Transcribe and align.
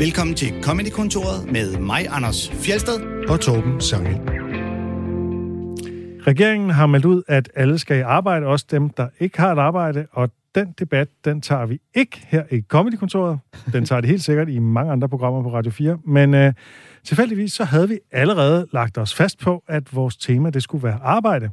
Velkommen 0.00 0.36
til 0.36 0.62
Comedy-kontoret 0.62 1.52
med 1.52 1.78
mig, 1.78 2.06
Anders 2.08 2.50
Fjelsted. 2.50 3.26
og 3.28 3.40
Torben 3.40 3.80
Sangel. 3.80 4.14
Regeringen 6.26 6.70
har 6.70 6.86
meldt 6.86 7.04
ud, 7.04 7.22
at 7.28 7.50
alle 7.54 7.78
skal 7.78 7.98
i 7.98 8.00
arbejde, 8.00 8.46
også 8.46 8.66
dem, 8.70 8.90
der 8.90 9.08
ikke 9.18 9.40
har 9.40 9.52
et 9.52 9.58
arbejde, 9.58 10.06
og 10.12 10.30
den 10.54 10.74
debat, 10.78 11.08
den 11.24 11.40
tager 11.40 11.66
vi 11.66 11.80
ikke 11.94 12.22
her 12.26 12.44
i 12.50 12.60
Comedy-kontoret. 12.68 13.38
Den 13.72 13.84
tager 13.84 14.00
det 14.00 14.10
helt 14.10 14.22
sikkert 14.22 14.48
i 14.48 14.58
mange 14.58 14.92
andre 14.92 15.08
programmer 15.08 15.42
på 15.42 15.52
Radio 15.52 15.70
4, 15.70 15.98
men 16.06 16.34
øh, 16.34 16.52
tilfældigvis 17.04 17.52
så 17.52 17.64
havde 17.64 17.88
vi 17.88 17.98
allerede 18.12 18.66
lagt 18.72 18.98
os 18.98 19.14
fast 19.14 19.38
på, 19.38 19.64
at 19.68 19.94
vores 19.94 20.16
tema, 20.16 20.50
det 20.50 20.62
skulle 20.62 20.84
være 20.84 20.98
arbejde. 21.02 21.50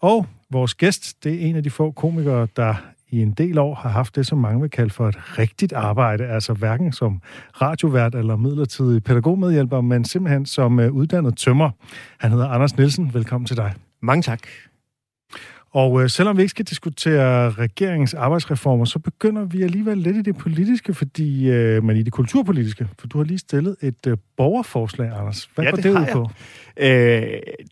Og 0.00 0.26
vores 0.50 0.74
gæst, 0.74 1.24
det 1.24 1.34
er 1.34 1.46
en 1.46 1.56
af 1.56 1.62
de 1.62 1.70
få 1.70 1.90
komikere, 1.90 2.48
der 2.56 2.74
i 3.12 3.22
en 3.22 3.30
del 3.32 3.58
år 3.58 3.74
har 3.74 3.90
haft 3.90 4.16
det, 4.16 4.26
som 4.26 4.38
mange 4.38 4.60
vil 4.60 4.70
kalde 4.70 4.90
for 4.90 5.08
et 5.08 5.38
rigtigt 5.38 5.72
arbejde, 5.72 6.26
altså 6.26 6.52
hverken 6.52 6.92
som 6.92 7.20
radiovært 7.62 8.14
eller 8.14 8.36
midlertidig 8.36 9.04
pædagogmedhjælper, 9.04 9.80
men 9.80 10.04
simpelthen 10.04 10.46
som 10.46 10.80
øh, 10.80 10.92
uddannet 10.92 11.36
tømmer. 11.36 11.70
Han 12.18 12.30
hedder 12.30 12.48
Anders 12.48 12.76
Nielsen. 12.76 13.14
Velkommen 13.14 13.46
til 13.46 13.56
dig. 13.56 13.74
Mange 14.00 14.22
tak. 14.22 14.40
Og 15.74 16.02
øh, 16.02 16.10
selvom 16.10 16.36
vi 16.36 16.42
ikke 16.42 16.50
skal 16.50 16.64
diskutere 16.64 17.50
regeringens 17.50 18.14
arbejdsreformer, 18.14 18.84
så 18.84 18.98
begynder 18.98 19.44
vi 19.44 19.62
alligevel 19.62 19.98
lidt 19.98 20.16
i 20.16 20.22
det 20.22 20.36
politiske, 20.36 20.94
fordi, 20.94 21.50
øh, 21.50 21.84
men 21.84 21.96
i 21.96 22.02
det 22.02 22.12
kulturpolitiske, 22.12 22.88
for 22.98 23.06
du 23.06 23.18
har 23.18 23.24
lige 23.24 23.38
stillet 23.38 23.76
et 23.82 24.06
øh, 24.06 24.16
borgerforslag, 24.36 25.08
Anders. 25.08 25.50
Hvad 25.54 25.64
Ja, 25.64 25.70
går 25.70 25.76
det 25.76 25.84
det, 25.84 25.90
ud 25.90 26.06
på? 26.12 26.30
Øh, 26.76 27.22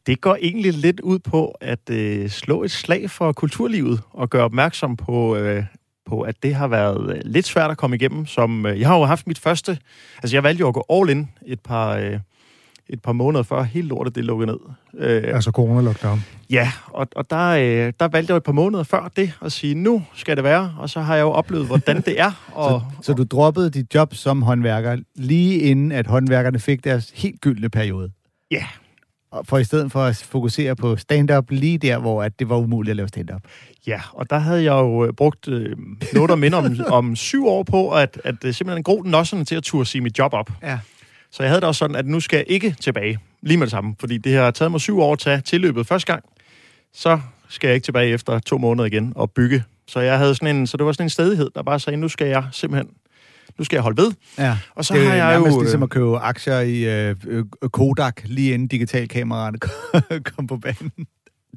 det 0.06 0.20
går 0.20 0.36
egentlig 0.42 0.72
lidt 0.72 1.00
ud 1.00 1.18
på 1.18 1.54
at 1.60 1.90
øh, 1.90 2.28
slå 2.28 2.62
et 2.62 2.70
slag 2.70 3.10
for 3.10 3.32
kulturlivet 3.32 4.00
og 4.10 4.30
gøre 4.30 4.44
opmærksom 4.44 4.96
på, 4.96 5.36
øh, 5.36 5.64
på, 6.06 6.20
at 6.20 6.42
det 6.42 6.54
har 6.54 6.68
været 6.68 7.14
øh, 7.16 7.20
lidt 7.24 7.46
svært 7.46 7.70
at 7.70 7.76
komme 7.76 7.96
igennem. 7.96 8.26
Som, 8.26 8.66
øh, 8.66 8.80
jeg 8.80 8.88
har 8.88 8.98
jo 8.98 9.04
haft 9.04 9.26
mit 9.26 9.38
første... 9.38 9.78
Altså, 10.22 10.36
jeg 10.36 10.42
valgte 10.42 10.60
jo 10.60 10.68
at 10.68 10.74
gå 10.74 10.84
all 10.90 11.10
in 11.10 11.28
et 11.46 11.60
par, 11.60 11.96
øh, 11.96 12.18
et 12.92 13.02
par 13.02 13.12
måneder 13.12 13.42
før 13.42 13.62
hele 13.62 13.88
lortet 13.88 14.14
det 14.14 14.24
lukkede 14.24 14.46
ned. 14.46 14.58
Øh, 14.94 15.34
Altså 15.34 15.50
corona-lockdown. 15.50 16.20
Ja, 16.50 16.72
og, 16.86 17.08
og 17.16 17.30
der, 17.30 17.48
øh, 17.48 17.92
der 18.00 18.08
valgte 18.08 18.30
jeg 18.32 18.36
et 18.36 18.42
par 18.42 18.52
måneder 18.52 18.82
før 18.82 19.10
det 19.16 19.32
at 19.42 19.52
sige, 19.52 19.74
nu 19.74 20.02
skal 20.14 20.36
det 20.36 20.44
være, 20.44 20.74
og 20.78 20.90
så 20.90 21.00
har 21.00 21.14
jeg 21.16 21.22
jo 21.22 21.30
oplevet, 21.30 21.66
hvordan 21.66 22.00
det 22.00 22.20
er. 22.20 22.32
Og, 22.54 22.82
Så, 23.00 23.02
så 23.06 23.12
du 23.12 23.24
droppede 23.24 23.70
dit 23.70 23.94
job 23.94 24.14
som 24.14 24.42
håndværker 24.42 24.96
lige 25.16 25.58
inden, 25.58 25.92
at 25.92 26.06
håndværkerne 26.06 26.58
fik 26.58 26.84
deres 26.84 27.12
helt 27.14 27.40
gyldne 27.40 27.68
periode? 27.68 28.10
Ja. 28.50 28.64
Og 29.32 29.46
For 29.46 29.58
i 29.58 29.64
stedet 29.64 29.92
for 29.92 30.02
at 30.04 30.16
fokusere 30.16 30.76
på 30.76 30.96
stand-up 30.96 31.50
lige 31.50 31.78
der, 31.78 31.98
hvor 31.98 32.22
at 32.22 32.38
det 32.38 32.48
var 32.48 32.56
umuligt 32.56 32.90
at 32.90 32.96
lave 32.96 33.08
stand-up. 33.08 33.42
Ja, 33.86 34.00
og 34.12 34.30
der 34.30 34.38
havde 34.38 34.64
jeg 34.64 34.72
jo 34.72 35.06
øh, 35.06 35.12
brugt 35.12 35.48
øh, 35.48 35.76
noget, 36.14 36.28
der 36.28 36.36
minder 36.36 36.58
om, 36.58 36.76
om 36.98 37.16
syv 37.16 37.46
år 37.46 37.62
på, 37.62 37.90
at, 37.90 38.20
at 38.24 38.34
det 38.42 38.56
simpelthen 38.56 38.82
gro 38.82 39.02
nosserne 39.02 39.44
til 39.44 39.54
at 39.54 39.62
turde 39.62 39.84
sige 39.86 40.02
mit 40.02 40.18
job 40.18 40.32
op. 40.34 40.50
Ja. 40.62 40.78
Så 41.32 41.42
jeg 41.42 41.50
havde 41.50 41.60
det 41.60 41.68
også 41.68 41.78
sådan, 41.78 41.96
at 41.96 42.06
nu 42.06 42.20
skal 42.20 42.36
jeg 42.36 42.44
ikke 42.48 42.76
tilbage 42.80 43.18
lige 43.42 43.56
med 43.56 43.66
det 43.66 43.70
samme, 43.70 43.94
fordi 44.00 44.18
det 44.18 44.34
har 44.34 44.50
taget 44.50 44.70
mig 44.70 44.80
syv 44.80 45.00
år 45.00 45.12
at 45.12 45.18
tage 45.18 45.40
tilløbet 45.40 45.86
første 45.86 46.12
gang. 46.12 46.24
Så 46.92 47.20
skal 47.48 47.68
jeg 47.68 47.74
ikke 47.74 47.84
tilbage 47.84 48.12
efter 48.12 48.38
to 48.38 48.58
måneder 48.58 48.86
igen 48.86 49.12
og 49.16 49.30
bygge. 49.30 49.64
Så 49.88 50.00
jeg 50.00 50.18
havde 50.18 50.34
sådan 50.34 50.56
en, 50.56 50.66
så 50.66 50.76
det 50.76 50.86
var 50.86 50.92
sådan 50.92 51.06
en 51.06 51.10
stedighed, 51.10 51.50
der 51.54 51.62
bare 51.62 51.80
sagde, 51.80 51.96
nu 51.96 52.08
skal 52.08 52.26
jeg 52.26 52.44
simpelthen, 52.52 52.90
nu 53.58 53.64
skal 53.64 53.76
jeg 53.76 53.82
holde 53.82 54.02
ved. 54.02 54.12
Ja. 54.38 54.58
Og 54.74 54.84
så 54.84 54.94
det 54.94 55.02
er 55.02 55.08
har 55.08 55.14
jeg 55.14 55.38
jo... 55.38 55.60
ligesom 55.60 55.82
at 55.82 55.90
købe 55.90 56.18
aktier 56.18 56.60
i 56.60 57.08
øh, 57.08 57.16
øh, 57.28 57.44
Kodak, 57.72 58.20
lige 58.24 58.54
inden 58.54 58.68
digitalkameraerne 58.68 59.58
kom 60.36 60.46
på 60.46 60.56
banen. 60.56 60.92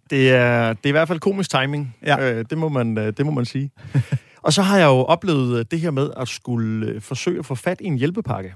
Det 0.10 0.32
er, 0.32 0.74
det 0.74 0.86
er 0.86 0.90
i 0.90 0.92
hvert 0.92 1.08
fald 1.08 1.20
komisk 1.20 1.50
timing. 1.50 1.96
Ja. 2.06 2.34
Øh, 2.34 2.46
det, 2.50 2.58
må 2.58 2.70
man, 2.70 2.98
øh, 2.98 3.14
det 3.18 3.26
må 3.26 3.32
man 3.32 3.46
sige. 3.46 3.72
og 4.46 4.54
så 4.54 4.62
har 4.62 4.78
jeg 4.78 4.86
jo 4.86 5.04
oplevet 5.04 5.60
øh, 5.60 5.66
det 5.72 5.80
her 5.80 5.92
med 5.92 6.10
at 6.18 6.28
skulle 6.28 6.88
øh, 6.88 7.02
forsøge 7.02 7.40
at 7.40 7.46
få 7.46 7.56
fat 7.56 7.82
i 7.82 7.86
en 7.86 7.98
hjælpepakke. 7.98 8.54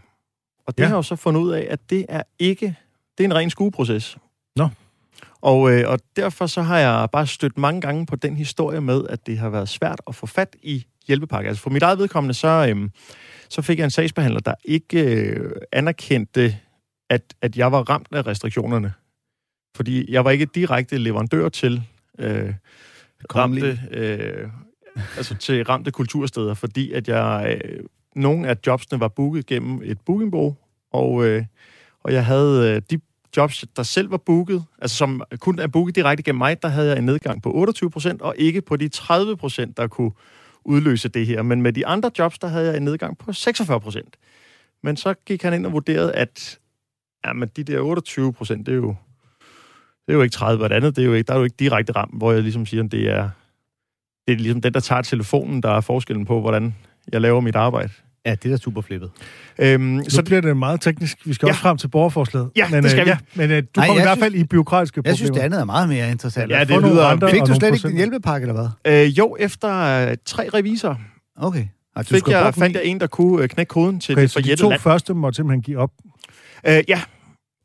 Og 0.68 0.78
det 0.78 0.84
Ja. 0.84 0.88
har 0.88 0.94
jeg 0.96 0.98
jo 0.98 1.02
så 1.02 1.16
fundet 1.16 1.42
ud 1.42 1.52
af, 1.52 1.68
at 1.70 1.80
det 1.90 2.06
er 2.10 2.24
ikke... 2.40 2.76
Det 3.18 3.24
er 3.24 3.28
en 3.28 3.36
ren 3.36 3.50
skueproces. 3.50 4.18
Nå. 4.56 4.70
Og, 5.42 5.72
øh, 5.72 5.90
og 5.90 6.00
derfor 6.16 6.48
så 6.48 6.62
har 6.62 6.78
jeg 6.80 7.10
bare 7.12 7.28
stødt 7.28 7.58
mange 7.58 7.82
gange 7.82 8.06
på 8.06 8.16
den 8.16 8.36
historie 8.38 8.82
med, 8.82 9.08
at 9.10 9.28
det 9.28 9.38
har 9.38 9.50
været 9.50 9.70
svært 9.70 10.02
at 10.08 10.16
få 10.16 10.26
fat 10.26 10.56
i 10.64 10.86
hjælpepakke. 11.08 11.48
Altså 11.48 11.64
for 11.64 11.70
mit 11.70 11.84
eget 11.84 12.00
vedkommende, 12.00 12.34
så, 12.34 12.74
øh, 12.76 12.90
så 13.50 13.62
fik 13.62 13.78
jeg 13.78 13.84
en 13.84 13.92
sagsbehandler, 13.92 14.40
der 14.40 14.54
ikke 14.66 15.04
øh, 15.04 15.52
anerkendte, 15.72 16.58
at, 17.10 17.22
at 17.42 17.58
jeg 17.58 17.72
var 17.72 17.82
ramt 17.90 18.08
af 18.12 18.28
restriktionerne. 18.28 18.94
Fordi 19.76 20.12
jeg 20.12 20.26
var 20.26 20.32
ikke 20.32 20.46
direkte 20.46 20.98
leverandør 20.98 21.50
til 21.50 21.84
øh, 22.20 22.54
ramte, 23.36 23.80
øh, 23.92 24.50
altså 25.18 25.36
til 25.36 25.64
ramte 25.64 25.92
kultursteder, 25.92 26.54
fordi 26.54 26.92
at 26.92 27.08
jeg 27.08 27.60
øh, 27.66 27.80
nogle 28.16 28.48
af 28.48 28.58
jobsene 28.68 29.00
var 29.00 29.08
booket 29.08 29.46
gennem 29.46 29.82
et 29.84 30.02
bookingbureau, 30.06 30.56
og, 30.92 31.26
øh, 31.26 31.46
og 32.04 32.14
jeg 32.14 32.26
havde 32.26 32.76
øh, 32.76 32.82
de 32.92 33.00
jobs, 33.38 33.66
der 33.76 33.84
selv 33.84 34.12
var 34.12 34.18
booket, 34.18 34.66
altså 34.80 34.98
som 34.98 35.22
kun 35.40 35.60
er 35.60 35.68
booket 35.68 35.96
direkte 35.96 36.24
gennem 36.24 36.38
mig, 36.38 36.62
der 36.62 36.68
havde 36.68 36.90
jeg 36.90 36.98
en 36.98 37.06
nedgang 37.06 37.44
på 37.44 37.52
28 37.52 37.90
procent, 37.90 38.22
og 38.22 38.36
ikke 38.38 38.62
på 38.62 38.76
de 38.76 38.88
30 38.88 39.38
procent, 39.38 39.78
der 39.78 39.88
kunne 39.88 40.12
udløse 40.66 41.10
det 41.10 41.26
her. 41.28 41.42
Men 41.42 41.62
med 41.62 41.74
de 41.74 41.88
andre 41.88 42.12
jobs, 42.20 42.40
der 42.40 42.48
havde 42.48 42.68
jeg 42.68 42.78
en 42.78 42.84
nedgang 42.84 43.18
på 43.18 43.34
46 43.34 43.80
procent. 43.80 44.18
Men 44.84 44.98
så 44.98 45.14
gik 45.14 45.44
han 45.44 45.54
ind 45.54 45.66
og 45.66 45.72
vurderede, 45.72 46.14
at 46.14 46.60
jamen, 47.26 47.50
de 47.56 47.64
der 47.64 47.80
28 47.80 48.34
procent, 48.34 48.66
det 48.66 48.72
er 48.72 48.76
jo 48.76 48.96
det 50.08 50.14
er 50.14 50.18
jo 50.18 50.24
ikke 50.24 50.34
30, 50.34 50.64
og 50.64 50.70
det 50.70 50.76
andet, 50.76 50.96
det 50.96 51.02
er 51.02 51.06
jo 51.06 51.14
ikke, 51.14 51.28
der 51.28 51.34
er 51.34 51.38
jo 51.38 51.44
ikke 51.44 51.56
direkte 51.60 51.94
ramt, 51.96 52.18
hvor 52.18 52.32
jeg 52.32 52.42
ligesom 52.42 52.66
siger, 52.66 52.84
at 52.84 52.92
det 52.92 53.10
er, 53.10 53.30
det 54.28 54.34
er 54.34 54.38
ligesom 54.38 54.62
den, 54.62 54.74
der 54.74 54.80
tager 54.80 55.02
telefonen, 55.02 55.64
der 55.64 55.70
er 55.70 55.82
forskellen 55.82 56.26
på, 56.26 56.42
hvordan 56.42 56.76
jeg 57.12 57.22
laver 57.22 57.42
mit 57.42 57.56
arbejde. 57.56 57.94
Ja, 58.28 58.36
det 58.36 58.46
er 58.46 58.50
da 58.50 58.58
super 58.58 58.82
flippet. 58.82 59.10
Øhm, 59.60 60.04
Så 60.04 60.16
så 60.16 60.24
bliver 60.24 60.42
det 60.42 60.58
meget 60.58 60.82
teknisk. 60.82 61.18
Vi 61.26 61.34
skal 61.34 61.46
Ja. 61.46 61.52
også 61.52 61.62
frem 61.62 61.78
til 61.78 61.88
borgerforslaget. 61.88 62.50
Ja, 62.56 62.70
men, 62.70 62.84
det 62.84 62.92
skal 62.92 63.00
øh, 63.02 63.06
vi. 63.06 63.10
Ja, 63.12 63.18
men 63.36 63.52
øh, 63.52 63.58
du 63.58 63.68
Nej, 63.78 63.86
kommer 63.88 63.94
i 63.94 63.98
jeg 63.98 64.08
hvert 64.08 64.18
fald 64.20 64.36
i 64.36 64.44
byråkratiske 64.44 64.96
problemer. 64.96 65.12
Jeg 65.12 65.18
synes, 65.18 65.32
det 65.32 65.40
andet 65.40 65.60
er 65.60 65.66
meget 65.66 65.90
mere 65.90 66.12
interessant. 66.12 66.52
Ja, 66.52 66.60
det 66.60 66.70
nogle 66.70 66.90
lyder- 66.90 67.06
andre- 67.06 67.30
Fik 67.32 67.42
du 67.42 67.54
slet 67.56 67.74
ikke 67.76 67.88
en 67.90 67.96
hjælpepakke, 67.96 68.48
eller 68.48 68.70
hvad? 68.84 69.04
øh, 69.06 69.18
jo, 69.18 69.36
efter 69.40 69.70
øh, 70.10 70.18
tre 70.26 70.50
revisorer 70.54 70.96
Okay. 71.38 71.66
Ej, 71.96 72.02
du 72.04 72.08
fik 72.16 72.28
jeg, 72.28 72.54
fandt 72.56 72.76
jeg 72.76 72.86
en, 72.86 73.00
der 73.00 73.08
kunne 73.08 73.44
øh, 73.44 73.50
knække 73.50 73.70
koden 73.70 74.00
til 74.00 74.14
Okay, 74.16 74.22
det 74.22 74.32
så 74.32 74.40
de 74.40 74.44
forjætte 74.44 74.64
to 74.64 74.70
land. 74.70 74.82
første 74.82 75.14
må 75.14 75.32
simpelthen 75.32 75.62
give 75.62 75.78
op. 75.78 75.92
Øh, 76.68 76.84
ja. 76.88 77.02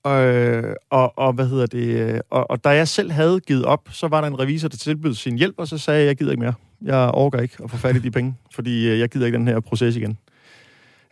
Øh, 0.09 0.75
og, 0.91 1.19
og 1.19 1.33
hvad 1.33 1.47
hedder 1.49 1.67
det? 1.67 1.85
øh, 1.87 2.21
Og, 2.31 2.51
og 2.51 2.65
da 2.65 2.69
jeg 2.69 2.89
selv 2.89 3.11
havde 3.11 3.41
givet 3.47 3.65
op, 3.65 3.89
så 3.91 4.09
var 4.09 4.21
der 4.21 4.29
en 4.29 4.39
revisor, 4.41 4.69
der 4.69 4.77
tilbød 4.77 5.15
sin 5.15 5.39
hjælp, 5.39 5.55
og 5.59 5.69
så 5.69 5.79
sagde 5.79 6.01
jeg, 6.01 6.07
jeg 6.07 6.17
gider 6.17 6.31
ikke 6.31 6.41
mere. 6.43 6.55
Jeg 6.85 6.97
overgår 6.97 7.39
ikke 7.39 7.55
at 7.65 7.71
få 7.71 7.77
fat 7.77 7.97
i 7.97 7.99
de 7.99 8.11
penge, 8.11 8.35
fordi 8.55 8.89
øh, 8.89 8.99
jeg 8.99 9.09
gider 9.09 9.27
ikke 9.27 9.39
den 9.39 9.49
her 9.49 9.61
proces 9.61 9.97
igen. 9.97 10.19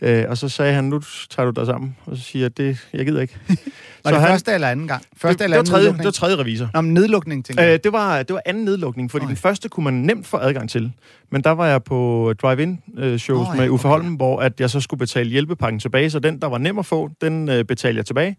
Øh, 0.03 0.25
og 0.29 0.39
så 0.39 0.49
sagde 0.49 0.75
han, 0.75 0.85
nu 0.85 1.01
tager 1.31 1.51
du 1.51 1.61
dig 1.61 1.67
sammen. 1.67 1.97
Og 2.07 2.17
så 2.17 2.23
siger 2.23 2.45
jeg, 2.45 2.57
det, 2.57 2.89
jeg 2.93 3.07
gider 3.07 3.21
ikke. 3.21 3.37
Var 4.05 4.11
det 4.11 4.21
første 4.21 4.53
eller 4.53 4.69
anden 4.69 4.89
gang? 4.89 5.03
Første 5.17 5.39
det, 5.39 5.45
eller 5.45 5.63
det, 5.63 5.73
var 5.73 5.79
anden 5.79 5.93
tredje, 5.93 5.99
det 5.99 6.05
var 6.05 6.11
tredje 6.11 6.37
revisor. 6.37 6.71
Nå, 6.75 6.81
men 6.81 6.95
nedlukning, 6.95 7.45
tænker 7.45 7.63
jeg. 7.63 7.75
Øh, 7.75 7.81
det, 7.85 7.93
var, 7.93 8.23
det 8.23 8.35
var 8.35 8.43
anden 8.47 8.65
nedlukning, 8.65 9.11
fordi 9.11 9.25
Okay. 9.25 9.29
den 9.29 9.37
første 9.37 9.69
kunne 9.69 9.85
man 9.85 9.95
nemt 9.95 10.27
få 10.27 10.37
adgang 10.37 10.71
til. 10.71 10.93
Men 11.31 11.45
der 11.45 11.51
var 11.51 11.67
jeg 11.67 11.83
på 11.85 12.33
drive-in-shows 12.43 13.49
oh, 13.49 13.57
ja, 13.57 13.61
med 13.61 13.69
Uffe 13.71 13.89
okay. 13.89 14.03
Holm, 14.03 14.15
hvor 14.15 14.41
at 14.41 14.61
jeg 14.61 14.71
så 14.71 14.81
skulle 14.81 14.99
betale 14.99 15.31
hjælpepakken 15.31 15.81
tilbage, 15.81 16.11
så 16.11 16.19
den, 16.19 16.41
der 16.41 16.47
var 16.47 16.59
nem 16.59 16.79
at 16.79 16.87
få, 16.87 17.11
den 17.21 17.49
øh, 17.49 17.65
betalte 17.65 17.99
jeg 17.99 18.07
tilbage. 18.07 18.37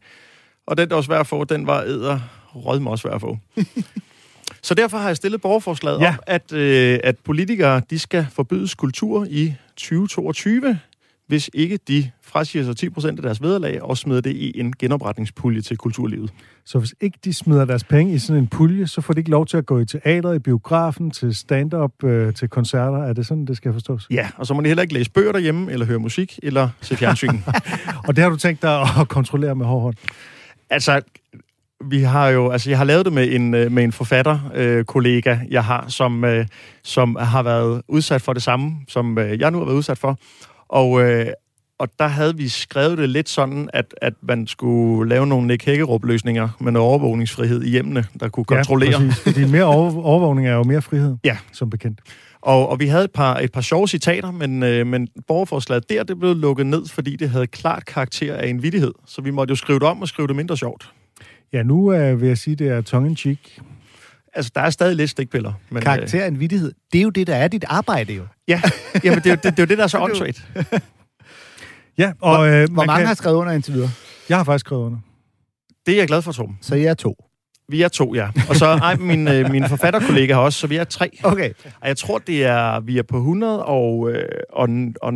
Og 0.68 0.78
den, 0.78 0.90
der 0.90 0.96
var 0.96 1.02
svær 1.02 1.20
at 1.20 1.28
få, 1.28 1.44
den 1.44 1.68
var 1.68 1.82
æder 1.82 2.20
rød 2.56 2.80
mig 2.80 2.92
også 2.92 3.02
svær 3.02 3.12
at 3.12 3.22
få. 3.22 3.38
så 4.68 4.74
derfor 4.74 4.98
har 4.98 5.08
jeg 5.08 5.18
stillet 5.18 5.42
borgerforslaget 5.42 6.02
ja. 6.02 6.10
om, 6.10 6.16
at, 6.28 6.54
øh, 6.54 7.00
at 7.04 7.16
politikere 7.26 7.82
de 7.90 8.00
skal 8.00 8.28
forbydes 8.32 8.76
kultur 8.76 9.26
i 9.30 9.54
2022, 9.78 10.80
hvis 11.32 11.50
ikke 11.54 11.80
de 11.88 12.12
frasiger 12.24 12.74
sig 12.74 12.92
10% 12.98 13.08
af 13.08 13.16
deres 13.16 13.42
vederlag 13.42 13.84
og 13.84 13.98
smider 13.98 14.22
det 14.22 14.36
i 14.36 14.60
en 14.60 14.74
genopretningspulje 14.80 15.62
til 15.62 15.78
kulturlivet. 15.78 16.34
Så 16.66 16.80
hvis 16.80 16.96
ikke 17.02 17.18
de 17.24 17.34
smider 17.34 17.66
deres 17.66 17.84
penge 17.84 18.14
i 18.14 18.18
sådan 18.18 18.42
en 18.42 18.48
pulje, 18.48 18.88
så 18.88 19.02
får 19.02 19.14
de 19.14 19.20
ikke 19.20 19.30
lov 19.30 19.46
til 19.46 19.58
at 19.58 19.66
gå 19.66 19.80
i 19.80 19.86
teater, 19.86 20.34
i 20.34 20.40
biografen, 20.40 21.12
til 21.12 21.36
stand-up, 21.36 22.04
øh, 22.04 22.34
til 22.34 22.50
koncerter. 22.50 22.98
Er 22.98 23.14
det 23.14 23.26
sådan, 23.26 23.46
det 23.46 23.58
skal 23.58 23.74
forstås? 23.74 24.08
Ja, 24.10 24.30
og 24.38 24.48
så 24.48 24.54
må 24.54 24.62
de 24.62 24.68
heller 24.68 24.82
ikke 24.82 24.94
læse 24.94 25.12
bøger 25.12 25.32
derhjemme, 25.32 25.72
eller 25.72 25.86
høre 25.86 26.00
musik, 26.00 26.40
eller 26.44 26.70
se 26.82 26.96
fjernsyn. 26.96 27.38
Og 28.08 28.16
det 28.16 28.24
har 28.24 28.30
du 28.30 28.38
tænkt 28.38 28.62
dig 28.62 28.82
at 28.82 29.08
kontrollere 29.08 29.56
med 29.56 29.66
hård 29.66 29.82
hånd? 29.82 29.96
Altså, 30.70 31.02
vi 31.86 32.02
har 32.02 32.28
jo, 32.30 32.50
altså 32.50 32.70
jeg 32.70 32.78
har 32.78 32.86
lavet 32.86 33.06
det 33.06 33.14
med 33.14 33.32
en, 33.32 33.54
øh, 33.54 33.72
med 33.72 33.84
en 33.84 33.92
forfatter, 33.92 34.40
øh, 34.56 34.86
kollega, 34.86 35.38
jeg 35.50 35.64
har, 35.64 35.86
som, 35.88 36.24
øh, 36.24 36.46
som 36.84 37.16
har 37.20 37.44
været 37.44 37.82
udsat 37.88 38.22
for 38.22 38.34
det 38.34 38.44
samme, 38.44 38.76
som 38.88 39.18
øh, 39.18 39.40
jeg 39.40 39.52
nu 39.52 39.58
har 39.58 39.66
været 39.66 39.76
udsat 39.76 39.98
for. 39.98 40.18
Og, 40.72 41.02
øh, 41.02 41.26
og 41.80 41.88
der 42.00 42.08
havde 42.08 42.38
vi 42.38 42.48
skrevet 42.48 42.98
det 42.98 43.10
lidt 43.10 43.30
sådan, 43.30 43.70
at, 43.74 43.94
at 44.02 44.14
man 44.22 44.48
skulle 44.48 45.10
lave 45.10 45.28
nogle 45.28 45.48
Nick 45.48 45.66
Hækkerup-løsninger 45.66 46.50
med 46.60 46.72
noget 46.72 46.88
overvågningsfrihed 46.90 47.64
i 47.64 47.70
hjemmene, 47.70 48.06
der 48.20 48.30
kunne 48.30 48.46
kontrollere. 48.46 48.90
Ja, 48.92 48.98
præcis, 48.98 49.24
fordi 49.24 49.46
mere 49.52 49.64
over, 49.64 50.04
overvågning 50.04 50.48
er 50.48 50.54
jo 50.54 50.64
mere 50.64 50.82
frihed, 50.82 51.18
Ja. 51.24 51.38
som 51.54 51.70
bekendt. 51.70 52.00
Og, 52.42 52.70
og 52.70 52.80
vi 52.80 52.88
havde 52.88 53.04
et 53.04 53.12
par, 53.12 53.38
et 53.38 53.52
par 53.52 53.62
sjove 53.62 53.88
citater, 53.88 54.32
men, 54.32 54.64
øh, 54.64 54.88
men 54.88 55.08
borgerforslaget 55.28 55.90
der, 55.90 56.04
det 56.04 56.20
blev 56.20 56.36
lukket 56.36 56.66
ned, 56.66 56.86
fordi 56.88 57.16
det 57.16 57.30
havde 57.30 57.48
klart 57.48 57.86
karakter 57.86 58.36
af 58.36 58.48
en 58.48 58.64
vittighed. 58.64 58.92
Så 59.08 59.22
vi 59.22 59.32
måtte 59.32 59.52
jo 59.52 59.56
skrive 59.56 59.80
det 59.80 59.88
om 59.88 60.02
og 60.02 60.08
skrive 60.08 60.28
det 60.28 60.36
mindre 60.36 60.58
sjovt. 60.58 60.92
Ja, 61.54 61.64
nu 61.64 61.94
øh, 61.94 62.22
vil 62.22 62.28
jeg 62.28 62.38
sige, 62.38 62.56
det 62.56 62.68
er 62.68 62.82
tongue-in-cheek. 62.82 63.60
Altså, 64.34 64.52
der 64.56 64.62
er 64.62 64.70
stadig 64.70 64.96
lidt 64.96 65.10
stikpiller. 65.10 65.54
Men, 65.70 65.78
øh, 65.78 65.84
Karakter 65.84 66.24
af 66.24 66.28
en 66.28 66.40
vittighed. 66.40 66.74
Det 66.94 67.00
er 67.00 67.04
jo 67.04 67.10
det, 67.10 67.28
der 67.28 67.36
er 67.36 67.48
dit 67.48 67.64
arbejde 67.68 68.14
jo. 68.14 68.24
Ja, 68.48 68.62
jamen 69.04 69.20
det, 69.20 69.26
er 69.26 69.30
jo- 69.32 69.36
det, 69.36 69.44
det 69.44 69.60
er 69.60 69.64
jo 69.64 69.66
det, 69.66 69.78
der 69.78 69.84
er 69.84 69.88
så 69.88 70.00
åndssvagt. 70.04 70.48
Ja, 71.98 72.14
og 72.22 72.36
Hvor, 72.38 72.46
øh, 72.46 72.52
hvor 72.52 72.76
man 72.82 72.88
mange 72.88 73.00
kan, 73.00 73.08
har 73.08 73.14
skrevet 73.14 73.36
under 73.38 73.54
indtil 73.54 73.74
videre? 73.74 73.90
Jeg 74.30 74.38
har 74.38 74.44
faktisk 74.44 74.66
skrevet 74.66 74.84
under. 74.86 74.98
Det 75.86 75.94
er 75.94 75.98
jeg 75.98 76.08
glad 76.08 76.22
for, 76.22 76.32
Torben. 76.32 76.58
Så 76.62 76.76
jeg 76.76 76.86
er 76.86 76.94
to. 76.94 77.16
Vi 77.70 77.82
er 77.82 77.88
to, 77.88 78.16
ja. 78.16 78.28
Og 78.50 78.56
så 78.56 78.66
ej, 78.66 78.96
min, 78.96 79.28
øh, 79.28 79.52
min 79.52 79.68
forfatterkollega 79.70 80.34
har 80.34 80.42
også, 80.42 80.60
så 80.60 80.68
vi 80.68 80.76
er 80.76 80.84
tre. 80.84 81.18
Okay. 81.24 81.50
Og 81.82 81.88
jeg 81.88 81.98
tror, 81.98 82.18
det 82.18 82.46
er, 82.46 82.80
vi 82.80 82.98
er 82.98 83.04
på 83.04 83.18
100 83.18 83.66
og, 83.66 84.12
øh, 84.12 84.26
og, 84.54 84.70
og 85.02 85.14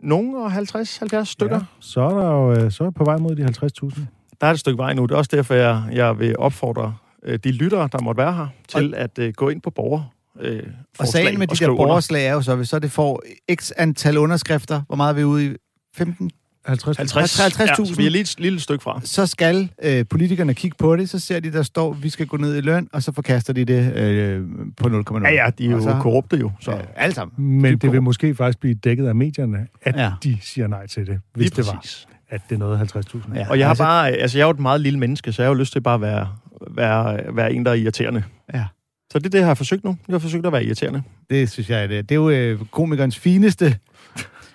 nogen 0.00 0.34
og 0.34 0.46
50-70 0.52 1.24
stykker. 1.24 1.56
Ja, 1.56 1.62
så 1.80 2.00
er 2.00 2.18
der 2.20 2.30
jo 2.30 2.52
øh, 2.52 2.72
så 2.72 2.84
er 2.84 2.90
på 2.90 3.04
vej 3.04 3.16
mod 3.16 3.36
de 3.36 3.44
50.000. 3.44 4.00
Der 4.40 4.46
er 4.46 4.50
et 4.50 4.60
stykke 4.60 4.78
vej 4.78 4.92
nu. 4.94 5.02
Det 5.06 5.10
er 5.12 5.16
også 5.16 5.30
derfor, 5.36 5.54
jeg, 5.54 5.82
jeg 5.92 6.18
vil 6.18 6.38
opfordre 6.38 6.94
øh, 7.24 7.38
de 7.44 7.52
lyttere, 7.52 7.88
der 7.92 8.02
måtte 8.02 8.18
være 8.18 8.32
her, 8.34 8.46
til 8.68 8.94
at 8.96 9.18
øh, 9.18 9.32
gå 9.32 9.48
ind 9.48 9.60
på 9.60 9.70
borger. 9.70 10.02
Øh, 10.40 10.62
Og 10.98 11.06
sagen 11.08 11.38
med 11.38 11.46
de 11.46 11.54
der 11.56 11.66
borgerslag 11.66 12.26
er 12.26 12.32
jo 12.32 12.42
så, 12.42 12.54
hvis 12.56 12.68
så 12.68 12.78
det 12.78 12.90
får 12.92 13.22
x 13.54 13.70
antal 13.76 14.18
underskrifter, 14.18 14.82
hvor 14.86 14.96
meget 14.96 15.10
er 15.10 15.14
vi 15.16 15.24
ude 15.24 15.46
i? 15.46 15.54
15? 15.96 16.30
50. 16.66 16.96
50. 16.96 17.40
50.000. 17.40 17.60
Ja, 17.60 17.94
vi 17.96 18.06
er 18.06 18.10
lige 18.10 18.20
et 18.22 18.34
lille 18.38 18.60
stykke 18.60 18.82
fra. 18.82 19.00
Så 19.04 19.26
skal 19.26 19.68
øh, 19.82 20.04
politikerne 20.10 20.54
kigge 20.54 20.76
på 20.78 20.96
det, 20.96 21.10
så 21.10 21.18
ser 21.18 21.40
de, 21.40 21.52
der 21.52 21.62
står, 21.62 21.92
vi 21.92 22.08
skal 22.08 22.26
gå 22.26 22.36
ned 22.36 22.56
i 22.56 22.60
løn, 22.60 22.88
og 22.92 23.02
så 23.02 23.12
forkaster 23.12 23.52
de 23.52 23.64
det 23.64 23.92
øh, 23.96 24.42
på 24.76 24.88
0,0. 24.88 25.22
Ja, 25.28 25.32
ja, 25.44 25.50
de 25.58 25.66
er 25.66 25.70
jo 25.70 25.76
Og 25.76 25.82
så- 25.82 25.98
korrupte 26.00 26.36
jo. 26.36 26.50
Så. 26.60 26.70
Ja, 26.72 26.78
alle 26.96 27.14
sammen. 27.14 27.60
Men 27.62 27.78
det 27.78 27.92
vil 27.92 28.02
måske 28.02 28.34
faktisk 28.34 28.58
blive 28.60 28.74
dækket 28.74 29.06
af 29.06 29.14
medierne, 29.14 29.66
at 29.82 29.96
Ja. 29.96 30.12
de 30.24 30.38
siger 30.40 30.66
nej 30.68 30.86
til 30.86 31.06
det, 31.06 31.20
hvis 31.34 31.44
Lige 31.50 31.56
det 31.62 31.66
var, 31.66 31.80
præcis. 31.80 32.06
at 32.30 32.40
det 32.50 32.58
nåede 32.58 32.78
50.000. 32.78 33.34
Ja. 33.34 33.46
Og 33.50 33.58
jeg 33.58 33.66
har 33.66 33.70
Altså- 33.70 33.84
bare, 33.84 34.10
altså 34.10 34.38
jeg 34.38 34.42
er 34.42 34.46
jo 34.46 34.50
et 34.50 34.58
meget 34.60 34.80
lille 34.80 34.98
menneske, 34.98 35.32
så 35.32 35.42
jeg 35.42 35.46
har 35.48 35.54
jo 35.54 35.58
lyst 35.60 35.72
til 35.72 35.80
bare 35.80 35.94
at 35.94 36.00
være, 36.00 36.28
være, 36.70 37.36
være 37.36 37.52
en, 37.52 37.64
der 37.64 37.70
er 37.70 37.74
irriterende. 37.74 38.24
Ja. 38.54 38.64
Så 39.12 39.18
det 39.18 39.26
er 39.26 39.30
det, 39.30 39.38
jeg 39.38 39.46
har 39.46 39.54
forsøgt 39.54 39.84
nu. 39.84 39.96
Jeg 40.08 40.14
har 40.14 40.18
forsøgt 40.18 40.46
at 40.46 40.52
være 40.52 40.64
irriterende. 40.64 41.02
Det 41.30 41.50
synes 41.50 41.70
jeg, 41.70 41.88
det, 41.88 42.08
det 42.08 42.14
er 42.14 42.18
jo 42.18 42.30
øh, 42.30 42.60
komikernes 42.70 43.18
fineste, 43.18 43.78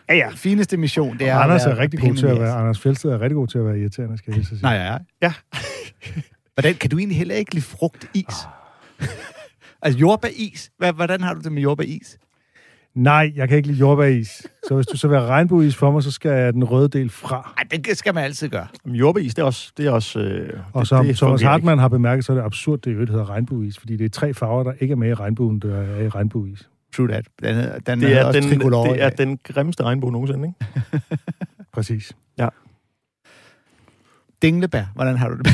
Ja, 0.10 0.16
ja. 0.16 0.30
fineste 0.36 0.78
mission. 0.78 1.18
Det 1.18 1.28
er 1.28 1.36
Anders 1.36 1.66
er 1.66 1.78
rigtig 1.78 2.00
god 2.00 2.16
til 2.16 2.28
at 2.28 2.40
være. 2.40 2.56
Anders 2.56 2.80
Fjeldsted 2.80 3.12
er 3.12 3.22
rigtig 3.22 3.36
god 3.36 3.48
til 3.48 3.58
at 3.58 3.66
være 3.66 3.80
irriterende, 3.80 4.18
skal 4.18 4.34
jeg 4.36 4.46
sige. 4.46 4.60
Nej, 4.62 4.74
ja. 4.74 4.98
Ja. 5.22 5.34
Hvordan, 6.54 6.76
kan 6.76 6.90
du 6.90 6.98
egentlig 6.98 7.18
heller 7.18 7.36
ikke 7.36 7.54
lide 7.54 7.66
frugtis? 7.66 8.36
altså 9.82 10.00
jordbæris. 10.00 10.72
Hvordan 10.96 11.22
har 11.22 11.34
du 11.34 11.42
det 11.42 11.52
med 11.52 11.62
jordbæris? 11.62 12.18
Nej, 13.00 13.32
jeg 13.36 13.48
kan 13.48 13.58
ikke 13.58 13.68
lide 13.68 13.80
jordbæris. 13.80 14.48
Så 14.68 14.76
hvis 14.76 14.88
du 14.88 14.98
så 14.98 15.08
vil 15.08 15.18
have 15.18 15.30
regnbueis 15.30 15.76
for 15.76 15.92
mig, 15.92 16.04
så 16.04 16.12
skal 16.12 16.32
jeg 16.32 16.54
den 16.54 16.64
røde 16.64 16.90
del 16.90 17.10
fra. 17.10 17.54
Ej, 17.58 17.78
det 17.78 17.98
skal 17.98 18.14
man 18.14 18.24
altid 18.24 18.50
gøre. 18.50 18.68
Men 18.86 18.96
jordbæis, 18.96 19.36
det 19.36 19.42
er 19.42 19.46
også... 19.46 19.72
Det 19.78 19.88
er 19.88 19.92
også 19.92 20.20
øh, 20.20 20.60
Og 20.74 20.82
det, 20.82 20.88
som 20.88 21.06
det 21.06 21.18
Thomas 21.18 21.42
Hartmann 21.42 21.80
har 21.80 21.88
bemærket, 21.88 22.26
så 22.26 22.32
er 22.32 22.36
det 22.36 22.44
absurd, 22.44 22.80
det 22.80 22.92
øvrigt 22.92 23.12
hedder 23.12 23.30
regnbueis, 23.30 23.80
fordi 23.80 23.96
det 23.96 24.06
er 24.06 24.10
tre 24.10 24.34
farver, 24.34 24.64
der 24.64 24.74
ikke 24.80 24.92
er 24.92 24.96
med 24.96 25.10
i 25.10 25.14
regnbuen, 25.14 25.60
der 25.60 25.76
er 25.76 26.02
i 26.02 26.10
regnbueis. 26.10 26.70
True 26.96 27.08
that. 27.08 27.26
Den, 27.42 27.56
den 27.86 28.02
Det 28.02 28.18
er, 28.18 28.26
også 28.26 28.40
den, 28.40 28.60
det 28.60 29.04
er 29.04 29.10
den 29.10 29.40
grimmeste 29.44 29.84
regnbue 29.84 30.12
nogensinde, 30.12 30.48
ikke? 30.48 31.02
Præcis. 31.74 32.14
Dinglebær. 34.42 34.84
Hvordan 34.96 35.18
har 35.18 35.30
du 35.30 35.38
det? 35.38 35.48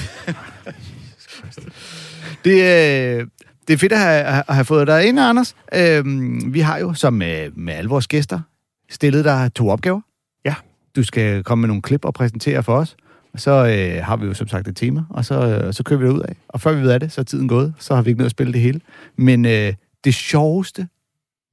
det, 2.45 3.19
øh, 3.19 3.27
det 3.67 3.73
er 3.73 3.77
fedt 3.77 3.93
at 3.93 3.99
have, 3.99 4.43
at 4.47 4.55
have 4.55 4.65
fået 4.65 4.87
dig 4.87 5.07
ind, 5.07 5.19
Anders. 5.19 5.55
Øhm, 5.73 6.53
vi 6.53 6.59
har 6.59 6.77
jo, 6.77 6.93
som 6.93 7.13
med, 7.13 7.51
med 7.51 7.73
alle 7.73 7.89
vores 7.89 8.07
gæster, 8.07 8.39
stillet 8.89 9.25
dig 9.25 9.51
to 9.55 9.69
opgaver. 9.69 10.01
Ja. 10.45 10.55
Du 10.95 11.03
skal 11.03 11.43
komme 11.43 11.61
med 11.61 11.67
nogle 11.67 11.81
klip 11.81 12.05
og 12.05 12.13
præsentere 12.13 12.63
for 12.63 12.77
os. 12.77 12.95
Og 13.33 13.39
så 13.39 13.51
øh, 13.51 14.05
har 14.05 14.15
vi 14.17 14.25
jo 14.25 14.33
som 14.33 14.47
sagt 14.47 14.67
et 14.67 14.75
tema, 14.75 15.03
og 15.09 15.25
så, 15.25 15.47
øh, 15.47 15.73
så 15.73 15.83
kører 15.83 15.99
vi 15.99 16.05
det 16.05 16.11
ud 16.11 16.21
af. 16.21 16.35
Og 16.47 16.61
før 16.61 16.73
vi 16.73 16.81
ved 16.81 16.91
af 16.91 16.99
det, 16.99 17.11
så 17.11 17.21
er 17.21 17.25
tiden 17.25 17.47
gået. 17.47 17.73
Så 17.79 17.95
har 17.95 18.01
vi 18.01 18.09
ikke 18.09 18.17
nået 18.17 18.25
at 18.25 18.31
spille 18.31 18.53
det 18.53 18.61
hele. 18.61 18.81
Men 19.15 19.45
øh, 19.45 19.73
det 20.03 20.13
sjoveste 20.13 20.87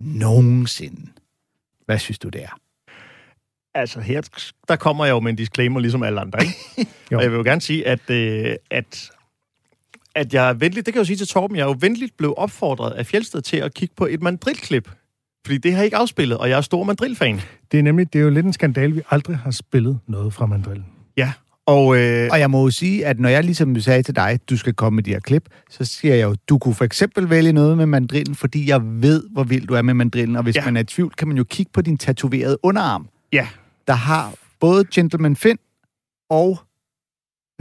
nogensinde. 0.01 1.11
Hvad 1.87 1.99
synes 1.99 2.19
du, 2.19 2.29
det 2.29 2.43
er? 2.43 2.59
Altså 3.75 4.01
her, 4.01 4.21
der 4.69 4.77
kommer 4.77 5.05
jeg 5.05 5.13
jo 5.13 5.21
med 5.21 5.31
en 5.31 5.37
disclaimer, 5.37 5.81
ligesom 5.81 6.03
alle 6.03 6.21
andre, 6.21 6.39
ikke? 6.43 6.55
Og 7.17 7.23
jeg 7.23 7.31
vil 7.31 7.37
jo 7.37 7.43
gerne 7.43 7.61
sige, 7.61 7.87
at, 7.87 8.11
øh, 8.11 8.55
at, 8.71 9.11
at 10.15 10.35
jeg 10.35 10.49
er 10.49 10.53
venligt, 10.53 10.87
det 10.87 10.95
kan 10.95 10.99
jeg 10.99 11.05
jo 11.05 11.07
sige 11.07 11.17
til 11.17 11.29
Torben, 11.29 11.57
jeg 11.57 11.63
er 11.63 11.67
jo 11.67 11.77
venligt 11.81 12.17
blevet 12.17 12.35
opfordret 12.37 12.91
af 12.93 13.07
Fjeldsted 13.07 13.43
til 13.43 13.57
at 13.57 13.75
kigge 13.75 13.95
på 13.97 14.07
et 14.07 14.23
mandrilklip. 14.23 14.91
Fordi 15.47 15.59
det 15.59 15.73
har 15.73 15.79
jeg 15.79 15.85
ikke 15.85 15.97
afspillet, 15.97 16.39
og 16.39 16.49
jeg 16.51 16.57
er 16.57 16.61
stor 16.61 16.85
mandrilfan. 16.85 17.41
Det 17.73 17.79
er 17.79 17.83
nemlig 17.83 18.13
det 18.13 18.19
er 18.19 18.23
jo 18.23 18.31
lidt 18.31 18.47
en 18.47 18.53
skandal, 18.53 18.95
vi 18.95 19.01
aldrig 19.11 19.37
har 19.37 19.51
spillet 19.51 19.99
noget 20.07 20.35
fra 20.35 20.47
mandrillen. 20.47 20.87
Ja, 21.17 21.33
og, 21.67 21.97
øh, 21.99 22.29
Og 22.33 22.39
jeg 22.41 22.51
må 22.51 22.63
jo 22.63 22.71
sige, 22.71 23.07
at 23.07 23.21
når 23.21 23.29
jeg 23.29 23.45
ligesom 23.45 23.81
sagde 23.81 24.03
til 24.03 24.17
dig, 24.17 24.31
at 24.31 24.51
du 24.51 24.57
skal 24.57 24.75
komme 24.75 24.95
med 24.95 25.03
de 25.03 25.11
her 25.11 25.21
klip, 25.21 25.49
så 25.71 25.85
siger 25.85 26.15
jeg 26.15 26.25
jo, 26.25 26.37
du 26.49 26.59
kunne 26.59 26.75
for 26.75 26.85
eksempel 26.85 27.31
vælge 27.31 27.53
noget 27.53 27.77
med 27.77 27.87
mandrillen, 27.87 28.35
fordi 28.35 28.69
jeg 28.69 28.81
ved, 28.85 29.25
hvor 29.31 29.45
vild 29.45 29.67
du 29.67 29.75
er 29.75 29.83
med 29.83 29.95
mandrillen. 29.95 30.37
Og 30.37 30.43
hvis 30.43 30.57
ja. 30.57 30.65
man 30.65 30.77
er 30.77 30.81
i 30.81 30.85
tvivl, 30.85 31.13
kan 31.19 31.29
man 31.29 31.37
jo 31.37 31.45
kigge 31.45 31.73
på 31.73 31.83
din 31.83 31.99
tatoverede 31.99 32.59
underarm, 32.63 33.09
ja, 33.33 33.49
der 33.87 33.93
har 33.93 34.35
både 34.61 34.85
Gentleman 34.95 35.37
Finn 35.37 35.59
og... 36.31 36.59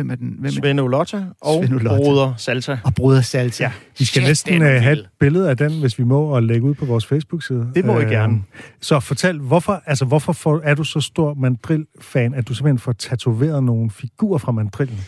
Hvem 0.02 0.10
er 0.12 0.16
den? 0.16 0.36
Hvem 0.40 0.46
er 0.46 0.50
Svend 0.50 0.80
Olotta 0.80 1.24
og 1.42 1.64
Svend 1.64 1.74
Olotta. 1.74 1.98
Broder 1.98 2.34
Salsa. 2.38 2.78
Og 2.84 2.96
Bruder 2.96 3.22
Salsa. 3.22 3.64
Ja. 3.64 3.72
Vi 4.00 4.06
skal 4.06 4.22
Shit, 4.22 4.28
næsten 4.30 4.62
uh, 4.62 4.68
have 4.68 4.94
et 4.94 5.08
billede 5.20 5.50
af 5.50 5.58
den, 5.58 5.80
hvis 5.80 6.00
vi 6.00 6.04
må, 6.04 6.24
og 6.24 6.44
lægge 6.44 6.68
ud 6.68 6.74
på 6.74 6.86
vores 6.86 7.06
Facebook-side. 7.06 7.72
Det 7.76 7.86
må 7.86 8.00
I 8.00 8.04
Øh, 8.04 8.10
gerne. 8.10 8.42
Så 8.80 9.00
fortæl, 9.00 9.40
hvorfor, 9.40 9.84
altså, 9.86 10.06
hvorfor 10.06 10.34
får, 10.34 10.62
er 10.64 10.76
du 10.76 10.84
så 10.84 11.00
stor 11.00 11.34
mandrill-fan, 11.34 12.34
at 12.34 12.48
du 12.48 12.54
simpelthen 12.54 12.80
får 12.80 12.92
tatoveret 12.92 13.64
nogle 13.64 13.90
figurer 13.90 14.38
fra 14.38 14.52
mandrillen? 14.52 15.00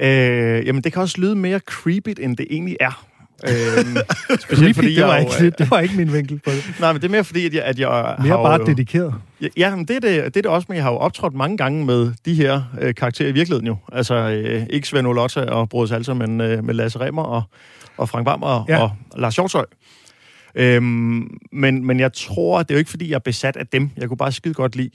Øh, 0.00 0.66
jamen, 0.66 0.82
det 0.82 0.92
kan 0.92 1.02
også 1.02 1.20
lyde 1.20 1.34
mere 1.34 1.58
creepy, 1.58 2.14
end 2.20 2.36
det 2.36 2.46
egentlig 2.50 2.76
er. 2.80 3.06
Øhm, 3.44 3.96
Creepy, 4.56 4.80
det, 4.80 4.96
jeg 4.96 5.06
var 5.06 5.16
jo, 5.18 5.22
ikke, 5.44 5.50
det 5.58 5.70
var 5.70 5.80
ikke 5.80 5.96
min 5.96 6.12
vinkel 6.12 6.38
på 6.44 6.50
det. 6.50 6.64
Nej, 6.80 6.92
men 6.92 7.02
det 7.02 7.08
er 7.08 7.12
mere 7.12 7.24
fordi, 7.24 7.46
at 7.46 7.54
jeg, 7.54 7.62
at 7.62 7.78
jeg 7.78 8.14
Mere 8.18 8.28
har 8.36 8.42
bare 8.42 8.60
jo, 8.60 8.66
dedikeret. 8.66 9.14
Ja, 9.42 9.46
Ja, 9.56 9.76
men 9.76 9.84
det 9.84 9.96
er 9.96 10.00
det, 10.00 10.10
det 10.24 10.24
er 10.24 10.42
det 10.42 10.46
også, 10.46 10.66
men 10.68 10.76
jeg 10.76 10.84
har 10.84 10.90
jo 10.90 10.96
optrådt 10.96 11.34
mange 11.34 11.56
gange 11.56 11.84
med 11.84 12.12
de 12.24 12.34
her 12.34 12.62
øh, 12.80 12.94
karakterer 12.94 13.28
i 13.28 13.32
virkeligheden 13.32 13.66
jo. 13.66 13.76
Altså, 13.92 14.14
øh, 14.14 14.66
ikke 14.70 14.88
Svend 14.88 15.06
Olotta 15.06 15.40
og 15.40 15.68
Broder 15.68 15.86
Salsa, 15.86 16.14
men 16.14 16.40
øh, 16.40 16.64
med 16.64 16.74
Lasse 16.74 17.00
Remmer 17.00 17.22
og, 17.22 17.42
og 17.96 18.08
Frank 18.08 18.24
Bammer 18.26 18.46
og, 18.46 18.64
Ja. 18.68 18.82
og 18.82 18.90
Lars 19.16 19.34
Hjortøj. 19.36 19.64
Øhm, 20.54 21.38
men, 21.52 21.86
men 21.86 22.00
jeg 22.00 22.12
tror, 22.12 22.58
det 22.62 22.70
er 22.70 22.74
jo 22.74 22.78
ikke, 22.78 22.90
fordi 22.90 23.08
jeg 23.08 23.14
er 23.14 23.18
besat 23.18 23.56
af 23.56 23.66
dem. 23.66 23.90
Jeg 23.96 24.08
kunne 24.08 24.16
bare 24.16 24.32
skide 24.32 24.54
godt 24.54 24.76
lide 24.76 24.90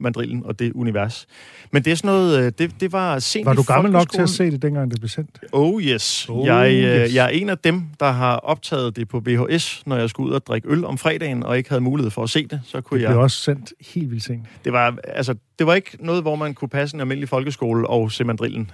mandrillen 0.00 0.46
og 0.46 0.58
det 0.58 0.72
univers. 0.72 1.26
Men 1.72 1.84
det 1.84 1.90
er 1.90 1.94
sådan 1.96 2.08
noget, 2.08 2.38
øh, 2.46 2.52
det, 2.58 2.80
det 2.80 2.92
var 2.92 3.18
sent 3.18 3.46
Var 3.46 3.52
du 3.54 3.62
gammel 3.62 3.92
nok 3.92 4.10
til 4.12 4.22
at 4.22 4.28
se 4.28 4.50
det, 4.50 4.62
dengang 4.62 4.90
det 4.90 5.00
blev 5.00 5.08
sendt? 5.08 5.38
Oh 5.52 5.82
yes. 5.82 6.28
Oh, 6.28 6.46
jeg, 6.46 6.72
øh, 6.72 7.02
yes. 7.02 7.14
jeg 7.14 7.24
er 7.24 7.28
en 7.28 7.48
af 7.48 7.58
dem, 7.58 7.82
der 8.00 8.10
har 8.10 8.36
optaget 8.36 8.96
det 8.96 9.08
på 9.08 9.22
VHS, 9.26 9.82
når 9.86 9.96
jeg 9.96 10.10
skulle 10.10 10.28
ud 10.30 10.34
og 10.34 10.46
drikke 10.46 10.68
øl 10.68 10.84
om 10.84 10.98
fredagen, 10.98 11.42
og 11.42 11.56
ikke 11.56 11.68
havde 11.68 11.80
mulighed 11.80 12.10
for 12.10 12.22
at 12.22 12.30
se 12.30 12.46
det. 12.46 12.60
Så 12.64 12.80
kunne 12.80 12.98
Det 12.98 13.04
jeg 13.04 13.10
blev 13.10 13.20
også 13.20 13.38
sendt 13.38 13.72
helt 13.94 14.10
vildt 14.10 14.24
sent. 14.24 14.46
det 14.64 14.72
var, 14.72 14.98
altså, 15.04 15.34
det 15.58 15.66
var 15.66 15.74
ikke 15.74 15.96
noget, 16.00 16.22
hvor 16.22 16.36
man 16.36 16.54
kunne 16.54 16.68
passe 16.68 16.94
en 16.94 17.00
almindelig 17.00 17.28
folkeskole 17.28 17.86
og 17.90 18.12
se 18.12 18.24
mandrillen. 18.24 18.70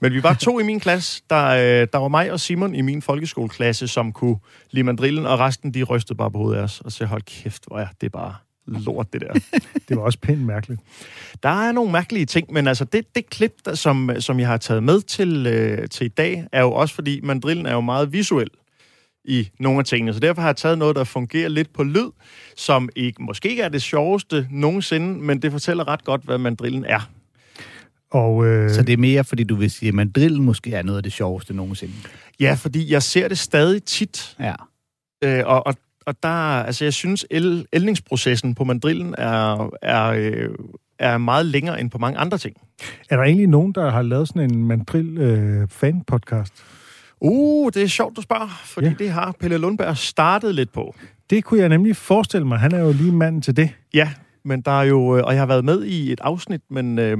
Men 0.00 0.12
vi 0.12 0.22
var 0.22 0.34
to 0.34 0.58
i 0.58 0.62
min 0.62 0.80
klasse. 0.80 1.22
Der, 1.30 1.46
øh, 1.46 1.88
der 1.92 1.98
var 1.98 2.08
mig 2.08 2.32
og 2.32 2.40
Simon 2.40 2.74
i 2.74 2.80
min 2.80 3.02
folkeskoleklasse, 3.02 3.88
som 3.88 4.12
kunne 4.12 4.36
lide 4.70 4.84
mandrillen, 4.84 5.26
og 5.26 5.38
resten 5.38 5.74
de 5.74 5.82
rystede 5.82 6.16
bare 6.16 6.30
på 6.30 6.38
hovedet 6.38 6.58
af 6.58 6.62
os. 6.62 6.80
Og 6.80 6.92
så 6.92 7.04
hold 7.06 7.22
kæft, 7.22 7.64
hvor 7.66 7.78
er 7.78 7.86
det 8.00 8.12
bare 8.12 8.34
lort, 8.66 9.12
det 9.12 9.20
der. 9.20 9.32
Det 9.88 9.96
var 9.96 10.02
også 10.02 10.18
pænt 10.18 10.40
mærkeligt. 10.40 10.80
Der 11.42 11.48
er 11.68 11.72
nogle 11.72 11.92
mærkelige 11.92 12.26
ting, 12.26 12.52
men 12.52 12.68
altså 12.68 12.84
det, 12.84 13.14
det 13.14 13.30
klip, 13.30 13.52
der, 13.64 13.74
som, 13.74 14.10
som 14.18 14.40
jeg 14.40 14.48
har 14.48 14.56
taget 14.56 14.82
med 14.82 15.00
til, 15.00 15.46
øh, 15.46 15.88
til 15.88 16.04
i 16.04 16.08
dag, 16.08 16.46
er 16.52 16.60
jo 16.60 16.72
også 16.72 16.94
fordi, 16.94 17.20
mandrillen 17.22 17.66
er 17.66 17.72
jo 17.72 17.80
meget 17.80 18.12
visuel 18.12 18.50
i 19.24 19.48
nogle 19.60 19.78
af 19.78 19.84
tingene. 19.84 20.14
Så 20.14 20.20
derfor 20.20 20.40
har 20.40 20.48
jeg 20.48 20.56
taget 20.56 20.78
noget, 20.78 20.96
der 20.96 21.04
fungerer 21.04 21.48
lidt 21.48 21.72
på 21.72 21.82
lyd, 21.82 22.10
som 22.56 22.88
ikke, 22.96 23.22
måske 23.22 23.48
ikke 23.48 23.62
er 23.62 23.68
det 23.68 23.82
sjoveste 23.82 24.48
nogensinde, 24.50 25.06
men 25.20 25.42
det 25.42 25.52
fortæller 25.52 25.88
ret 25.88 26.04
godt, 26.04 26.20
hvad 26.24 26.38
mandrillen 26.38 26.84
er. 26.84 27.10
Og 28.10 28.46
øh, 28.46 28.70
Så 28.70 28.82
det 28.82 28.92
er 28.92 28.96
mere, 28.96 29.24
fordi 29.24 29.44
du 29.44 29.54
vil 29.56 29.70
sige, 29.70 29.88
at 29.88 29.94
mandrillen 29.94 30.44
måske 30.44 30.72
er 30.72 30.82
noget 30.82 30.96
af 30.96 31.02
det 31.02 31.12
sjoveste 31.12 31.54
nogensinde. 31.54 31.92
Ja, 32.40 32.54
fordi 32.54 32.92
jeg 32.92 33.02
ser 33.02 33.28
det 33.28 33.38
stadig 33.38 33.82
tit, 33.82 34.36
Ja. 34.40 34.54
øh, 35.24 35.42
og, 35.46 35.66
og, 35.66 35.74
og 36.06 36.22
der, 36.22 36.28
altså 36.62 36.84
jeg 36.84 36.92
synes, 36.92 37.26
el, 37.30 37.66
ældningsprocessen 37.72 38.54
på 38.54 38.64
mandrillen 38.64 39.14
er, 39.18 39.70
er, 39.82 40.06
øh, 40.06 40.48
er 40.98 41.18
meget 41.18 41.46
længere 41.46 41.80
end 41.80 41.90
på 41.90 41.98
mange 41.98 42.18
andre 42.18 42.38
ting. 42.38 42.56
er 43.10 43.16
der 43.16 43.22
egentlig 43.22 43.46
nogen, 43.46 43.72
der 43.72 43.90
har 43.90 44.02
lavet 44.02 44.28
sådan 44.28 44.50
en 44.50 44.64
mandrill 44.64 45.18
øh? 45.18 45.68
Uh, 47.20 47.70
det 47.74 47.82
er 47.82 47.86
sjovt, 47.86 48.16
du 48.16 48.20
spørger, 48.22 48.62
fordi 48.64 48.86
Ja. 48.86 48.92
ja. 48.98 49.04
det 49.04 49.10
har 49.10 49.34
Pelle 49.40 49.58
Lundberg 49.58 49.96
startet 49.96 50.54
lidt 50.54 50.72
på. 50.72 50.94
Det 51.30 51.44
kunne 51.44 51.60
jeg 51.60 51.68
nemlig 51.68 51.96
forestille 51.96 52.46
mig. 52.46 52.58
Han 52.58 52.72
er 52.72 52.78
jo 52.78 52.92
lige 52.92 53.12
manden 53.12 53.42
til 53.42 53.56
det. 53.56 53.70
Ja, 53.94 54.12
men 54.44 54.60
der 54.60 54.70
er 54.70 54.82
jo, 54.82 55.16
øh, 55.16 55.22
og 55.24 55.32
jeg 55.32 55.40
har 55.40 55.46
været 55.46 55.64
med 55.64 55.84
i 55.84 56.12
et 56.12 56.20
afsnit, 56.20 56.60
men, 56.70 56.98
øh, 56.98 57.18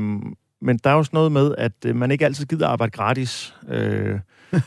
men 0.62 0.78
der 0.84 0.90
er 0.90 0.94
jo 0.94 1.02
sådan 1.02 1.16
noget 1.16 1.32
med, 1.32 1.54
at 1.58 1.72
øh, 1.86 1.96
man 1.96 2.10
ikke 2.10 2.24
altid 2.24 2.44
gider 2.46 2.68
arbejde 2.68 2.90
gratis. 2.90 3.54
Øh, 3.68 4.18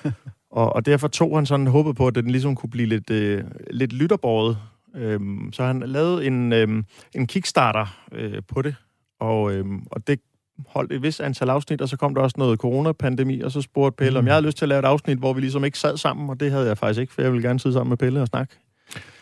og, 0.51 0.75
og 0.75 0.85
derfor 0.85 1.07
tog 1.07 1.37
han 1.37 1.45
sådan 1.45 1.67
håbet 1.67 1.95
på, 1.95 2.07
at 2.07 2.15
den 2.15 2.31
ligesom 2.31 2.55
kunne 2.55 2.69
blive 2.69 2.87
lidt, 2.87 3.09
øh, 3.09 3.43
lidt 3.71 3.93
lytterbåret. 3.93 4.57
Øh, 4.95 5.19
så 5.51 5.63
han 5.63 5.79
lavede 5.79 6.25
en, 6.25 6.53
øh, 6.53 6.83
en 7.15 7.27
kickstarter 7.27 7.99
øh, 8.11 8.41
på 8.47 8.61
det, 8.61 8.75
og, 9.19 9.53
øh, 9.53 9.65
og 9.91 10.07
det 10.07 10.19
holdt 10.67 10.93
et 10.93 11.01
vis 11.01 11.19
antal 11.19 11.49
afsnit, 11.49 11.81
og 11.81 11.89
så 11.89 11.97
kom 11.97 12.15
der 12.15 12.21
også 12.21 12.35
noget 12.37 12.59
coronapandemi, 12.59 13.41
og 13.41 13.51
så 13.51 13.61
spurgte 13.61 13.97
Pelle, 13.97 14.19
om 14.19 14.25
jeg 14.25 14.33
havde 14.33 14.45
lyst 14.45 14.57
til 14.57 14.65
at 14.65 14.69
lave 14.69 14.79
et 14.79 14.85
afsnit, 14.85 15.17
hvor 15.17 15.33
vi 15.33 15.41
ligesom 15.41 15.65
ikke 15.65 15.79
sad 15.79 15.97
sammen, 15.97 16.29
og 16.29 16.39
det 16.39 16.51
havde 16.51 16.67
jeg 16.67 16.77
faktisk 16.77 17.01
ikke, 17.01 17.13
for 17.13 17.21
jeg 17.21 17.31
ville 17.31 17.47
gerne 17.47 17.59
sidde 17.59 17.73
sammen 17.73 17.89
med 17.89 17.97
Pelle 17.97 18.21
og 18.21 18.27
snakke 18.27 18.55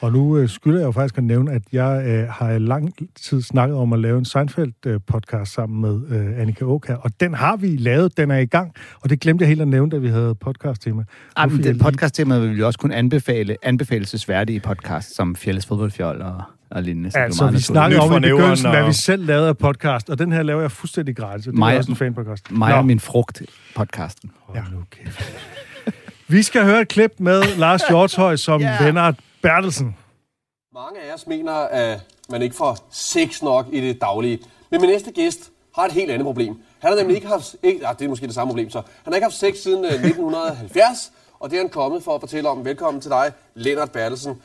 Og 0.01 0.12
nu 0.12 0.38
øh, 0.38 0.50
skylder 0.50 0.79
jeg 0.79 0.86
jo 0.86 0.91
faktisk 0.91 1.17
at 1.17 1.24
nævne, 1.24 1.51
at 1.51 1.62
jeg 1.71 2.03
øh, 2.07 2.27
har 2.29 2.51
i 2.51 2.59
lang 2.59 2.93
tid 3.29 3.41
snakket 3.41 3.77
om 3.77 3.93
at 3.93 4.00
lave 4.00 4.17
en 4.17 4.25
Seinfeld-podcast 4.25 5.45
sammen 5.53 5.81
med 5.81 6.17
øh, 6.19 6.41
Annika 6.41 6.65
Åkær, 6.65 6.95
og 6.95 7.12
den 7.19 7.33
har 7.33 7.55
vi 7.55 7.67
lavet, 7.67 8.17
den 8.17 8.31
er 8.31 8.38
i 8.38 8.45
gang, 8.45 8.74
og 9.01 9.09
det 9.09 9.19
glemte 9.19 9.41
jeg 9.41 9.47
helt 9.50 9.62
at 9.62 9.67
nævne, 9.67 9.91
da 9.91 9.97
vi 9.97 10.07
havde 10.09 10.36
podcast-tema. 10.36 11.03
Ej, 11.38 11.45
Nu 11.45 11.50
men 11.50 11.57
fik 11.57 11.65
jeg 11.65 11.74
det 11.74 11.75
lige- 11.75 11.83
podcast-tema 11.83 12.39
vil 12.39 12.55
vi 12.55 12.63
også 12.63 12.79
kunne 12.79 12.95
anbefale, 12.95 13.55
anbefalesværdige 13.63 14.59
podcast, 14.59 15.15
som 15.15 15.36
Fjelles 15.36 15.65
Fodboldfjold 15.65 16.21
og, 16.21 16.41
og 16.71 16.83
lignende. 16.83 17.12
så 17.12 17.17
Altså, 17.19 17.47
vi 17.51 17.59
snakkede 17.59 18.00
Nyt 18.00 18.12
om 18.12 18.24
i 18.24 18.27
begyndelsen, 18.27 18.69
hvad 18.69 18.81
og- 18.81 18.88
vi 18.88 18.93
selv 18.93 19.25
lavede 19.25 19.47
af 19.47 19.57
podcast, 19.57 20.09
og 20.09 20.19
den 20.19 20.31
her 20.31 20.43
laver 20.43 20.62
jeg 20.62 20.71
fuldstændig 20.71 21.15
gratis, 21.15 21.45
det 21.45 21.53
Mig- 21.55 21.74
er 21.74 21.77
også 21.77 21.91
en 21.91 21.95
fanpodcast. 21.97 22.51
Mig 22.51 22.74
og 22.75 22.86
min 22.86 23.00
frugt-podcasten. 23.00 24.31
nu 24.71 24.83
kæft. 24.91 25.33
Vi 26.27 26.41
skal 26.43 26.63
høre 26.63 26.81
et 26.81 26.88
klip 26.88 27.12
med 27.19 27.57
Lars 27.57 27.81
Hjortøj 27.89 28.36
som 28.36 28.62
Ja. 28.62 28.67
yeah. 28.67 28.86
Lennart 28.86 29.15
Bertelsen. 29.41 29.96
Mange 30.74 31.00
af 31.00 31.13
os 31.13 31.27
mener, 31.27 31.53
at 31.53 32.00
man 32.29 32.41
ikke 32.41 32.56
får 32.56 32.77
sex 32.91 33.41
nok 33.41 33.65
i 33.72 33.82
det 33.82 34.01
daglige. 34.01 34.39
Men 34.70 34.82
min 34.82 34.89
næste 34.89 35.12
gæst 35.12 35.51
har 35.75 35.86
et 35.86 35.91
helt 35.91 36.12
andet 36.12 36.25
problem. 36.25 36.62
Han 36.79 36.91
har 36.91 36.98
nemlig 36.98 37.15
ikke 37.15 37.27
haft... 37.27 37.56
Ikke, 37.63 37.88
ah, 37.88 38.00
det 38.00 38.06
er 38.06 38.10
måske 38.10 38.27
det 38.27 38.36
samme 38.36 38.51
problem, 38.51 38.70
så. 38.70 38.82
Han 39.03 39.13
har 39.13 39.15
ikke 39.15 39.25
haft 39.25 39.36
sex 39.36 39.58
siden 39.58 39.86
øh, 39.86 39.91
1970, 39.91 41.12
og 41.39 41.50
det 41.50 41.56
er 41.58 41.62
han 41.62 41.70
kommet 41.70 42.03
for 42.03 42.15
at 42.15 42.22
fortælle 42.22 42.50
om. 42.50 42.65
Velkommen 42.65 43.01
til 43.01 43.12
dig, 43.12 43.32
Lennart 43.53 43.91
Bertelsen. 43.91 44.41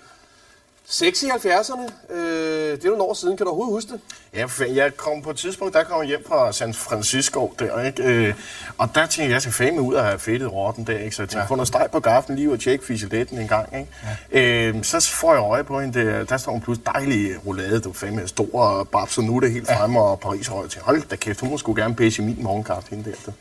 Sex 0.87 1.23
i 1.23 1.27
70'erne, 1.27 2.13
øh, 2.15 2.77
det 2.77 2.85
er 2.85 2.89
nogle 2.89 3.03
år 3.03 3.15
siden. 3.15 3.37
Kan 3.37 3.47
du 3.47 3.53
overhovedet 3.53 3.75
huske 3.75 3.93
det? 3.93 4.01
Ja, 4.35 4.45
for 4.45 4.65
jeg 4.65 4.97
kom 4.97 5.23
på 5.23 5.31
et 5.31 5.37
tidspunkt, 5.37 5.75
der 5.75 5.85
kom 5.85 6.01
jeg 6.01 6.09
hjem 6.09 6.25
fra 6.29 6.53
San 6.53 6.75
Francisco 6.75 7.55
der, 7.59 7.83
ikke? 7.83 8.03
Øh, 8.03 8.35
og 8.79 8.89
der 8.95 9.01
tænkte 9.01 9.23
jeg, 9.23 9.31
jeg 9.31 9.43
skal 9.43 9.53
fame 9.53 9.81
ud 9.81 9.95
af 9.95 9.99
at 9.99 10.05
have 10.07 10.19
fedtet 10.19 10.53
rotten 10.53 10.87
der, 10.87 10.99
ikke? 10.99 11.17
Så 11.17 11.23
jeg 11.23 11.29
tænkte, 11.29 11.39
ja. 11.39 11.45
få 11.45 11.55
noget 11.55 11.69
steg 11.69 11.89
på 11.93 12.01
gaflen 12.01 12.39
lige 12.39 12.53
og 12.53 12.61
tjekke 12.61 12.85
fiseletten 12.85 13.39
en 13.39 13.49
gang, 13.49 13.77
ikke? 13.77 13.89
Ja. 14.33 14.69
Øh, 14.69 14.85
så 14.85 15.11
får 15.13 15.35
jeg 15.35 15.43
øje 15.43 15.65
på 15.65 15.81
hende, 15.81 16.05
der, 16.05 16.25
der 16.25 16.37
står 16.37 16.55
en 16.55 16.61
plus 16.61 16.79
dejlig 16.79 17.47
roulade, 17.47 17.81
du 17.81 17.93
fame 17.93 18.29
stor 18.29 18.61
og 18.63 18.89
babs 18.89 19.19
og 19.19 19.25
nu 19.25 19.37
er 19.37 19.41
det 19.41 19.53
helt 19.53 19.67
fremme, 19.67 20.01
og 20.01 20.21
Paris 20.21 20.47
højt 20.47 20.71
til. 20.71 20.81
Hold 20.81 21.03
da 21.09 21.17
kæft, 21.17 21.41
hun 21.41 21.51
må 21.51 21.59
sgu 21.59 21.75
gerne 21.75 21.95
pisse 21.95 22.23
i 22.23 22.25
min 22.25 22.43
morgenkaffe, 22.43 22.91
hende 22.91 23.11
der, 23.11 23.17
du. 23.27 23.33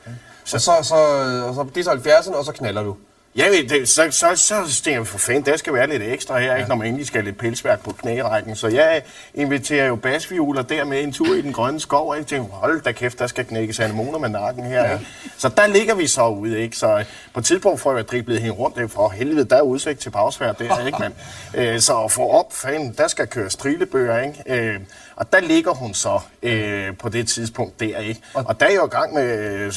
Så, 0.43 0.60
så, 0.60 0.71
så, 0.83 0.95
øh, 0.95 1.50
og 1.50 1.55
så 1.55 1.65
det 1.75 1.77
er 1.77 1.83
så 1.83 1.91
70'erne, 1.91 2.36
og 2.36 2.45
så 2.45 2.51
knaller 2.51 2.83
du. 2.83 2.95
Ja, 3.35 3.45
det, 3.69 3.89
så, 3.89 4.07
så, 4.11 4.35
så 4.35 4.81
tænker 4.83 5.00
jeg, 5.00 5.07
for 5.07 5.17
fanden, 5.17 5.45
der 5.45 5.57
skal 5.57 5.73
være 5.73 5.88
lidt 5.88 6.03
ekstra 6.03 6.39
her, 6.39 6.51
ja. 6.51 6.55
ikke, 6.55 6.69
når 6.69 6.75
man 6.75 6.88
egentlig 6.88 7.07
skal 7.07 7.21
have 7.21 7.25
lidt 7.25 7.38
pelsværk 7.38 7.83
på 7.83 7.91
knærækken. 7.91 8.55
Så 8.55 8.67
jeg 8.67 9.01
inviterer 9.33 9.88
jo 9.88 9.95
basvioler 9.95 10.61
der 10.61 10.85
med 10.85 11.03
en 11.03 11.13
tur 11.13 11.35
i 11.35 11.41
den 11.41 11.53
grønne 11.53 11.79
skov, 11.79 12.09
og 12.09 12.17
jeg 12.17 12.27
tænker, 12.27 12.50
hold 12.50 12.81
da 12.81 12.91
kæft, 12.91 13.19
der 13.19 13.27
skal 13.27 13.45
knækkes 13.45 13.79
anemoner 13.79 14.19
med 14.19 14.29
nakken 14.29 14.65
her. 14.65 14.83
Ja. 14.83 14.93
Ikke? 14.93 15.07
Så 15.38 15.50
der 15.50 15.67
ligger 15.67 15.95
vi 15.95 16.07
så 16.07 16.27
ude, 16.27 16.59
ikke? 16.59 16.77
Så 16.77 17.03
på 17.33 17.39
et 17.39 17.45
tidspunkt 17.45 17.81
får 17.81 17.95
jeg 17.95 18.07
driblet 18.07 18.41
hende 18.41 18.55
rundt, 18.55 18.77
ikke? 18.77 18.89
for 18.89 19.09
helvede, 19.09 19.45
der 19.45 19.55
er 19.55 19.61
udsigt 19.61 20.00
til 20.00 20.09
bagsvær 20.09 20.51
der, 20.51 20.85
ikke, 20.85 21.00
mand? 21.00 21.13
Øh, 21.55 21.79
så 21.79 22.03
at 22.03 22.11
få 22.11 22.29
op, 22.29 22.53
fanden, 22.53 22.95
der 22.97 23.07
skal 23.07 23.27
køre 23.27 23.50
strilebøger, 23.50 24.19
ikke? 24.19 24.79
Og 25.21 25.33
der 25.33 25.39
ligger 25.39 25.71
hun 25.73 25.93
så 25.93 26.19
øh, 26.43 26.97
på 26.97 27.09
det 27.09 27.27
tidspunkt 27.27 27.79
der, 27.79 27.97
ikke? 27.97 28.21
Og 28.33 28.59
der 28.59 28.65
er 28.65 28.73
jo 28.73 28.85
i 28.85 28.89
gang 28.89 29.13
med 29.13 29.23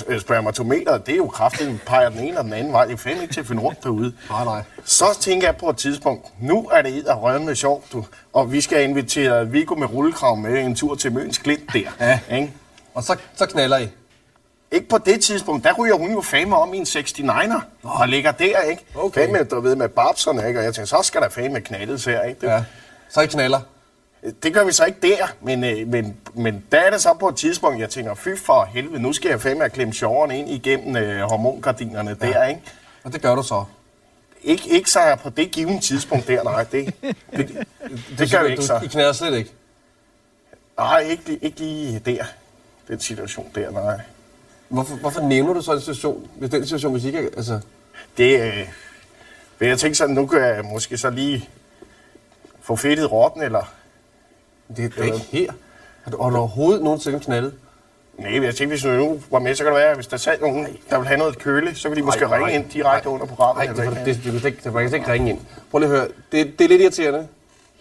øh, 0.06 0.20
spermatometer, 0.20 0.98
det 0.98 1.12
er 1.12 1.16
jo 1.16 1.26
kraftigt, 1.26 1.84
peger 1.86 2.08
den 2.08 2.18
ene 2.20 2.38
og 2.38 2.44
den 2.44 2.52
anden 2.52 2.72
vej. 2.72 2.84
Det 2.84 2.92
er 2.92 2.96
fandme 2.96 3.22
ikke 3.22 3.34
til 3.34 3.40
at 3.40 3.46
finde 3.46 3.62
rundt 3.62 3.84
derude. 3.84 4.12
Nej, 4.30 4.44
nej. 4.44 4.62
Så 4.84 5.04
tænker 5.20 5.46
jeg 5.46 5.56
på 5.56 5.70
et 5.70 5.76
tidspunkt, 5.76 6.26
nu 6.40 6.68
er 6.72 6.82
det 6.82 7.06
og 7.06 7.22
rømme 7.22 7.54
sjovt, 7.54 7.92
du. 7.92 8.04
Og 8.32 8.52
vi 8.52 8.60
skal 8.60 8.84
invitere 8.84 9.48
Viggo 9.48 9.74
med 9.74 9.86
rullekrav 9.86 10.36
med 10.36 10.58
en 10.64 10.74
tur 10.74 10.94
til 10.94 11.12
Møns 11.12 11.38
Klint 11.38 11.72
der. 11.72 11.90
Ja. 12.00 12.36
Ikke? 12.36 12.52
Og 12.94 13.02
så, 13.04 13.16
så 13.34 13.46
knaller 13.46 13.78
I. 13.78 13.88
Ikke 14.72 14.88
på 14.88 14.98
det 14.98 15.20
tidspunkt, 15.20 15.64
der 15.64 15.72
ryger 15.72 15.94
hun 15.94 16.12
jo 16.12 16.20
fame 16.20 16.56
om 16.56 16.74
i 16.74 16.76
en 16.76 16.84
69'er, 16.84 17.60
og 17.82 18.08
ligger 18.08 18.32
der, 18.32 18.60
ikke? 18.60 18.84
Okay. 18.94 19.26
Fame, 19.26 19.44
du 19.44 19.60
ved, 19.60 19.76
med 19.76 19.88
babserne, 19.88 20.48
ikke? 20.48 20.60
Og 20.60 20.64
jeg 20.64 20.74
tænker, 20.74 20.86
så 20.86 21.02
skal 21.02 21.20
der 21.20 21.28
fame 21.28 21.60
knaldes 21.60 22.04
her, 22.04 22.22
ikke? 22.22 22.40
Det, 22.40 22.46
Ja. 22.46 22.64
Så 23.10 23.20
I 23.20 23.26
knaller. 23.26 23.60
Det 24.42 24.54
gør 24.54 24.64
vi 24.64 24.72
så 24.72 24.84
ikke 24.84 24.98
der, 25.02 25.26
men, 25.40 25.64
øh, 25.64 25.88
men, 25.88 26.16
men 26.34 26.64
der 26.72 26.78
er 26.78 26.90
det 26.90 27.00
så 27.00 27.14
på 27.20 27.28
et 27.28 27.36
tidspunkt, 27.36 27.80
jeg 27.80 27.90
tænker, 27.90 28.14
fy 28.14 28.28
for 28.36 28.64
helvede, 28.64 29.02
nu 29.02 29.12
skal 29.12 29.28
jeg 29.28 29.40
fame 29.40 29.64
at 29.64 29.72
klemme 29.72 29.94
sjoveren 29.94 30.30
ind 30.30 30.50
igennem 30.50 30.96
øh, 30.96 31.20
hormongardinerne 31.20 32.16
ja. 32.20 32.26
der, 32.26 32.44
ikke? 32.44 32.60
Og 33.04 33.12
det 33.12 33.22
gør 33.22 33.34
du 33.34 33.42
så. 33.42 33.64
Ikke, 34.42 34.70
ikke 34.70 34.90
så 34.90 35.16
på 35.22 35.30
det 35.30 35.50
givende 35.50 35.80
tidspunkt 35.80 36.28
der, 36.28 36.42
nej, 36.42 36.64
det, 36.64 36.94
det, 37.02 37.16
det, 37.36 37.66
det 38.18 38.30
gør 38.30 38.42
vi 38.42 38.50
ikke 38.50 38.62
så. 38.62 38.80
I 38.84 38.86
knaller 38.86 39.12
slet 39.12 39.34
ikke. 39.34 39.52
Nej, 40.78 40.98
ikke, 40.98 41.38
ikke 41.42 41.58
lige 41.58 41.98
der. 41.98 42.24
Den 42.88 43.00
situation 43.00 43.50
der, 43.54 43.70
nej. 43.70 44.00
Hvorfor, 44.68 44.96
hvorfor 44.96 45.20
nævner 45.20 45.52
du 45.52 45.62
så 45.62 45.72
en 45.72 45.80
situation, 45.80 46.30
hvis 46.38 46.50
den 46.50 46.64
situation, 46.64 46.92
hvis 46.92 47.04
ikke 47.04 47.18
altså... 47.18 47.60
Det, 48.16 48.40
øh, 48.40 48.68
vil 49.58 49.68
jeg 49.68 49.78
tænke 49.78 49.94
sådan, 49.94 50.14
nu 50.14 50.26
kan 50.26 50.40
jeg 50.40 50.64
måske 50.64 50.96
så 50.96 51.10
lige 51.10 51.48
få 52.62 52.76
fedtet 52.76 53.12
rotten, 53.12 53.42
eller... 53.42 53.74
Det 54.76 54.92
er 54.98 55.02
ikke 55.02 55.18
her. 55.18 55.52
Har 56.02 56.10
du, 56.10 56.22
har 56.22 56.30
du 56.30 56.36
overhovedet 56.36 56.82
nogensinde 56.82 57.20
knaldet? 57.20 57.54
Nej, 58.18 58.30
men 58.30 58.42
jeg 58.42 58.54
tænkte, 58.54 58.72
hvis 58.72 58.82
du 58.82 58.88
nu 58.88 59.20
var 59.30 59.38
med, 59.38 59.54
så 59.54 59.64
kan 59.64 59.72
det 59.72 59.80
være, 59.80 59.94
hvis 59.94 60.06
der 60.06 60.16
sad 60.16 60.40
nogen, 60.40 60.66
der 60.90 60.98
vil 60.98 61.06
have 61.06 61.18
noget 61.18 61.38
køle, 61.38 61.74
så 61.74 61.88
kan 61.88 61.96
de 61.96 62.02
måske 62.02 62.24
nej. 62.24 62.38
ringe 62.38 62.54
ind 62.54 62.70
direkte 62.70 63.08
under 63.08 63.26
programmet. 63.26 63.76
Nej, 63.76 63.86
det, 63.86 63.96
det, 64.06 64.06
det, 64.06 64.24
det, 64.24 64.42
det, 64.42 64.64
det, 64.64 64.74
det, 64.74 64.94
ikke 64.94 65.12
ringe 65.12 65.30
ind. 65.30 65.38
Prøv 65.70 65.78
lige 65.78 65.90
at 65.90 65.96
høre. 65.96 66.08
Det, 66.32 66.58
det 66.58 66.64
er 66.64 66.68
lidt 66.68 66.82
irriterende. 66.82 67.18
Det 67.18 67.26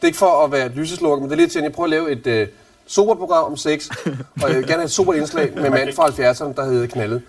er 0.01 0.05
ikke 0.05 0.17
for 0.17 0.43
at 0.43 0.51
være 0.51 0.69
lyseslukker, 0.69 1.19
men 1.19 1.29
det 1.29 1.35
er 1.35 1.37
lidt 1.37 1.41
irriterende. 1.41 1.67
Jeg 1.67 1.75
prøver 1.75 1.85
at 1.85 1.89
lave 1.89 2.11
et 2.11 2.27
øh, 2.27 3.17
program 3.17 3.43
om 3.43 3.57
sex, 3.57 3.89
og 4.43 4.49
jeg 4.49 4.57
vil 4.57 4.63
gerne 4.63 4.73
have 4.73 4.83
et 4.83 4.91
sobert 4.91 5.15
indslag 5.15 5.51
med 5.55 5.69
mand 5.69 5.93
fra 5.93 6.07
70'erne, 6.07 6.55
der 6.55 6.65
hedder 6.65 6.87
Knaldet. 6.87 7.21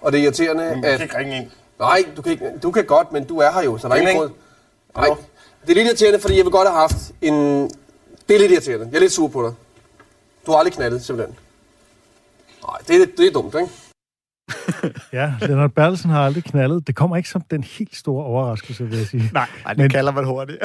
Og 0.00 0.12
det 0.12 0.18
er 0.20 0.24
irriterende, 0.24 0.68
Du 0.68 0.74
kan 0.74 0.84
at... 0.84 1.00
ikke 1.00 1.18
ringe 1.18 1.36
ind. 1.36 1.50
Nej, 1.78 2.04
du 2.16 2.22
kan, 2.22 2.32
ikke, 2.32 2.50
du 2.62 2.70
kan 2.70 2.84
godt, 2.84 3.12
men 3.12 3.24
du 3.24 3.38
er 3.38 3.52
her 3.52 3.62
jo, 3.62 3.78
så 3.78 3.88
der 3.88 3.94
er 3.94 3.98
Ikke? 3.98 4.10
ikke 4.10 4.20
grund. 4.20 4.32
Nej, 4.96 5.08
det 5.66 5.70
er 5.70 5.74
lidt 5.74 5.86
irriterende, 5.86 6.20
fordi 6.20 6.36
jeg 6.36 6.44
vil 6.44 6.52
godt 6.52 6.68
have 6.68 6.80
haft 6.80 6.96
en... 7.22 7.70
Det 8.30 8.36
er 8.36 8.40
lidt 8.40 8.52
irriterende. 8.52 8.88
Jeg 8.90 8.96
er 8.96 9.00
lidt 9.00 9.12
sur 9.12 9.28
på 9.28 9.42
dig. 9.46 9.54
Du 10.46 10.50
har 10.52 10.58
aldrig 10.58 10.72
knaldet, 10.72 11.04
simpelthen. 11.04 11.38
Nej, 12.66 12.78
det, 12.88 13.02
er- 13.02 13.06
det 13.16 13.26
er 13.26 13.30
dumt, 13.32 13.54
ikke? 13.54 13.68
Ja, 15.12 15.32
Lennart 15.40 15.72
Bertelsen 15.74 16.10
har 16.10 16.24
aldrig 16.24 16.44
knaldet. 16.44 16.86
Det 16.86 16.94
kommer 16.94 17.16
ikke 17.16 17.28
som 17.28 17.42
den 17.50 17.62
helt 17.62 17.96
store 17.96 18.24
overraskelse, 18.24 18.88
vil 18.88 18.98
jeg 18.98 19.06
sige. 19.06 19.30
Nej, 19.32 19.46
Ej, 19.66 19.72
det 19.72 19.82
Men- 19.82 19.90
kalder 19.90 20.12
man 20.12 20.24
hurtigt. 20.24 20.58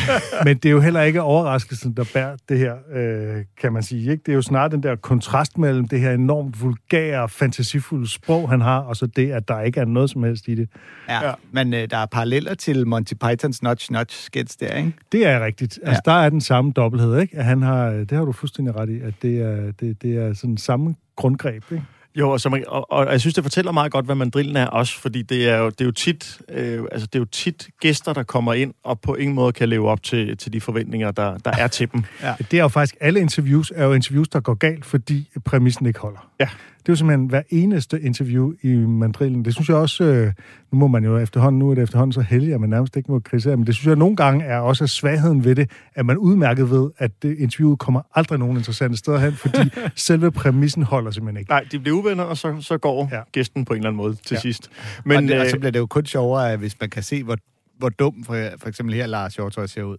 Men 0.44 0.56
det 0.56 0.64
er 0.68 0.70
jo 0.72 0.80
heller 0.80 1.02
ikke 1.02 1.22
overraskelsen, 1.22 1.92
der 1.92 2.04
bærer 2.14 2.36
det 2.48 2.58
her, 2.58 2.74
øh, 2.94 3.44
kan 3.60 3.72
man 3.72 3.82
sige. 3.82 4.10
Ikke? 4.10 4.22
Det 4.26 4.32
er 4.32 4.36
jo 4.36 4.42
snart 4.42 4.72
den 4.72 4.82
der 4.82 4.96
kontrast 4.96 5.58
mellem 5.58 5.88
det 5.88 6.00
her 6.00 6.12
enormt 6.12 6.62
vulgære, 6.62 7.28
fantasifulde 7.28 8.08
sprog, 8.08 8.50
han 8.50 8.60
har, 8.60 8.78
og 8.78 8.96
så 8.96 9.06
det, 9.06 9.30
at 9.32 9.48
der 9.48 9.60
ikke 9.60 9.80
er 9.80 9.84
noget 9.84 10.10
som 10.10 10.22
helst 10.22 10.48
i 10.48 10.54
det. 10.54 10.68
Ja, 11.08 11.26
ja. 11.26 11.32
men 11.52 11.74
øh, 11.74 11.90
der 11.90 11.96
er 11.98 12.06
paralleller 12.06 12.54
til 12.54 12.86
Monty 12.86 13.12
Pythons 13.14 13.62
Notch 13.62 13.92
Notch 13.92 14.24
sketch 14.24 14.56
der, 14.60 14.74
ikke? 14.76 14.92
Det 15.12 15.26
er 15.26 15.44
rigtigt. 15.44 15.78
Altså, 15.82 16.02
der 16.04 16.12
er 16.12 16.28
den 16.30 16.40
samme 16.40 16.72
dobbelthed, 16.72 17.20
ikke? 17.20 17.36
At 17.36 17.44
han 17.44 17.62
har, 17.62 17.90
det 17.90 18.10
har 18.12 18.24
du 18.24 18.32
fuldstændig 18.32 18.76
ret 18.76 18.88
i, 18.90 19.00
at 19.00 19.14
det 19.22 19.40
er, 19.40 19.72
det, 19.80 20.02
det 20.02 20.16
er 20.16 20.34
sådan 20.34 20.56
samme 20.56 20.94
grundgreb, 21.16 21.62
ikke? 21.72 21.84
Jo, 22.14 22.30
og, 22.30 22.40
så 22.40 22.48
man, 22.48 22.64
og, 22.68 22.92
og 22.92 23.12
jeg 23.12 23.20
synes, 23.20 23.34
det 23.34 23.44
fortæller 23.44 23.72
meget 23.72 23.92
godt, 23.92 24.04
hvad 24.04 24.14
mandrillen 24.14 24.56
er 24.56 24.66
også, 24.66 25.00
fordi 25.00 25.22
det 25.22 25.48
er 25.48 25.56
jo, 25.56 25.66
det 25.70 25.80
er 25.80 25.84
jo 25.84 25.90
tit, 25.90 26.40
øh, 26.48 26.84
altså 26.92 27.06
det 27.06 27.14
er 27.14 27.18
jo 27.18 27.24
tit 27.24 27.68
gæster, 27.80 28.12
der 28.12 28.22
kommer 28.22 28.54
ind 28.54 28.74
og 28.84 29.00
på 29.00 29.14
ingen 29.14 29.34
måde 29.34 29.52
kan 29.52 29.68
leve 29.68 29.90
op 29.90 30.02
til, 30.02 30.36
til 30.36 30.52
de 30.52 30.60
forventninger, 30.60 31.10
der, 31.10 31.38
der 31.38 31.50
er 31.58 31.66
til 31.66 31.92
dem. 31.92 32.04
Ja. 32.22 32.34
Det 32.50 32.58
er 32.58 32.62
jo 32.62 32.68
faktisk, 32.68 32.96
alle 33.00 33.20
interviews 33.20 33.72
er 33.74 33.84
jo 33.84 33.92
interviews, 33.92 34.28
der 34.28 34.40
går 34.40 34.54
galt, 34.54 34.84
fordi 34.84 35.28
præmissen 35.44 35.86
ikke 35.86 36.00
holder. 36.00 36.30
Ja. 36.40 36.48
Det 36.88 36.92
er 36.92 36.94
jo 36.94 36.96
simpelthen 36.96 37.26
hver 37.26 37.42
eneste 37.50 38.00
interview 38.00 38.52
i 38.62 38.68
mandrillen. 38.76 39.44
Det 39.44 39.54
synes 39.54 39.68
jeg 39.68 39.76
også, 39.76 40.04
øh, 40.04 40.32
nu 40.72 40.78
må 40.78 40.86
man 40.86 41.04
jo 41.04 41.18
efterhånden, 41.18 41.58
nu 41.58 41.70
er 41.70 41.74
det 41.74 41.82
efterhånden 41.82 42.12
så 42.12 42.20
heldig, 42.20 42.54
at 42.54 42.60
man 42.60 42.70
nærmest 42.70 42.96
ikke 42.96 43.12
må 43.12 43.18
kritisere, 43.20 43.56
men 43.56 43.66
det 43.66 43.74
synes 43.74 43.86
jeg 43.86 43.96
nogle 43.96 44.16
gange 44.16 44.44
er 44.44 44.58
også 44.58 44.86
svagheden 44.86 45.44
ved 45.44 45.54
det, 45.54 45.70
at 45.94 46.06
man 46.06 46.16
udmærket 46.18 46.70
ved, 46.70 46.90
at 46.98 47.22
det 47.22 47.38
interviewet 47.38 47.78
kommer 47.78 48.00
aldrig 48.14 48.38
nogen 48.38 48.56
interessante 48.56 48.96
steder 48.98 49.18
hen, 49.18 49.32
fordi 49.32 49.58
selve 49.96 50.30
præmissen 50.30 50.82
holder 50.82 51.10
simpelthen 51.10 51.40
ikke. 51.40 51.50
Nej, 51.50 51.64
de 51.72 51.78
bliver 51.78 51.96
uvenner, 51.98 52.24
og 52.24 52.36
så, 52.36 52.56
så 52.60 52.78
går 52.78 53.08
Ja. 53.12 53.20
gæsten 53.32 53.64
på 53.64 53.72
en 53.72 53.76
eller 53.78 53.88
anden 53.88 53.96
måde 53.96 54.14
til 54.14 54.34
Ja. 54.34 54.40
sidst. 54.40 54.70
Men, 55.04 55.16
og, 55.16 55.22
det, 55.22 55.32
og 55.38 55.44
øh, 55.44 55.50
så 55.50 55.58
bliver 55.58 55.70
det 55.72 55.78
jo 55.78 55.86
kun 55.86 56.06
sjovere, 56.06 56.56
hvis 56.56 56.76
man 56.80 56.90
kan 56.90 57.02
se, 57.02 57.22
hvor, 57.24 57.36
hvor 57.78 57.88
dum 57.88 58.24
for, 58.26 58.48
for 58.58 58.68
eksempel 58.68 58.94
her 58.94 59.06
Lars 59.06 59.34
Hjortøj 59.34 59.66
ser 59.66 59.82
ud. 59.82 59.96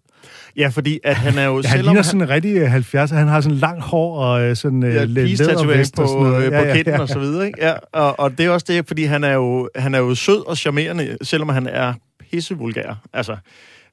ja, 0.57 0.67
fordi 0.67 1.00
at 1.03 1.15
han 1.15 1.38
er 1.38 1.45
jo, 1.45 1.62
Ja, 1.63 1.67
han 1.67 1.81
ligner 1.81 2.01
sådan 2.01 2.21
en 2.21 2.29
rigtig 2.29 2.55
øh, 2.55 2.75
70'er. 2.75 3.15
Han 3.15 3.27
har 3.27 3.41
sådan 3.41 3.57
langt 3.57 3.83
hår 3.83 4.19
og 4.19 4.41
øh, 4.41 4.55
sådan 4.55 4.83
øh, 4.83 4.95
ja, 4.95 5.03
lædervest 5.03 5.95
på, 5.95 6.01
og 6.01 6.07
sådan 6.09 6.24
noget. 6.24 6.53
øh, 6.53 6.67
på 6.67 6.74
kinden 6.74 7.01
og 7.01 7.07
så 7.09 7.19
videre. 7.19 7.48
Ikke? 7.48 7.65
Ja, 7.65 7.74
og, 7.91 8.19
og 8.19 8.38
det 8.38 8.45
er 8.45 8.50
også 8.50 8.65
det, 8.69 8.88
fordi 8.88 9.03
han 9.03 9.24
er 9.24 9.33
jo, 9.33 9.69
han 9.75 9.95
er 9.95 10.00
jo 10.00 10.15
sød 10.15 10.48
og 10.48 10.57
charmerende, 10.57 11.17
selvom 11.21 11.50
han 11.50 11.67
er 11.67 11.93
pissevulgær. 12.31 13.01
Altså, 13.13 13.38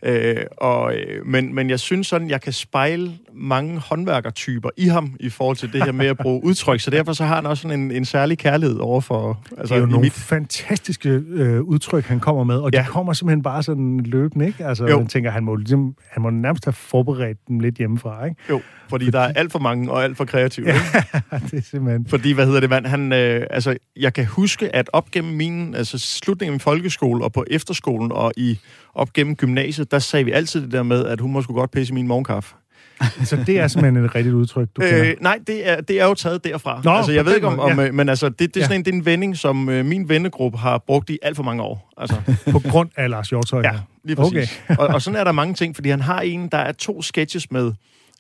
øh, 0.02 0.36
og, 0.56 0.94
øh, 0.94 1.26
men, 1.26 1.54
men 1.54 1.70
jeg 1.70 1.80
synes 1.80 2.06
sådan, 2.06 2.30
jeg 2.30 2.40
kan 2.40 2.52
spejle 2.52 3.12
mange 3.34 3.78
håndværkertyper 3.78 4.70
i 4.76 4.86
ham 4.86 5.16
i 5.20 5.30
forhold 5.30 5.56
til 5.56 5.72
det 5.72 5.84
her 5.84 5.92
med 5.92 6.06
at 6.06 6.16
bruge 6.16 6.44
udtryk, 6.48 6.80
så 6.80 6.90
derfor 6.90 7.12
så 7.12 7.24
har 7.24 7.34
han 7.34 7.46
også 7.46 7.62
sådan 7.62 7.80
en, 7.80 7.90
en 7.90 8.04
særlig 8.04 8.38
kærlighed 8.38 8.76
over 8.76 9.00
for 9.00 9.44
altså, 9.58 9.74
Det 9.74 9.80
er 9.80 9.84
jo 9.84 9.90
nogle 9.90 10.02
mit 10.02 10.12
fantastiske 10.12 11.08
øh, 11.28 11.62
udtryk, 11.62 12.04
han 12.04 12.20
kommer 12.20 12.44
med, 12.44 12.56
og 12.56 12.70
ja. 12.72 12.78
De 12.78 12.86
kommer 12.86 13.12
simpelthen 13.12 13.42
bare 13.42 13.62
sådan 13.62 14.00
løbende, 14.00 14.46
ikke? 14.46 14.66
Altså, 14.66 14.86
Jo. 14.86 14.98
man 14.98 15.06
tænker, 15.06 15.30
han 15.30 15.44
må, 15.44 15.56
ligesom, 15.56 15.94
han 16.10 16.22
må 16.22 16.30
nærmest 16.30 16.64
have 16.64 16.72
forberedt 16.72 17.38
dem 17.48 17.60
lidt 17.60 17.74
hjemmefra, 17.74 18.24
ikke? 18.24 18.36
Jo, 18.50 18.60
fordi 18.88 19.10
der 19.10 19.20
er 19.20 19.32
alt 19.32 19.52
for 19.52 19.58
mange 19.58 19.90
og 19.90 20.04
alt 20.04 20.16
for 20.16 20.24
kreative. 20.24 20.66
Ja. 20.66 20.74
det 21.50 21.58
er 21.58 21.62
simpelthen... 21.62 22.06
Fordi, 22.08 22.32
hvad 22.32 22.46
hedder 22.46 22.60
det, 22.60 22.70
mand? 22.70 22.86
Han, 22.86 23.12
øh, 23.12 23.46
altså, 23.50 23.76
jeg 23.96 24.14
kan 24.14 24.26
huske, 24.26 24.76
at 24.76 24.90
op 24.92 25.10
gennem 25.10 25.34
min, 25.34 25.74
altså 25.74 25.98
slutningen 25.98 26.50
af 26.50 26.54
min 26.54 26.60
folkeskole 26.60 27.24
og 27.24 27.32
på 27.32 27.44
efterskolen 27.50 28.12
og 28.12 28.32
i, 28.36 28.58
op 28.96 29.12
gennem 29.12 29.36
gymnasiet, 29.36 29.90
der 29.90 29.98
sagde 29.98 30.24
vi 30.24 30.30
altid 30.30 30.60
det 30.62 30.72
der 30.72 30.82
med, 30.82 31.06
at 31.06 31.20
hun 31.20 31.32
må 31.32 31.42
sgu 31.42 31.54
godt 31.54 31.70
pisse 31.70 31.92
i 31.92 31.94
min 31.94 32.06
morgenkaffe. 32.08 32.54
Så 33.24 33.36
det 33.46 33.60
er 33.60 33.68
simpelthen 33.68 34.04
et 34.04 34.14
rigtigt 34.14 34.34
udtryk, 34.34 34.68
du 34.76 34.80
kender. 34.80 35.04
Øh, 35.04 35.14
nej, 35.20 35.38
det 35.46 35.68
er, 35.68 35.80
det 35.80 36.00
er 36.00 36.06
jo 36.06 36.14
taget 36.14 36.44
derfra. 36.44 36.80
Nå, 36.84 36.90
altså, 36.90 37.12
jeg 37.12 37.24
ved 37.24 37.34
ikke 37.34 37.46
om, 37.46 37.58
om 37.58 37.78
ja. 37.78 37.84
ja. 37.84 37.92
men 37.92 38.08
altså, 38.08 38.28
det, 38.28 38.54
det 38.54 38.60
er 38.60 38.64
sådan 38.64 38.72
Ja. 38.72 38.78
en, 38.78 38.84
det 38.84 38.90
er 38.90 38.94
en 38.94 39.04
vending, 39.04 39.36
som 39.36 39.68
øh, 39.68 39.84
min 39.84 40.08
vennegruppe 40.08 40.58
har 40.58 40.78
brugt 40.86 41.10
i 41.10 41.18
alt 41.22 41.36
for 41.36 41.42
mange 41.42 41.62
år. 41.62 41.92
Altså, 41.96 42.16
På 42.52 42.58
grund 42.58 42.90
af 42.96 43.10
Lars 43.10 43.28
Hjortøj. 43.28 43.62
ja, 43.62 43.72
lige 44.04 44.16
præcis. 44.16 44.60
Okay. 44.68 44.76
og, 44.80 44.86
og 44.86 45.02
sådan 45.02 45.20
er 45.20 45.24
der 45.24 45.32
mange 45.32 45.54
ting, 45.54 45.74
fordi 45.74 45.88
han 45.90 46.00
har 46.00 46.20
en, 46.20 46.48
der 46.48 46.58
er 46.58 46.72
to 46.72 47.02
sketches 47.02 47.50
med 47.50 47.72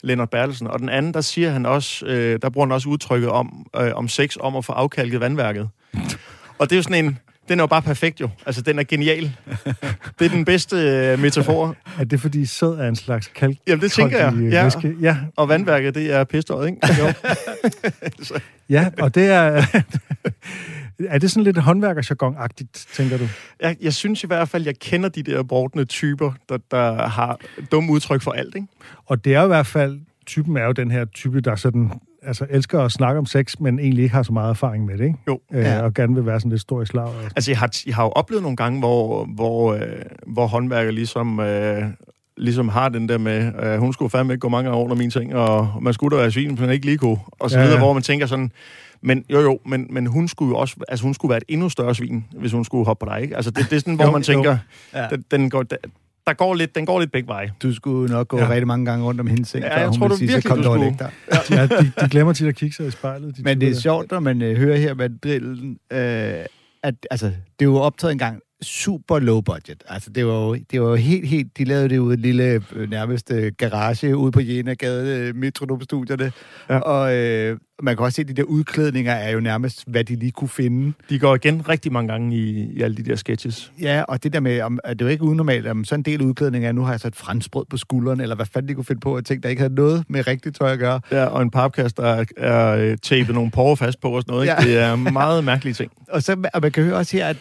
Lennart 0.02 0.30
Bertelsen, 0.30 0.66
og 0.66 0.78
den 0.78 0.88
anden, 0.88 1.14
der 1.14 1.20
siger 1.20 1.50
han 1.50 1.66
også, 1.66 2.06
øh, 2.06 2.38
der 2.42 2.48
bruger 2.48 2.66
han 2.66 2.72
også 2.72 2.88
udtrykket 2.88 3.28
om, 3.28 3.66
øh, 3.80 3.90
om 3.94 4.08
sex, 4.08 4.36
om 4.40 4.56
at 4.56 4.64
få 4.64 4.72
afkalket 4.72 5.20
vandværket. 5.20 5.68
Og 6.58 6.70
det 6.70 6.72
er 6.72 6.76
jo 6.76 6.82
sådan 6.82 7.04
en, 7.04 7.18
den 7.48 7.58
er 7.58 7.62
jo 7.62 7.66
bare 7.66 7.82
perfekt 7.82 8.20
jo. 8.20 8.28
Altså, 8.46 8.62
den 8.62 8.78
er 8.78 8.82
genial. 8.82 9.36
Det 10.18 10.24
er 10.24 10.28
den 10.28 10.44
bedste 10.44 10.76
øh, 10.76 11.18
metafor. 11.18 11.76
Er 12.00 12.04
det 12.04 12.20
fordi 12.20 12.46
sæd 12.46 12.68
er 12.68 12.88
en 12.88 12.96
slags 12.96 13.26
kalk? 13.34 13.58
Jamen, 13.66 13.82
det 13.82 13.92
tænker 13.92 14.18
jeg. 14.18 14.30
koldig 14.32 14.50
Ja. 14.50 14.64
væske? 14.64 14.94
ja. 15.00 15.16
Og 15.36 15.48
vandværket, 15.48 15.94
det 15.94 16.12
er 16.12 16.24
pistøjet, 16.24 16.66
ikke? 16.68 16.78
Jo. 16.98 17.12
Ja, 18.70 18.88
og 18.98 19.14
det 19.14 19.26
er... 19.26 19.66
er 21.08 21.18
det 21.18 21.30
sådan 21.30 21.44
lidt 21.44 21.58
håndværkerjargon-agtigt, 21.58 22.86
tænker 22.94 23.18
du? 23.18 23.28
Jeg, 23.60 23.76
jeg 23.80 23.94
synes 23.94 24.24
i 24.24 24.26
hvert 24.26 24.48
fald, 24.48 24.64
jeg 24.64 24.78
kender 24.78 25.08
de 25.08 25.22
der 25.22 25.42
bortende 25.42 25.84
typer, 25.84 26.32
der, 26.48 26.58
der 26.70 27.08
har 27.08 27.40
dumme 27.72 27.92
udtryk 27.92 28.22
for 28.22 28.30
alt, 28.30 28.54
ikke? 28.54 28.66
Og 29.06 29.24
det 29.24 29.34
er 29.34 29.38
jo 29.38 29.44
i 29.44 29.48
hvert 29.48 29.66
fald... 29.66 30.00
Typen 30.26 30.56
er 30.56 30.64
jo 30.64 30.72
den 30.72 30.90
her 30.90 31.04
type, 31.04 31.40
der 31.40 31.56
sådan... 31.56 31.90
Altså, 32.26 32.46
elsker 32.50 32.80
at 32.80 32.92
snakke 32.92 33.18
om 33.18 33.26
sex, 33.26 33.54
men 33.60 33.78
egentlig 33.78 34.02
ikke 34.02 34.14
har 34.14 34.22
så 34.22 34.32
meget 34.32 34.50
erfaring 34.50 34.84
med 34.84 34.98
det, 34.98 35.04
ikke? 35.04 35.18
Jo. 35.28 35.40
Øh, 35.52 35.64
Ja. 35.64 35.82
Og 35.82 35.94
gerne 35.94 36.14
vil 36.14 36.26
være 36.26 36.40
sådan 36.40 36.50
lidt 36.50 36.60
stor 36.60 36.82
i 36.82 36.86
slag. 36.86 37.08
Altså, 37.36 37.50
jeg 37.50 37.58
har, 37.58 37.70
jeg 37.86 37.94
har 37.94 38.04
jo 38.04 38.08
oplevet 38.10 38.42
nogle 38.42 38.56
gange, 38.56 38.78
hvor, 38.78 39.24
hvor, 39.24 39.72
øh, 39.74 39.80
hvor 40.26 40.46
håndværker 40.46 40.90
ligesom, 40.90 41.40
øh, 41.40 41.82
ligesom 42.36 42.68
har 42.68 42.88
den 42.88 43.08
der 43.08 43.18
med, 43.18 43.52
øh, 43.64 43.78
hun 43.78 43.92
skulle 43.92 44.10
fandme 44.10 44.32
ikke 44.32 44.40
gå 44.40 44.48
mange 44.48 44.70
år 44.70 44.84
under 44.84 44.96
mine 44.96 45.10
ting, 45.10 45.34
og 45.34 45.68
man 45.82 45.92
skulle 45.94 46.16
da 46.16 46.20
være 46.22 46.30
svin, 46.30 46.58
men 46.60 46.70
ikke 46.70 46.86
lige 46.86 46.98
kunne, 46.98 47.18
og 47.32 47.50
så 47.50 47.58
Ja, 47.58 47.62
videre, 47.64 47.78
ja. 47.78 47.84
hvor 47.84 47.92
man 47.92 48.02
tænker 48.02 48.26
sådan, 48.26 48.50
men 49.02 49.24
jo 49.30 49.40
jo, 49.40 49.58
men, 49.66 49.86
men 49.90 50.06
hun 50.06 50.28
skulle 50.28 50.48
jo 50.48 50.56
også, 50.56 50.76
altså 50.88 51.04
hun 51.04 51.14
skulle 51.14 51.30
være 51.30 51.36
et 51.38 51.44
endnu 51.48 51.68
større 51.68 51.94
svin, 51.94 52.24
hvis 52.38 52.52
hun 52.52 52.64
skulle 52.64 52.84
hoppe 52.86 53.06
på 53.06 53.12
dig, 53.14 53.22
ikke? 53.22 53.36
Altså, 53.36 53.50
det, 53.50 53.66
det 53.70 53.76
er 53.76 53.80
sådan, 53.80 53.94
hvor 53.94 54.04
Jo, 54.04 54.10
man 54.10 54.20
jo. 54.20 54.24
tænker, 54.24 54.58
Ja. 54.94 55.06
den, 55.10 55.24
den, 55.30 55.50
går, 55.50 55.64
der, 56.26 56.32
der 56.32 56.36
går 56.36 56.54
lidt, 56.54 56.74
den 56.74 56.86
går 56.86 57.00
lidt 57.00 57.12
begge 57.12 57.28
veje. 57.28 57.52
Du 57.62 57.74
skulle 57.74 58.12
nok 58.12 58.28
gå 58.28 58.38
Ja. 58.38 58.48
rigtig 58.48 58.66
mange 58.66 58.86
gange 58.86 59.04
rundt 59.04 59.20
om 59.20 59.26
hendes 59.26 59.48
seng, 59.48 59.64
Ja, 59.64 59.78
jeg 59.78 59.88
hun 59.88 59.98
tror 59.98 60.08
du 60.08 60.16
sige, 60.16 60.28
så 60.28 60.34
virkelig, 60.34 60.50
kom 60.50 60.58
du 60.62 60.64
der 60.68 60.74
skulle. 60.74 60.86
ægter. 60.86 61.08
Ja, 61.56 61.66
de, 61.66 61.92
de 62.00 62.08
glemmer 62.10 62.32
tit 62.32 62.46
at 62.46 62.54
kigge 62.54 62.76
sig 62.76 62.86
i 62.86 62.90
spejlet. 62.90 63.36
De 63.36 63.42
Men 63.42 63.60
det 63.60 63.68
er 63.68 63.72
der. 63.72 63.80
sjovt, 63.80 64.10
når 64.10 64.20
man 64.20 64.42
øh, 64.42 64.56
hører 64.56 64.76
her 64.76 64.94
med 64.94 65.10
drillen, 65.24 65.78
øh, 65.92 65.98
at 66.82 66.94
altså, 67.10 67.26
det 67.26 67.34
er 67.60 67.64
jo 67.64 67.76
optaget 67.76 68.12
en 68.12 68.18
gang 68.18 68.40
super 68.66 69.18
low 69.18 69.40
budget. 69.40 69.84
Altså, 69.88 70.10
det 70.10 70.26
var 70.26 70.32
jo, 70.32 70.54
det 70.54 70.82
var 70.82 70.88
jo 70.88 70.94
helt, 70.94 71.28
helt... 71.28 71.58
De 71.58 71.64
lavede 71.64 71.88
det 71.88 71.98
ude 71.98 72.14
i 72.14 72.18
et 72.18 72.20
lille, 72.20 72.62
øh, 72.72 72.90
nærmest 72.90 73.30
øh, 73.30 73.52
garage 73.58 74.16
ude 74.16 74.32
på 74.32 74.40
Jena-gade, 74.40 75.18
øh, 75.18 75.36
metronomstudierne. 75.36 76.32
Ja. 76.68 76.78
Og 76.78 77.16
øh, 77.16 77.58
man 77.82 77.96
kan 77.96 78.04
også 78.04 78.16
se, 78.16 78.22
at 78.22 78.28
de 78.28 78.34
der 78.34 78.42
udklædninger 78.42 79.12
er 79.12 79.30
jo 79.30 79.40
nærmest, 79.40 79.84
hvad 79.86 80.04
de 80.04 80.16
lige 80.16 80.30
kunne 80.30 80.48
finde. 80.48 80.92
De 81.08 81.18
går 81.18 81.34
igen 81.34 81.68
rigtig 81.68 81.92
mange 81.92 82.12
gange 82.12 82.36
i, 82.36 82.72
i 82.72 82.82
alle 82.82 82.96
de 82.96 83.02
der 83.02 83.16
sketches. 83.16 83.72
Ja, 83.80 84.02
og 84.02 84.22
det 84.22 84.32
der 84.32 84.40
med, 84.40 84.60
om, 84.60 84.78
at 84.84 84.98
det 84.98 85.04
er 85.04 85.08
jo 85.08 85.12
ikke 85.12 85.24
unormalt, 85.24 85.66
om 85.66 85.84
sådan 85.84 86.00
en 86.00 86.04
del 86.04 86.22
udklædning 86.22 86.64
er, 86.64 86.72
nu 86.72 86.82
har 86.82 86.92
jeg 86.92 87.00
så 87.00 87.08
et 87.08 87.16
franskbrød 87.16 87.64
på 87.70 87.76
skulderen, 87.76 88.20
eller 88.20 88.36
hvad 88.36 88.46
fanden 88.46 88.68
de 88.68 88.74
kunne 88.74 88.84
finde 88.84 89.00
på, 89.00 89.16
at 89.16 89.24
ting, 89.24 89.42
der 89.42 89.48
ikke 89.48 89.60
havde 89.60 89.74
noget 89.74 90.04
med 90.08 90.26
rigtigt 90.26 90.56
tøj 90.56 90.72
at 90.72 90.78
gøre. 90.78 91.00
Ja, 91.10 91.24
og 91.24 91.42
en 91.42 91.50
papkast, 91.50 91.96
der 91.96 92.04
er, 92.04 92.24
er 92.36 92.96
tapet 92.96 93.34
nogle 93.34 93.50
porre 93.50 93.76
fast 93.76 94.00
på 94.00 94.10
og 94.10 94.22
sådan 94.22 94.32
noget. 94.32 94.44
Ikke? 94.44 94.54
Ja. 94.62 94.68
Det 94.68 94.78
er 94.78 94.96
meget 94.96 95.44
mærkelige 95.44 95.74
ting. 95.74 95.92
Og, 96.08 96.22
så, 96.22 96.36
og 96.54 96.62
man 96.62 96.72
kan 96.72 96.84
høre 96.84 96.94
også 96.94 97.16
her, 97.16 97.26
at 97.26 97.36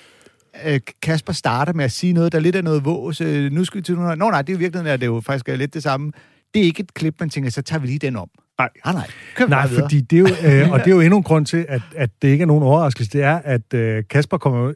øh, 0.66 0.80
Kasper 1.02 1.34
starter 1.34 1.74
med 1.74 1.86
at 1.86 1.92
sige 1.92 2.14
noget, 2.14 2.32
der 2.32 2.40
lidt 2.40 2.56
er 2.56 2.62
noget 2.62 2.86
vås. 2.86 3.22
Øh, 3.22 3.52
nu 3.52 3.66
skal 3.66 3.78
vi 3.78 3.82
til 3.82 3.96
noget. 3.96 4.18
Nå 4.18 4.30
nej, 4.30 4.42
det 4.42 4.54
er 4.54 4.58
i 4.58 4.60
virkeligheden 4.60 4.94
er 4.94 4.98
det 4.98 5.06
jo 5.06 5.22
faktisk 5.26 5.48
lidt 5.48 5.74
det 5.74 5.84
samme. 5.84 6.12
Det 6.54 6.62
er 6.62 6.66
ikke 6.66 6.80
et 6.80 6.94
klip, 6.94 7.16
man 7.20 7.30
tænker, 7.30 7.50
så 7.50 7.62
tager 7.62 7.80
vi 7.80 7.88
lige 7.88 8.00
den 8.00 8.16
om. 8.16 8.30
Nej. 8.60 8.70
Ah, 8.84 8.96
nej. 8.96 9.08
Kør 9.36 9.48
Nej, 9.48 9.68
fordi 9.68 10.02
det 10.02 10.16
er 10.16 10.20
jo, 10.20 10.28
øh, 10.28 10.72
og 10.72 10.80
det 10.80 10.88
er 10.88 10.96
jo 10.96 11.02
endnu 11.02 11.18
en 11.18 11.24
grund 11.24 11.46
til, 11.46 11.66
at, 11.70 11.82
at 11.96 12.10
det 12.22 12.28
ikke 12.28 12.42
er 12.42 12.46
nogen 12.46 12.64
overraskelse, 12.64 13.12
det 13.12 13.24
er, 13.24 13.42
at 13.44 13.74
øh, 13.74 14.04
Kasper 14.10 14.38
kommer 14.38 14.74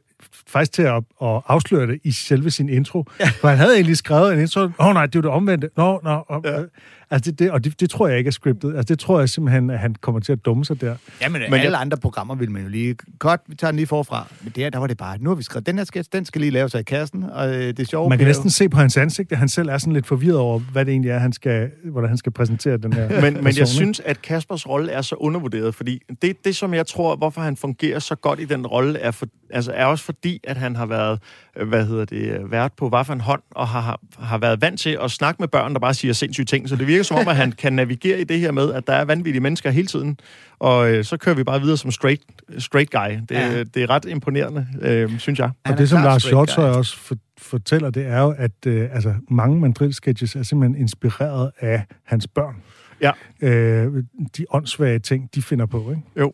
faktisk 0.47 0.71
til 0.71 0.81
at, 0.81 1.03
at 1.21 1.41
afsløre 1.47 1.87
det 1.87 1.99
i 2.03 2.11
selve 2.11 2.51
sin 2.51 2.69
intro. 2.69 3.05
Ja. 3.19 3.29
For 3.41 3.47
han 3.47 3.57
havde 3.57 3.73
egentlig 3.73 3.97
skrevet 3.97 4.33
en 4.33 4.39
intro, 4.39 4.59
åh 4.59 4.71
oh, 4.77 4.93
nej, 4.93 5.05
det 5.05 5.15
er 5.15 5.19
jo 5.19 5.21
det 5.21 5.31
omvendte. 5.31 5.69
Nå, 5.77 5.99
nå, 6.03 6.23
og, 6.27 6.41
ja. 6.45 6.61
Altså 7.11 7.31
det, 7.31 7.39
det, 7.39 7.51
og 7.51 7.63
det, 7.63 7.79
det 7.79 7.89
tror 7.89 8.07
jeg 8.07 8.17
ikke 8.17 8.27
er 8.27 8.31
scriptet. 8.31 8.69
Altså 8.75 8.93
det 8.93 8.99
tror 8.99 9.19
jeg 9.19 9.29
simpelthen, 9.29 9.69
at 9.69 9.79
han 9.79 9.95
kommer 10.01 10.21
til 10.21 10.31
at 10.31 10.45
dumme 10.45 10.65
sig 10.65 10.81
der. 10.81 10.95
Jamen, 11.21 11.41
Men 11.41 11.51
men 11.51 11.59
alle 11.59 11.71
jeg- 11.77 11.81
andre 11.81 11.97
programmer 11.97 12.35
vil 12.35 12.51
man 12.51 12.61
jo 12.61 12.67
lige... 12.69 12.95
Godt, 13.19 13.41
vi 13.47 13.55
tager 13.55 13.71
den 13.71 13.75
lige 13.75 13.87
forfra. 13.87 14.27
Men 14.43 14.53
der, 14.55 14.69
der 14.69 14.79
var 14.79 14.87
det 14.87 14.97
bare, 14.97 15.17
nu 15.21 15.29
har 15.29 15.35
vi 15.35 15.43
skrevet, 15.43 15.65
den 15.67 15.77
her 15.77 15.85
sketch, 15.85 16.09
den 16.13 16.25
skal 16.25 16.41
lige 16.41 16.51
lave 16.51 16.69
sig 16.69 16.79
i 16.79 16.83
kassen, 16.83 17.23
og 17.23 17.49
øh, 17.49 17.61
det 17.61 17.79
er 17.79 17.83
sjovt. 17.85 18.09
Man 18.09 18.17
kan 18.17 18.27
næsten 18.27 18.49
se 18.49 18.69
på 18.69 18.77
hans 18.77 18.97
ansigt, 18.97 19.31
at 19.31 19.37
han 19.37 19.49
selv 19.49 19.69
er 19.69 19.77
sådan 19.77 19.93
lidt 19.93 20.07
forvirret 20.07 20.37
over, 20.37 20.59
hvad 20.59 20.85
det 20.85 20.91
egentlig 20.91 21.11
er, 21.11 21.19
han 21.19 21.33
skal, 21.33 21.69
hvordan 21.83 22.09
han 22.09 22.17
skal 22.17 22.31
præsentere 22.31 22.77
den 22.77 22.93
her 22.93 23.21
Men, 23.21 23.43
men 23.43 23.57
jeg 23.57 23.67
synes, 23.67 23.99
at 24.05 24.21
Kaspers 24.21 24.67
rolle 24.67 24.91
er 24.91 25.01
så 25.01 25.15
undervurderet, 25.15 25.75
fordi 25.75 26.01
det, 26.21 26.45
det, 26.45 26.55
som 26.55 26.73
jeg 26.73 26.87
tror, 26.87 27.15
hvorfor 27.15 27.41
han 27.41 27.55
fungerer 27.57 27.99
så 27.99 28.15
godt 28.15 28.39
i 28.39 28.45
den 28.45 28.67
rolle, 28.67 28.99
er, 28.99 29.11
for, 29.11 29.25
altså, 29.49 29.71
er 29.75 29.85
også 29.85 30.03
fordi, 30.03 30.39
at 30.43 30.57
han 30.57 30.75
har 30.75 30.85
været, 30.85 31.19
øh, 31.57 31.67
hvad 31.67 31.85
hedder 31.85 32.05
det, 32.05 32.39
øh, 32.39 32.51
vært 32.51 32.71
på 32.77 32.89
hvad 32.89 33.05
for 33.05 33.13
en 33.13 33.21
hånd, 33.21 33.41
og 33.51 33.67
har, 33.67 33.81
har, 33.81 33.99
har 34.19 34.37
været 34.37 34.61
vant 34.61 34.79
til 34.79 34.97
at 35.03 35.11
snakke 35.11 35.41
med 35.41 35.47
børn, 35.47 35.73
der 35.73 35.79
bare 35.79 35.93
siger 35.93 36.13
sindssyge 36.13 36.45
ting. 36.45 36.69
Så 36.69 36.75
det 36.75 36.87
virker 36.87 36.98
som 37.03 37.17
om, 37.17 37.27
at 37.27 37.35
han 37.35 37.51
kan 37.51 37.73
navigere 37.73 38.19
i 38.19 38.23
det 38.23 38.39
her 38.39 38.51
med, 38.51 38.73
at 38.73 38.88
der 38.88 38.93
er 38.93 39.05
vanvittige 39.05 39.41
mennesker 39.41 39.69
hele 39.69 39.88
tiden. 39.88 40.19
Og 40.59 40.91
øh, 40.91 41.03
så 41.03 41.17
kører 41.17 41.35
vi 41.35 41.43
bare 41.43 41.62
videre 41.62 41.77
som 41.77 41.91
straight, 41.91 42.21
straight 42.57 42.91
guy. 42.91 43.19
Det, 43.29 43.31
Ja. 43.31 43.51
ja. 43.51 43.63
det 43.63 43.83
er 43.83 43.89
ret 43.89 44.05
imponerende, 44.05 44.67
øh, 44.81 45.19
synes 45.19 45.39
jeg. 45.39 45.49
Og 45.65 45.71
er 45.71 45.75
det, 45.75 45.89
som 45.89 46.03
Lars. 46.03 46.23
Hjortøj 46.23 46.69
også 46.69 46.97
for, 46.97 47.15
fortæller, 47.38 47.89
det 47.89 48.05
er 48.07 48.19
jo, 48.21 48.35
at 48.38 48.51
øh, 48.67 48.89
altså, 48.93 49.13
mange 49.29 49.59
mandrill-sketches 49.59 50.35
er 50.35 50.43
simpelthen 50.43 50.81
inspireret 50.81 51.51
af 51.59 51.85
hans 52.03 52.27
børn. 52.27 52.55
Ja. 53.01 53.12
Øh, 53.41 54.03
de 54.38 54.45
åndssvage 54.49 54.99
ting, 54.99 55.29
de 55.35 55.41
finder 55.41 55.65
på, 55.65 55.91
ikke? 55.91 56.33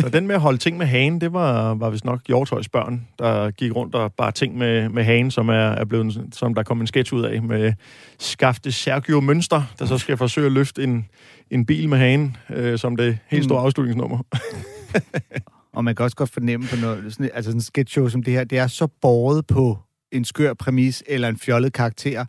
Så 0.00 0.08
den 0.08 0.26
med 0.26 0.34
at 0.34 0.40
holde 0.40 0.58
ting 0.58 0.76
med 0.76 0.86
hagen, 0.86 1.20
det 1.20 1.32
var, 1.32 1.74
var 1.74 1.90
vist 1.90 2.04
nok 2.04 2.20
Hjortøjs 2.26 2.68
børn, 2.68 3.08
der 3.18 3.50
gik 3.50 3.76
rundt 3.76 3.94
og 3.94 4.12
bare 4.12 4.32
ting 4.32 4.58
med, 4.58 4.88
med 4.88 5.04
hagen, 5.04 5.30
som, 5.30 5.48
er, 5.48 5.54
er 5.54 5.84
blevet, 5.84 6.28
som 6.32 6.54
der 6.54 6.62
kom 6.62 6.80
en 6.80 6.86
sketch 6.86 7.14
ud 7.14 7.22
af 7.22 7.42
med 7.42 7.72
skafte 8.18 8.72
Sergio 8.72 9.20
Mønster, 9.20 9.62
der 9.78 9.86
så 9.86 9.98
skal 9.98 10.16
forsøge 10.16 10.46
at 10.46 10.52
løfte 10.52 10.82
en, 10.82 11.06
en 11.50 11.66
bil 11.66 11.88
med 11.88 11.98
hagen, 11.98 12.36
øh, 12.50 12.78
som 12.78 12.96
det 12.96 13.18
helt 13.28 13.44
store 13.44 13.60
afslutningsnummer. 13.60 14.18
Og 15.74 15.84
man 15.84 15.94
kan 15.94 16.04
også 16.04 16.16
godt 16.16 16.30
fornemme 16.30 16.66
på 16.66 16.76
noget, 16.76 17.12
sådan, 17.12 17.30
altså 17.34 17.50
sådan 17.50 17.58
en 17.58 17.62
sketch 17.62 18.08
som 18.08 18.22
det 18.22 18.32
her, 18.32 18.44
det 18.44 18.58
er 18.58 18.66
så 18.66 18.86
båret 18.86 19.46
på 19.46 19.78
en 20.12 20.24
skør 20.24 20.54
præmis 20.54 21.02
eller 21.06 21.28
en 21.28 21.38
fjollet 21.38 21.72
karakter, 21.72 22.24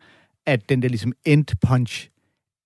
at 0.45 0.69
den 0.69 0.81
der 0.81 0.87
ligesom 0.87 1.13
end 1.25 1.45
punch 1.67 2.09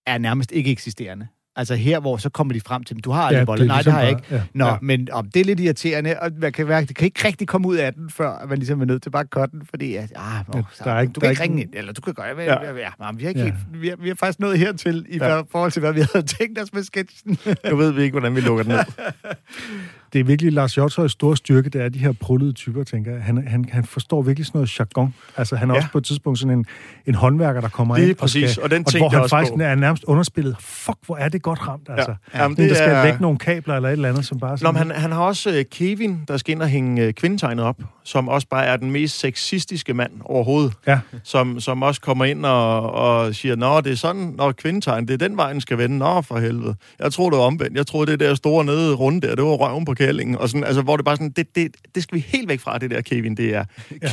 er 0.08 0.17
nærmest 0.17 0.52
ikke 0.52 0.72
eksisterende. 0.72 1.28
Altså 1.60 1.76
her, 1.76 2.00
hvor 2.00 2.17
så 2.17 2.30
kommer 2.30 2.54
de 2.54 2.62
frem 2.62 2.84
til, 2.84 2.98
du 3.04 3.12
har 3.12 3.22
aldrig 3.22 3.39
ja, 3.39 3.45
bolden. 3.45 3.67
Nej, 3.67 3.82
det 3.82 3.93
har 3.93 4.00
jeg 4.02 4.10
ikke. 4.10 4.22
Ja. 4.32 4.41
Nå, 4.54 4.65
Ja. 4.65 4.76
men 4.82 5.08
om 5.12 5.30
det 5.30 5.39
er 5.39 5.45
lidt 5.45 5.60
irriterende, 5.60 6.15
og 6.22 6.32
man 6.41 6.52
kan, 6.52 6.67
det 6.67 6.95
kan 6.95 7.06
ikke 7.06 7.28
rigtig 7.28 7.48
komme 7.48 7.67
ud 7.67 7.76
af 7.76 7.93
den, 7.93 8.10
før 8.10 8.45
man 8.50 8.58
ligesom 8.58 8.82
er 8.82 8.86
nødt 8.86 9.04
til 9.04 9.10
bare 9.10 9.22
at 9.24 9.28
cutte 9.30 9.58
den, 9.58 9.65
fordi 9.69 9.95
at, 9.95 10.13
ah, 10.15 10.39
åh, 10.50 10.54
der 10.56 10.63
så, 10.74 10.84
er 10.89 11.00
ikke- 11.00 11.13
du 11.13 11.19
der 11.19 11.26
kan 11.26 11.30
ikke 11.30 11.43
ikke- 11.43 11.43
ringe 11.43 11.62
ind, 11.62 11.69
eller 11.74 11.93
du 11.93 12.02
kan 12.02 12.13
gøre, 12.13 12.26
ja, 12.26 12.43
Ja. 12.43 12.63
ja, 12.63 12.74
ja, 12.78 13.12
vi, 13.15 13.24
har 13.24 13.30
ikke 13.30 13.39
Ja. 13.39 13.45
helt, 13.45 13.82
vi, 13.82 13.88
har, 13.88 13.95
vi 13.95 14.08
har 14.08 14.15
faktisk 14.15 14.39
nået 14.39 14.60
hertil 14.60 15.06
i 15.10 15.17
ja. 15.17 15.41
forhold 15.41 15.72
til, 15.72 15.80
hvad 15.80 15.93
vi 15.93 16.02
havde 16.13 16.26
tænkt 16.26 16.60
os 16.62 16.74
med 16.74 16.84
sketchen. 16.84 17.38
Nu 17.69 17.76
ved 17.76 17.91
vi 17.91 18.02
ikke, 18.02 18.13
hvordan 18.19 18.36
vi 18.36 18.41
lukker 18.41 18.63
den 18.63 18.72
ned. 18.72 18.80
Det 20.13 20.19
er 20.19 20.24
virkelig 20.24 20.54
Lars 20.54 20.76
Hjortøjs 20.76 21.12
store 21.12 21.38
styrke, 21.38 21.69
det 21.69 21.82
er 21.82 21.89
de 21.89 22.00
her 22.00 22.12
prullede 22.12 22.52
typer, 22.54 22.84
tænker 22.84 23.12
jeg. 23.12 23.24
Han, 23.24 23.48
han, 23.48 23.65
han 23.72 23.84
forstår 23.86 24.22
virkelig 24.22 24.45
sådan 24.45 24.58
noget 24.58 24.80
jargon. 24.80 25.13
Altså, 25.38 25.56
han 25.56 25.69
er 25.69 25.74
Ja. 25.74 25.78
også 25.78 25.91
på 25.91 25.98
et 25.98 26.04
tidspunkt 26.04 26.39
sådan 26.39 26.58
en, 26.60 26.65
en 27.06 27.15
håndværker, 27.15 27.62
der 27.62 27.69
kommer 27.69 27.98
Lige 27.98 28.10
ind. 28.10 28.15
præcis, 28.17 28.43
og, 28.43 28.50
skal, 28.50 28.63
og 28.63 28.72
den 28.72 28.84
og 28.88 28.98
hvor 28.98 29.10
han 29.10 29.22
også 29.22 29.36
faktisk 29.36 29.54
på. 29.54 29.62
er 29.63 29.76
nærmest 29.76 30.04
underspillet. 30.04 30.56
Fuck, 30.60 30.98
hvor 31.06 31.17
er 31.17 31.30
det 31.30 31.41
godt 31.41 31.67
ramt, 31.67 31.89
altså. 31.89 32.15
Ja. 32.34 32.41
Jamen, 32.43 32.58
det 32.58 32.69
der 32.69 32.76
skal 32.76 32.89
er- 32.89 33.04
lægge 33.04 33.22
nogle 33.22 33.38
kabler 33.38 33.76
eller 33.76 33.89
et 33.89 33.93
eller 33.93 34.10
andet, 34.10 34.26
som 34.26 34.39
bare 34.39 34.52
Nå, 34.52 34.58
sådan... 34.58 34.74
men 34.74 34.91
han, 34.91 35.02
han 35.02 35.12
har 35.12 35.19
også 35.22 35.50
øh, 35.52 35.65
Kevin, 35.72 36.19
der 36.28 36.38
skal 36.38 36.52
ind 36.56 36.62
og 36.62 36.67
hænge 36.67 37.04
øh, 37.06 37.13
kvindetegnet 37.13 37.65
op, 37.65 37.78
som 38.10 38.30
også 38.30 38.48
bare 38.48 38.65
er 38.65 38.78
den 38.78 38.91
mest 38.91 39.19
sexistiske 39.19 39.93
mand 39.93 40.12
overhovedet. 40.26 40.74
Ja. 40.88 41.00
Som, 41.24 41.60
som 41.60 41.84
også 41.84 42.02
kommer 42.02 42.26
ind 42.26 42.45
og, 42.45 42.91
og 42.91 43.36
siger, 43.36 43.56
Nå, 43.56 43.82
det 43.82 43.91
er 43.91 43.95
sådan, 43.95 44.34
når 44.38 44.52
kvindetegn, 44.52 45.08
det 45.08 45.13
er 45.13 45.28
den 45.28 45.38
vej, 45.38 45.52
den 45.52 45.62
skal 45.62 45.78
vende. 45.78 45.98
Nå, 45.98 46.22
for 46.22 46.39
helvede. 46.39 46.76
Jeg 47.00 47.13
tror 47.13 47.30
det 47.30 47.39
var 47.39 47.45
omvendt. 47.45 47.78
Jeg 47.78 47.88
tror 47.88 48.06
det 48.06 48.19
der 48.19 48.36
store 48.36 48.65
nede 48.65 48.95
runde 48.95 49.28
der, 49.28 49.36
det 49.36 49.43
var 49.43 49.52
røven 49.52 49.86
på 49.86 49.93
kællingen. 49.93 50.38
Og 50.38 50.50
sådan, 50.50 50.63
altså, 50.63 50.82
hvor 50.82 50.95
det 50.95 51.06
bare 51.06 51.15
sådan, 51.15 51.30
det, 51.30 51.56
det, 51.56 51.76
det 51.95 52.04
skal 52.04 52.15
vi 52.15 52.26
helt 52.28 52.50
væk 52.50 52.60
fra, 52.60 52.78
det 52.78 52.91
der, 52.91 53.02
Kevin. 53.02 53.38
Det 53.38 53.56
er 53.56 53.63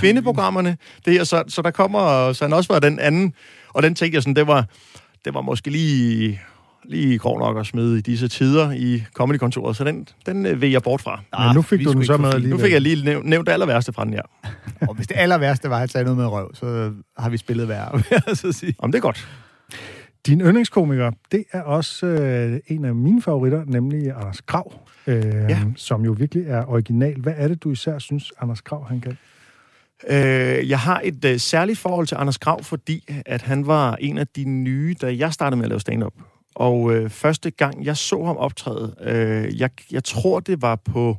kvindeprogrammerne. 0.01 0.77
Det 1.05 1.17
er, 1.17 1.25
så, 1.25 1.45
så 1.49 1.63
der 1.63 1.71
kommer, 1.71 2.33
så 2.33 2.45
han 2.45 2.53
også 2.53 2.73
var 2.73 2.79
den 2.79 2.99
anden. 2.99 3.33
Og 3.69 3.83
den 3.83 3.95
tænkte 3.95 4.15
jeg 4.15 4.23
sådan, 4.23 4.37
det 4.37 4.47
var, 4.47 4.65
det 5.25 5.35
var 5.35 5.41
måske 5.41 5.71
lige 5.71 6.41
lige 6.89 7.19
grov 7.19 7.39
nok 7.39 7.59
at 7.59 7.67
smide 7.67 7.99
i 7.99 8.01
disse 8.01 8.29
tider 8.29 8.73
i 8.73 9.03
Comedy-kontoret, 9.15 9.77
så 9.77 9.85
den, 9.85 10.09
den 10.27 10.47
øh, 10.47 10.61
vil 10.61 10.71
jeg 10.71 10.83
bort 10.83 11.01
fra. 11.01 11.21
Men 11.47 11.55
nu 11.55 11.63
fik 11.63 11.79
vi 11.79 11.85
du 11.85 11.93
den 11.93 12.05
så 12.05 12.17
med 12.17 12.29
alligevel. 12.35 12.59
Nu 12.59 12.65
fik 12.65 12.73
jeg 12.73 12.81
lige 12.81 13.05
nævnt, 13.05 13.27
nævnt 13.27 13.47
det 13.47 13.53
aller 13.53 13.67
værste 13.67 13.93
fra 13.93 14.05
den 14.05 14.13
her. 14.13 14.23
Og 14.89 14.95
hvis 14.95 15.07
det 15.07 15.17
aller 15.17 15.39
værste 15.39 15.69
var, 15.69 15.75
at 15.75 15.81
han 15.81 15.89
sagde 15.89 16.05
noget 16.05 16.17
med 16.19 16.27
røv, 16.27 16.55
så 16.55 16.93
har 17.19 17.31
vi 17.31 17.37
spillet 17.37 17.69
værre, 17.69 17.93
vil 17.93 18.05
jeg 18.27 18.37
så 18.37 18.53
sige. 18.53 18.75
Om 18.79 18.93
det 18.93 18.99
er 18.99 19.03
godt. 19.03 19.29
Din 20.27 20.41
yndlingskomiker, 20.41 21.11
det 21.33 21.45
er 21.53 21.63
også 21.63 22.07
øh, 22.07 22.61
en 22.67 22.85
af 22.85 22.95
mine 22.95 23.23
favoritter, 23.23 23.65
nemlig 23.67 24.11
Anders 24.17 24.41
Krav, 24.41 24.73
øh, 25.07 25.15
Ja. 25.25 25.49
ja. 25.49 25.59
som 25.77 26.05
jo 26.05 26.13
virkelig 26.19 26.45
er 26.47 26.65
original. 26.71 27.21
Hvad 27.21 27.35
er 27.37 27.49
det, 27.49 27.63
du 27.65 27.71
især 27.71 27.99
synes, 27.99 28.33
Anders 28.41 28.61
Krav 28.61 28.89
han 28.89 29.01
kan? 29.01 29.19
Øh, 30.09 30.69
jeg 30.71 30.79
har 30.79 31.01
et 31.05 31.25
øh, 31.25 31.39
særligt 31.39 31.79
forhold 31.79 32.07
til 32.07 32.15
Anders 32.15 32.39
Grav, 32.39 32.63
fordi 32.65 33.05
at 33.27 33.43
han 33.43 33.67
var 33.67 33.97
en 34.01 34.19
af 34.19 34.27
de 34.27 34.45
nye, 34.45 34.95
da 35.01 35.17
jeg 35.19 35.33
startede 35.33 35.57
med 35.57 35.65
at 35.65 35.69
lave 35.69 35.81
stand-up. 35.81 36.13
Og 36.57 36.95
øh, 36.95 37.11
første 37.11 37.51
gang, 37.51 37.85
jeg 37.85 37.97
så 37.97 38.25
ham 38.25 38.37
optræde, 38.37 38.95
øh, 39.01 39.61
jeg, 39.61 39.71
jeg 39.91 40.05
tror, 40.05 40.41
det 40.41 40.63
var 40.63 40.77
på... 40.77 41.17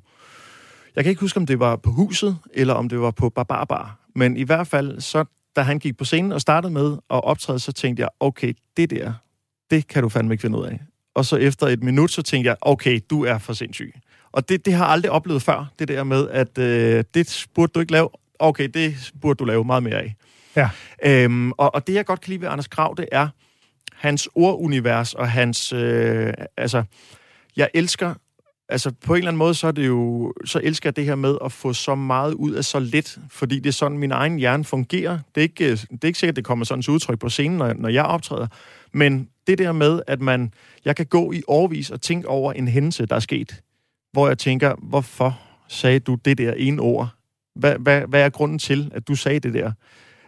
Jeg 0.95 1.03
kan 1.03 1.09
ikke 1.09 1.19
huske, 1.19 1.37
om 1.37 1.45
det 1.45 1.59
var 1.59 1.75
på 1.75 1.91
huset, 1.91 2.37
eller 2.53 2.73
om 2.73 2.89
det 2.89 2.99
var 2.99 3.11
på 3.11 3.29
Barbarbar. 3.29 3.99
Men 4.15 4.37
i 4.37 4.43
hvert 4.43 4.67
fald, 4.67 5.01
så 5.01 5.25
da 5.55 5.61
han 5.61 5.79
gik 5.79 5.97
på 5.97 6.05
scenen 6.05 6.31
og 6.31 6.41
startede 6.41 6.73
med 6.73 6.93
at 6.93 7.23
optræde, 7.23 7.59
så 7.59 7.71
tænkte 7.71 8.01
jeg, 8.01 8.09
okay, 8.19 8.53
det 8.77 8.89
der, 8.89 9.13
det 9.71 9.87
kan 9.87 10.03
du 10.03 10.09
fandme 10.09 10.33
ikke 10.33 10.41
finde 10.41 10.57
ud 10.57 10.65
af. 10.65 10.79
Og 11.15 11.25
så 11.25 11.35
efter 11.35 11.67
et 11.67 11.83
minut, 11.83 12.11
så 12.11 12.21
tænkte 12.21 12.47
jeg, 12.47 12.57
okay, 12.61 12.99
du 13.09 13.25
er 13.25 13.37
for 13.37 13.53
sindssyg. 13.53 13.93
Og 14.31 14.49
det, 14.49 14.65
det 14.65 14.73
har 14.73 14.85
jeg 14.85 14.91
aldrig 14.91 15.11
oplevet 15.11 15.41
før, 15.41 15.71
det 15.79 15.87
der 15.87 16.03
med, 16.03 16.29
at 16.29 16.57
øh, 16.57 17.03
det 17.13 17.47
burde 17.55 17.71
du 17.75 17.79
ikke 17.79 17.91
lave. 17.91 18.09
Okay, 18.39 18.69
det 18.73 19.11
burde 19.21 19.37
du 19.37 19.45
lave 19.45 19.63
meget 19.63 19.83
mere 19.83 20.01
af. 20.01 20.15
Ja. 20.55 20.69
Øhm, 21.05 21.51
og, 21.51 21.75
og 21.75 21.87
det, 21.87 21.93
jeg 21.93 22.05
godt 22.05 22.21
kan 22.21 22.31
lide 22.31 22.41
ved 22.41 22.49
Anders 22.49 22.67
Krav, 22.67 22.93
det 22.97 23.07
er 23.11 23.27
hans 23.97 24.29
ordunivers 24.35 25.13
og 25.13 25.31
hans... 25.31 25.73
Øh, 25.73 26.33
altså, 26.57 26.83
jeg 27.55 27.69
elsker... 27.73 28.13
Altså, 28.69 28.91
på 29.05 29.13
en 29.13 29.17
eller 29.17 29.29
anden 29.29 29.37
måde, 29.37 29.53
så 29.53 29.67
er 29.67 29.71
det 29.71 29.87
jo... 29.87 30.33
Så 30.45 30.61
elsker 30.63 30.89
jeg 30.89 30.95
det 30.95 31.05
her 31.05 31.15
med 31.15 31.37
at 31.45 31.51
få 31.51 31.73
så 31.73 31.95
meget 31.95 32.33
ud 32.33 32.51
af 32.51 32.65
så 32.65 32.79
lidt, 32.79 33.19
fordi 33.29 33.59
det 33.59 33.69
er 33.69 33.73
sådan, 33.73 33.97
min 33.97 34.11
egen 34.11 34.37
hjerne 34.37 34.63
fungerer. 34.63 35.19
Det 35.35 35.41
er 35.41 35.43
ikke, 35.43 35.65
øh, 35.65 35.71
det 35.71 36.03
er 36.03 36.07
ikke 36.07 36.19
sikkert, 36.19 36.35
det 36.35 36.45
kommer 36.45 36.65
sådan 36.65 36.81
til 36.81 36.93
udtryk 36.93 37.19
på 37.19 37.29
scenen, 37.29 37.57
når, 37.57 37.73
når 37.73 37.89
jeg 37.89 38.03
optræder. 38.03 38.47
Men 38.93 39.29
det 39.47 39.57
der 39.57 39.71
med, 39.71 40.01
at 40.07 40.21
man... 40.21 40.53
Jeg 40.85 40.95
kan 40.95 41.05
gå 41.05 41.31
i 41.31 41.41
årvis 41.47 41.91
og 41.91 42.01
tænke 42.01 42.27
over 42.27 42.53
en 42.53 42.67
hændelse, 42.67 43.05
der 43.05 43.15
er 43.15 43.19
sket, 43.19 43.61
hvor 44.11 44.27
jeg 44.27 44.37
tænker, 44.37 44.75
hvorfor 44.81 45.39
sagde 45.67 45.99
du 45.99 46.15
det 46.15 46.37
der 46.37 46.53
ene 46.53 46.81
ord? 46.81 47.09
Hvad, 47.55 47.75
hvad, 47.79 48.01
hvad 48.01 48.21
er 48.21 48.29
grunden 48.29 48.59
til, 48.59 48.91
at 48.93 49.07
du 49.07 49.15
sagde 49.15 49.39
det 49.39 49.53
der? 49.53 49.71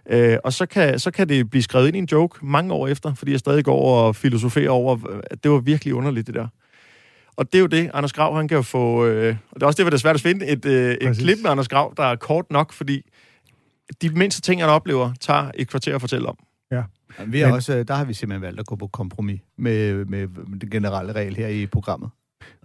Øh, 0.10 0.38
og 0.44 0.54
så 0.54 0.66
kan, 0.66 1.00
så 1.00 1.12
kan 1.12 1.30
det 1.30 1.50
blive 1.50 1.64
skrevet 1.64 1.88
ind 1.88 1.96
i 1.96 2.00
en 2.00 2.08
joke 2.12 2.46
mange 2.46 2.74
år 2.74 2.88
efter, 2.88 3.14
fordi 3.14 3.32
jeg 3.32 3.40
stadig 3.40 3.66
går 3.66 4.06
og 4.06 4.16
filosoferer 4.16 4.70
over, 4.70 4.98
at 5.32 5.44
det 5.44 5.52
var 5.52 5.60
virkelig 5.60 5.94
underligt, 5.94 6.28
det 6.28 6.36
der. 6.36 6.48
Og 7.38 7.46
det 7.54 7.56
er 7.58 7.62
jo 7.62 7.68
det, 7.68 7.92
Anders 7.94 8.14
Grav, 8.14 8.36
han 8.36 8.48
kan 8.48 8.56
jo 8.56 8.62
få... 8.62 9.06
Øh, 9.06 9.36
og 9.52 9.56
det 9.56 9.64
er 9.64 9.68
også 9.68 9.78
det, 9.78 9.84
hvor 9.84 9.90
det 9.90 9.98
er 9.98 10.02
svært 10.02 10.16
at 10.16 10.22
finde 10.22 10.46
et, 10.48 10.66
øh, 10.66 10.92
et 11.02 11.18
klip 11.18 11.38
med 11.44 11.52
Anders 11.52 11.68
Grav, 11.68 11.94
der 11.98 12.04
er 12.04 12.16
kort 12.16 12.46
nok, 12.52 12.74
fordi 12.74 13.02
de 14.02 14.10
mindste 14.10 14.42
ting, 14.42 14.62
han 14.62 14.70
oplever, 14.70 15.12
tager 15.22 15.52
et 15.56 15.68
kvarter 15.70 15.96
at 15.96 16.02
fortælle 16.02 16.28
om. 16.30 16.38
Ja. 16.72 16.84
Vi 17.28 17.42
er 17.42 17.46
Men- 17.48 17.56
også, 17.56 17.76
øh, 17.78 17.88
der 17.88 17.94
har 17.94 18.06
vi 18.06 18.14
simpelthen 18.14 18.42
valgt 18.42 18.60
at 18.60 18.66
gå 18.66 18.76
på 18.76 18.88
kompromis 18.88 19.40
med, 19.58 20.06
med 20.06 20.28
den 20.62 20.70
generelle 20.70 21.12
regel 21.14 21.36
her 21.36 21.48
i 21.48 21.66
programmet. 21.66 22.10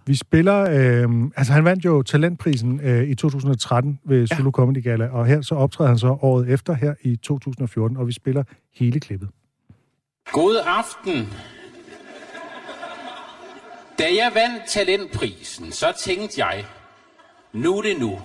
Vi 0.07 0.15
spiller... 0.15 0.61
Øh, 0.61 1.31
altså, 1.35 1.53
han 1.53 1.65
vandt 1.65 1.85
jo 1.85 2.01
talentprisen 2.01 2.79
øh, 2.83 3.09
i 3.09 3.15
2013 3.15 3.99
ved 4.05 4.27
Zulu 4.27 4.51
Comedy 4.51 4.83
Gala, 4.83 5.07
og 5.07 5.25
her 5.25 5.41
så 5.41 5.55
optræder 5.55 5.89
han 5.89 5.99
så 5.99 6.17
året 6.21 6.49
efter, 6.49 6.73
her 6.73 6.93
i 7.01 7.15
2014, 7.15 7.97
og 7.97 8.07
vi 8.07 8.13
spiller 8.13 8.43
hele 8.73 8.99
klippet. 8.99 9.29
God 10.31 10.61
aften. 10.65 11.27
Da 13.99 14.03
jeg 14.03 14.31
vandt 14.33 14.63
talentprisen, 14.69 15.71
så 15.71 15.93
tænkte 15.99 16.45
jeg, 16.45 16.65
nu 17.53 17.77
er 17.77 17.81
det 17.81 17.99
nu. 17.99 18.19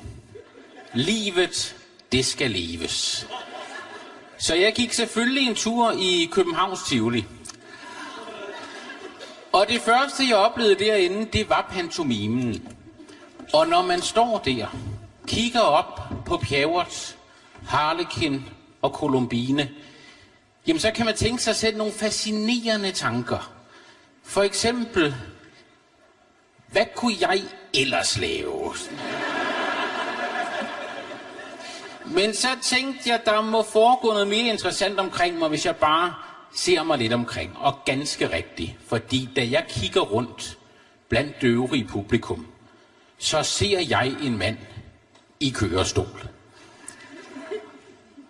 Livet, 0.95 1.77
det 2.13 2.25
skal 2.25 2.51
leves. 2.51 3.27
Så 4.39 4.55
jeg 4.55 4.73
gik 4.77 4.93
selvfølgelig 4.93 5.49
en 5.49 5.55
tur 5.55 5.93
i 5.93 6.29
Københavns 6.33 6.83
Tivoli. 6.89 7.25
Og 9.53 9.69
det 9.69 9.81
første, 9.81 10.29
jeg 10.29 10.37
oplevede 10.37 10.85
derinde, 10.85 11.25
det 11.33 11.49
var 11.49 11.69
pantomimen. 11.73 12.69
Og 13.53 13.67
når 13.67 13.83
man 13.83 14.03
står 14.03 14.39
der, 14.39 14.67
kigger 15.27 15.61
op 15.61 16.01
på 16.27 16.37
Pjavert, 16.37 17.17
Harlekin 17.67 18.45
og 18.83 18.91
Columbine, 18.91 19.71
jamen 20.67 20.81
så 20.81 20.91
kan 20.91 21.07
man 21.07 21.17
tænke 21.17 21.43
sig 21.43 21.57
selv 21.57 21.77
nogle 21.77 21.93
fascinerende 21.93 22.93
tanker. 22.93 23.53
For 24.25 24.43
eksempel, 24.43 25.15
hvad 26.67 26.87
kunne 26.95 27.17
jeg 27.21 27.43
ellers 27.75 28.19
lave? 28.19 28.75
Men 32.07 32.35
så 32.35 32.49
tænkte 32.63 33.11
jeg, 33.11 33.21
der 33.25 33.41
må 33.41 33.63
foregå 33.63 34.09
noget 34.09 34.29
mere 34.29 34.49
interessant 34.49 35.01
omkring 35.01 35.39
mig, 35.39 35.49
hvis 35.49 35.67
jeg 35.67 35.77
bare 35.77 36.15
ser 36.55 36.83
mig 36.83 36.99
lidt 36.99 37.13
omkring. 37.13 37.57
Og 37.57 37.79
ganske 37.85 38.33
rigtigt, 38.33 38.77
fordi 38.87 39.29
da 39.37 39.49
jeg 39.51 39.65
kigger 39.69 40.01
rundt 40.01 40.59
blandt 41.09 41.41
det 41.41 41.49
øvrige 41.49 41.85
publikum, 41.85 42.47
så 43.19 43.43
ser 43.43 43.81
jeg 43.81 44.15
en 44.23 44.39
mand 44.39 44.57
i 45.41 45.51
kørestol. 45.51 46.29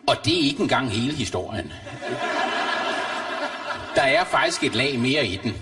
Og 0.07 0.17
det 0.25 0.35
er 0.35 0.43
ikke 0.43 0.63
engang 0.63 0.91
hele 0.91 1.13
historien. 1.13 1.73
Der 3.95 4.03
er 4.03 4.25
faktisk 4.25 4.65
et 4.65 4.75
lag 4.75 4.99
mere 4.99 5.27
i 5.27 5.37
den. 5.37 5.55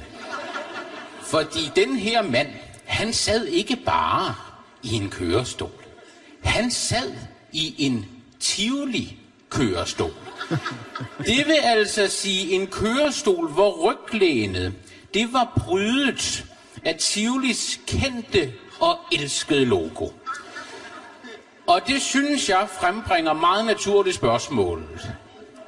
Fordi 1.22 1.70
den 1.76 1.96
her 1.96 2.22
mand, 2.22 2.48
han 2.84 3.12
sad 3.12 3.46
ikke 3.46 3.76
bare 3.76 4.34
i 4.82 4.94
en 4.94 5.10
kørestol. 5.10 5.84
Han 6.42 6.70
sad 6.70 7.12
i 7.52 7.74
en 7.86 8.06
Tivoli-kørestol. 8.40 10.12
Det 11.26 11.46
vil 11.46 11.58
altså 11.62 12.08
sige 12.08 12.52
en 12.52 12.66
kørestol, 12.66 13.48
hvor 13.48 13.90
ryglænet, 13.90 14.74
det 15.14 15.32
var 15.32 15.52
brydet 15.56 16.44
af 16.84 16.96
Tivolis 16.96 17.80
kendte 17.86 18.52
og 18.80 18.98
elskede 19.12 19.64
logo. 19.64 20.08
Og 21.66 21.80
det 21.86 22.02
synes 22.02 22.48
jeg 22.48 22.68
frembringer 22.80 23.32
meget 23.32 23.66
naturligt 23.66 24.16
spørgsmål. 24.16 25.00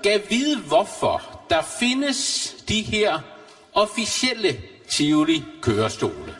Gav 0.03 0.21
vide 0.31 0.59
hvorfor 0.59 1.41
der 1.51 1.63
findes 1.63 2.51
de 2.69 2.83
her 2.83 3.19
officielle 3.73 4.61
Tivoli-kørestole. 4.89 6.35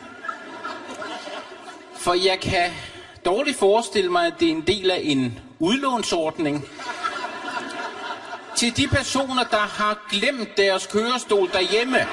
For 1.95 2.13
jeg 2.13 2.39
kan 2.39 2.71
dårligt 3.25 3.57
forestille 3.57 4.11
mig, 4.11 4.27
at 4.27 4.33
det 4.39 4.47
er 4.47 4.51
en 4.51 4.67
del 4.67 4.91
af 4.91 4.99
en 5.03 5.39
udlånsordning 5.59 6.65
til 8.55 8.77
de 8.77 8.87
personer, 8.87 9.43
der 9.43 9.57
har 9.57 9.97
glemt 10.09 10.57
deres 10.57 10.87
kørestol 10.87 11.49
derhjemme. 11.53 12.07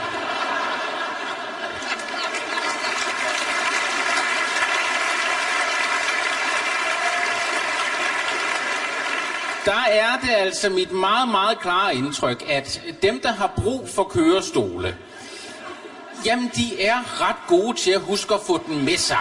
Der 9.64 9.85
er 9.90 10.18
det 10.20 10.31
altså 10.31 10.68
mit 10.68 10.92
meget, 10.92 11.29
meget 11.29 11.61
klare 11.61 11.94
indtryk, 11.94 12.44
at 12.48 12.83
dem, 13.03 13.20
der 13.20 13.33
har 13.33 13.53
brug 13.57 13.88
for 13.88 14.05
kørestole, 14.05 14.96
jamen 16.24 16.51
de 16.57 16.83
er 16.83 17.29
ret 17.29 17.37
gode 17.46 17.77
til 17.77 17.90
at 17.90 18.01
huske 18.01 18.35
at 18.35 18.40
få 18.46 18.61
den 18.66 18.85
med 18.85 18.96
sig. 18.96 19.18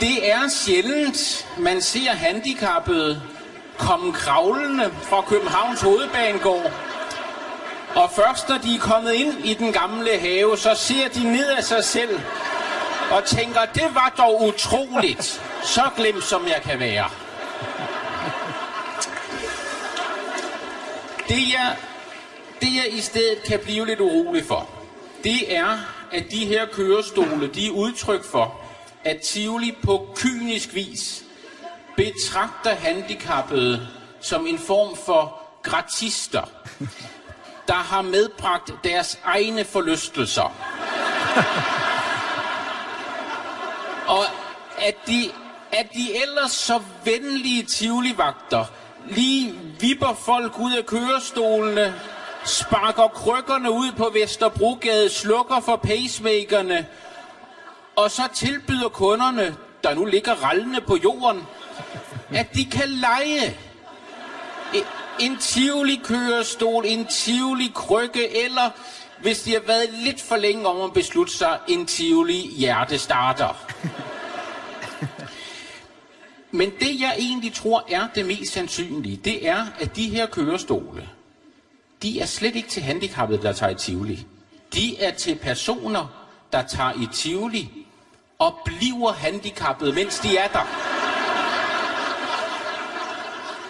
Det 0.00 0.30
er 0.30 0.48
sjældent, 0.48 1.46
man 1.58 1.82
ser 1.82 2.10
handicappede 2.10 3.22
komme 3.78 4.12
kravlende 4.12 4.94
fra 5.02 5.20
Københavns 5.20 5.80
hovedbanegård. 5.80 6.72
Og 7.94 8.10
først 8.16 8.48
når 8.48 8.58
de 8.58 8.74
er 8.74 8.80
kommet 8.80 9.12
ind 9.12 9.44
i 9.44 9.54
den 9.54 9.72
gamle 9.72 10.18
have, 10.18 10.58
så 10.58 10.74
ser 10.74 11.08
de 11.08 11.32
ned 11.32 11.46
af 11.46 11.64
sig 11.64 11.84
selv 11.84 12.20
og 13.10 13.24
tænker, 13.24 13.60
det 13.74 13.94
var 13.94 14.14
dog 14.18 14.42
utroligt. 14.42 15.42
Så 15.62 15.82
glemt 15.96 16.24
som 16.24 16.46
jeg 16.46 16.62
kan 16.62 16.78
være. 16.80 17.10
Det 21.28 21.52
jeg, 21.52 21.76
det 22.60 22.68
jeg 22.76 22.86
i 22.92 23.00
stedet 23.00 23.42
kan 23.48 23.58
blive 23.58 23.86
lidt 23.86 24.00
urolig 24.00 24.44
for, 24.44 24.68
det 25.24 25.56
er, 25.56 25.78
at 26.12 26.24
de 26.30 26.46
her 26.46 26.66
kørestole, 26.66 27.46
de 27.46 27.66
er 27.66 27.70
udtryk 27.70 28.24
for, 28.24 28.60
at 29.04 29.16
Tivoli 29.20 29.76
på 29.82 30.08
kynisk 30.16 30.74
vis 30.74 31.25
betragter 31.96 32.74
handicappede 32.74 33.88
som 34.20 34.46
en 34.46 34.58
form 34.58 34.96
for 34.96 35.42
gratister, 35.62 36.42
der 37.68 37.74
har 37.74 38.02
medbragt 38.02 38.72
deres 38.84 39.18
egne 39.24 39.64
forlystelser. 39.64 40.54
Og 44.08 44.24
at 44.78 44.94
de, 45.06 45.30
at 45.72 45.86
de 45.94 46.22
ellers 46.22 46.50
så 46.52 46.80
venlige 47.04 47.62
tivolivagter 47.62 48.64
lige 49.08 49.54
vipper 49.80 50.14
folk 50.14 50.58
ud 50.58 50.72
af 50.72 50.86
kørestolene, 50.86 51.94
sparker 52.44 53.08
krykkerne 53.08 53.70
ud 53.70 53.92
på 53.92 54.10
Vesterbrogade, 54.14 55.10
slukker 55.10 55.60
for 55.60 55.76
pacemakerne, 55.76 56.86
og 57.96 58.10
så 58.10 58.22
tilbyder 58.34 58.88
kunderne, 58.88 59.56
der 59.84 59.94
nu 59.94 60.04
ligger 60.04 60.34
rallende 60.34 60.80
på 60.80 60.96
jorden, 61.04 61.46
at 62.30 62.54
de 62.54 62.64
kan 62.64 62.88
lege 62.88 63.56
en 65.20 65.36
Tivoli-kørestol, 65.36 66.84
en 66.86 67.06
Tivoli-krykke, 67.06 68.44
eller 68.44 68.70
hvis 69.20 69.42
de 69.42 69.52
har 69.52 69.60
været 69.66 69.88
lidt 69.92 70.22
for 70.22 70.36
længe 70.36 70.66
om 70.66 70.80
at 70.80 70.92
beslutte 70.92 71.32
sig, 71.32 71.58
en 71.68 71.86
Tivoli-hjertestarter. 71.86 73.66
Men 76.50 76.70
det, 76.80 77.00
jeg 77.00 77.14
egentlig 77.18 77.54
tror 77.54 77.84
er 77.90 78.08
det 78.14 78.26
mest 78.26 78.52
sandsynlige, 78.52 79.16
det 79.16 79.48
er, 79.48 79.66
at 79.80 79.96
de 79.96 80.08
her 80.08 80.26
kørestole, 80.26 81.08
de 82.02 82.20
er 82.20 82.26
slet 82.26 82.56
ikke 82.56 82.68
til 82.68 82.82
handicappede, 82.82 83.42
der 83.42 83.52
tager 83.52 83.70
i 83.70 83.74
Tivoli. 83.74 84.26
De 84.74 85.00
er 85.00 85.10
til 85.10 85.34
personer, 85.34 86.26
der 86.52 86.62
tager 86.62 86.92
i 86.92 87.08
Tivoli 87.14 87.86
og 88.38 88.54
bliver 88.64 89.12
handicappede, 89.12 89.92
mens 89.92 90.18
de 90.18 90.36
er 90.36 90.48
der. 90.48 90.95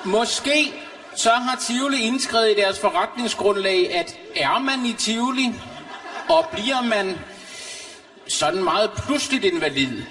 Måske 0.06 0.74
så 1.16 1.30
har 1.30 1.56
Tivoli 1.56 2.00
indskrevet 2.00 2.50
i 2.50 2.60
deres 2.60 2.80
forretningsgrundlag, 2.80 3.94
at 3.94 4.18
er 4.36 4.58
man 4.58 4.86
i 4.86 4.92
Tivoli, 4.92 5.54
og 6.28 6.46
bliver 6.52 6.82
man 6.82 7.18
sådan 8.28 8.64
meget 8.64 8.90
pludseligt 9.06 9.44
invalid, 9.44 10.02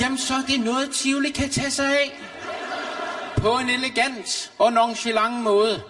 jamen 0.00 0.18
så 0.18 0.34
er 0.34 0.42
det 0.46 0.60
noget, 0.60 0.90
Tivoli 0.90 1.30
kan 1.30 1.50
tage 1.50 1.70
sig 1.70 1.86
af. 1.86 2.20
På 3.36 3.58
en 3.58 3.70
elegant 3.70 4.52
og 4.58 4.72
nonchalant 4.72 5.42
måde. 5.42 5.82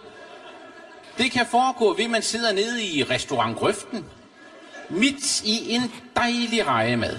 Det 1.18 1.32
kan 1.32 1.46
foregå 1.46 1.94
ved, 1.94 2.04
at 2.04 2.10
man 2.10 2.22
sidder 2.22 2.52
nede 2.52 2.84
i 2.84 3.02
restaurant 3.02 3.56
Grøften, 3.56 4.04
midt 4.90 5.42
i 5.42 5.74
en 5.74 5.92
dejlig 6.16 6.66
rejemad. 6.66 7.18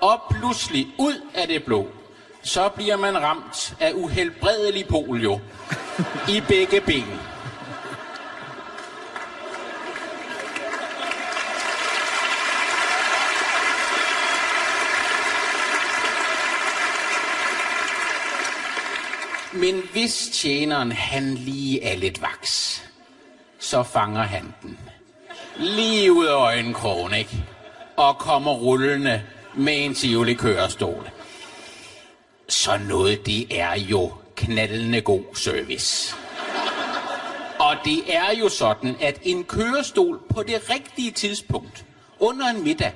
Og 0.00 0.22
pludselig 0.30 0.86
ud 0.98 1.20
af 1.34 1.48
det 1.48 1.64
blå, 1.64 1.88
så 2.46 2.68
bliver 2.68 2.96
man 2.96 3.22
ramt 3.22 3.76
af 3.80 3.92
uhelbredelig 3.94 4.86
polio 4.88 5.40
i 6.28 6.42
begge 6.48 6.80
ben. 6.80 7.20
Men 19.52 19.82
hvis 19.92 20.28
tjeneren 20.32 20.92
han 20.92 21.34
lige 21.34 21.84
er 21.84 21.96
lidt 21.96 22.22
vaks, 22.22 22.84
så 23.58 23.82
fanger 23.82 24.22
han 24.22 24.54
den. 24.62 24.78
Lige 25.56 26.12
ud 26.12 26.26
af 26.26 26.34
øjenkrogen, 26.34 27.14
ikke? 27.14 27.44
Og 27.96 28.18
kommer 28.18 28.52
rullende 28.52 29.22
med 29.54 29.84
en 29.84 29.94
tivoli 29.94 30.34
kørestol. 30.34 31.10
Så 32.48 32.78
noget, 32.88 33.26
det 33.26 33.60
er 33.60 33.74
jo 33.74 34.12
knaldende 34.36 35.00
god 35.00 35.24
service. 35.34 36.16
Og 37.58 37.76
det 37.84 38.16
er 38.16 38.38
jo 38.38 38.48
sådan, 38.48 38.96
at 39.00 39.18
en 39.22 39.44
kørestol 39.44 40.20
på 40.34 40.42
det 40.42 40.70
rigtige 40.70 41.10
tidspunkt, 41.10 41.84
under 42.18 42.46
en 42.46 42.64
middag, 42.64 42.92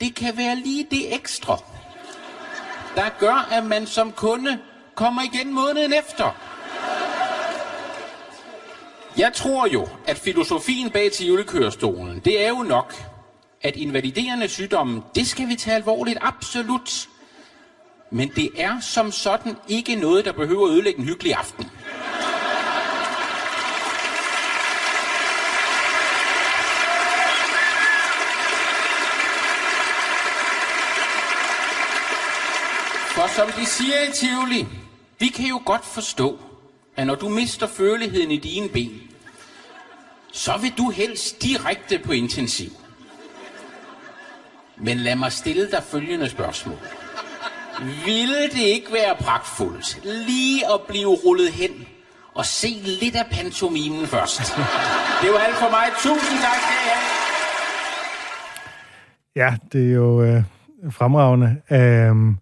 det 0.00 0.14
kan 0.14 0.36
være 0.36 0.56
lige 0.56 0.86
det 0.90 1.14
ekstra, 1.14 1.62
der 2.96 3.08
gør, 3.18 3.48
at 3.50 3.64
man 3.64 3.86
som 3.86 4.12
kunde 4.12 4.58
kommer 4.94 5.22
igen 5.22 5.52
måneden 5.52 5.92
efter. 5.92 6.36
Jeg 9.18 9.32
tror 9.32 9.66
jo, 9.66 9.88
at 10.06 10.18
filosofien 10.18 10.90
bag 10.90 11.12
til 11.12 11.26
julekørestolen, 11.26 12.18
det 12.18 12.44
er 12.44 12.48
jo 12.48 12.62
nok, 12.62 12.94
at 13.62 13.76
invaliderende 13.76 14.48
sygdomme, 14.48 15.02
det 15.14 15.26
skal 15.26 15.48
vi 15.48 15.54
tage 15.54 15.76
alvorligt, 15.76 16.18
absolut. 16.20 17.08
Men 18.10 18.32
det 18.36 18.50
er 18.56 18.80
som 18.80 19.12
sådan 19.12 19.56
ikke 19.68 19.94
noget, 19.94 20.24
der 20.24 20.32
behøver 20.32 20.66
at 20.66 20.72
ødelægge 20.72 20.98
en 20.98 21.04
hyggelig 21.04 21.34
aften. 21.34 21.70
For 33.14 33.28
som 33.36 33.52
de 33.52 33.66
siger 33.66 34.02
i 34.08 34.12
Tivoli, 34.12 34.66
vi 35.18 35.28
kan 35.28 35.46
jo 35.46 35.62
godt 35.64 35.84
forstå, 35.84 36.38
at 36.96 37.06
når 37.06 37.14
du 37.14 37.28
mister 37.28 37.66
føleligheden 37.66 38.30
i 38.30 38.36
dine 38.36 38.68
ben, 38.68 39.00
så 40.32 40.56
vil 40.56 40.72
du 40.78 40.90
helst 40.90 41.42
direkte 41.42 41.98
på 41.98 42.12
intensiv. 42.12 42.70
Men 44.76 44.98
lad 44.98 45.16
mig 45.16 45.32
stille 45.32 45.70
dig 45.70 45.82
følgende 45.82 46.28
spørgsmål. 46.28 46.78
Ville 47.80 48.42
det 48.42 48.66
ikke 48.76 48.92
være 48.92 49.14
pragtfuldt 49.20 50.00
lige 50.26 50.60
at 50.74 50.80
blive 50.88 51.08
rullet 51.08 51.52
hen 51.52 51.70
og 52.34 52.44
se 52.44 52.68
lidt 53.02 53.16
af 53.16 53.26
pantomimen 53.32 54.06
først? 54.06 54.38
Det 55.22 55.30
var 55.32 55.38
alt 55.46 55.56
for 55.56 55.70
mig. 55.70 55.86
Tusind 56.06 56.38
tak 56.44 56.58
skal 56.64 56.76
I 56.80 56.86
have. 56.90 57.02
Ja, 59.36 59.56
det 59.72 59.90
er 59.90 59.94
jo 59.94 60.22
øh, 60.22 60.42
fremragende. 60.90 61.48
Um, 62.10 62.38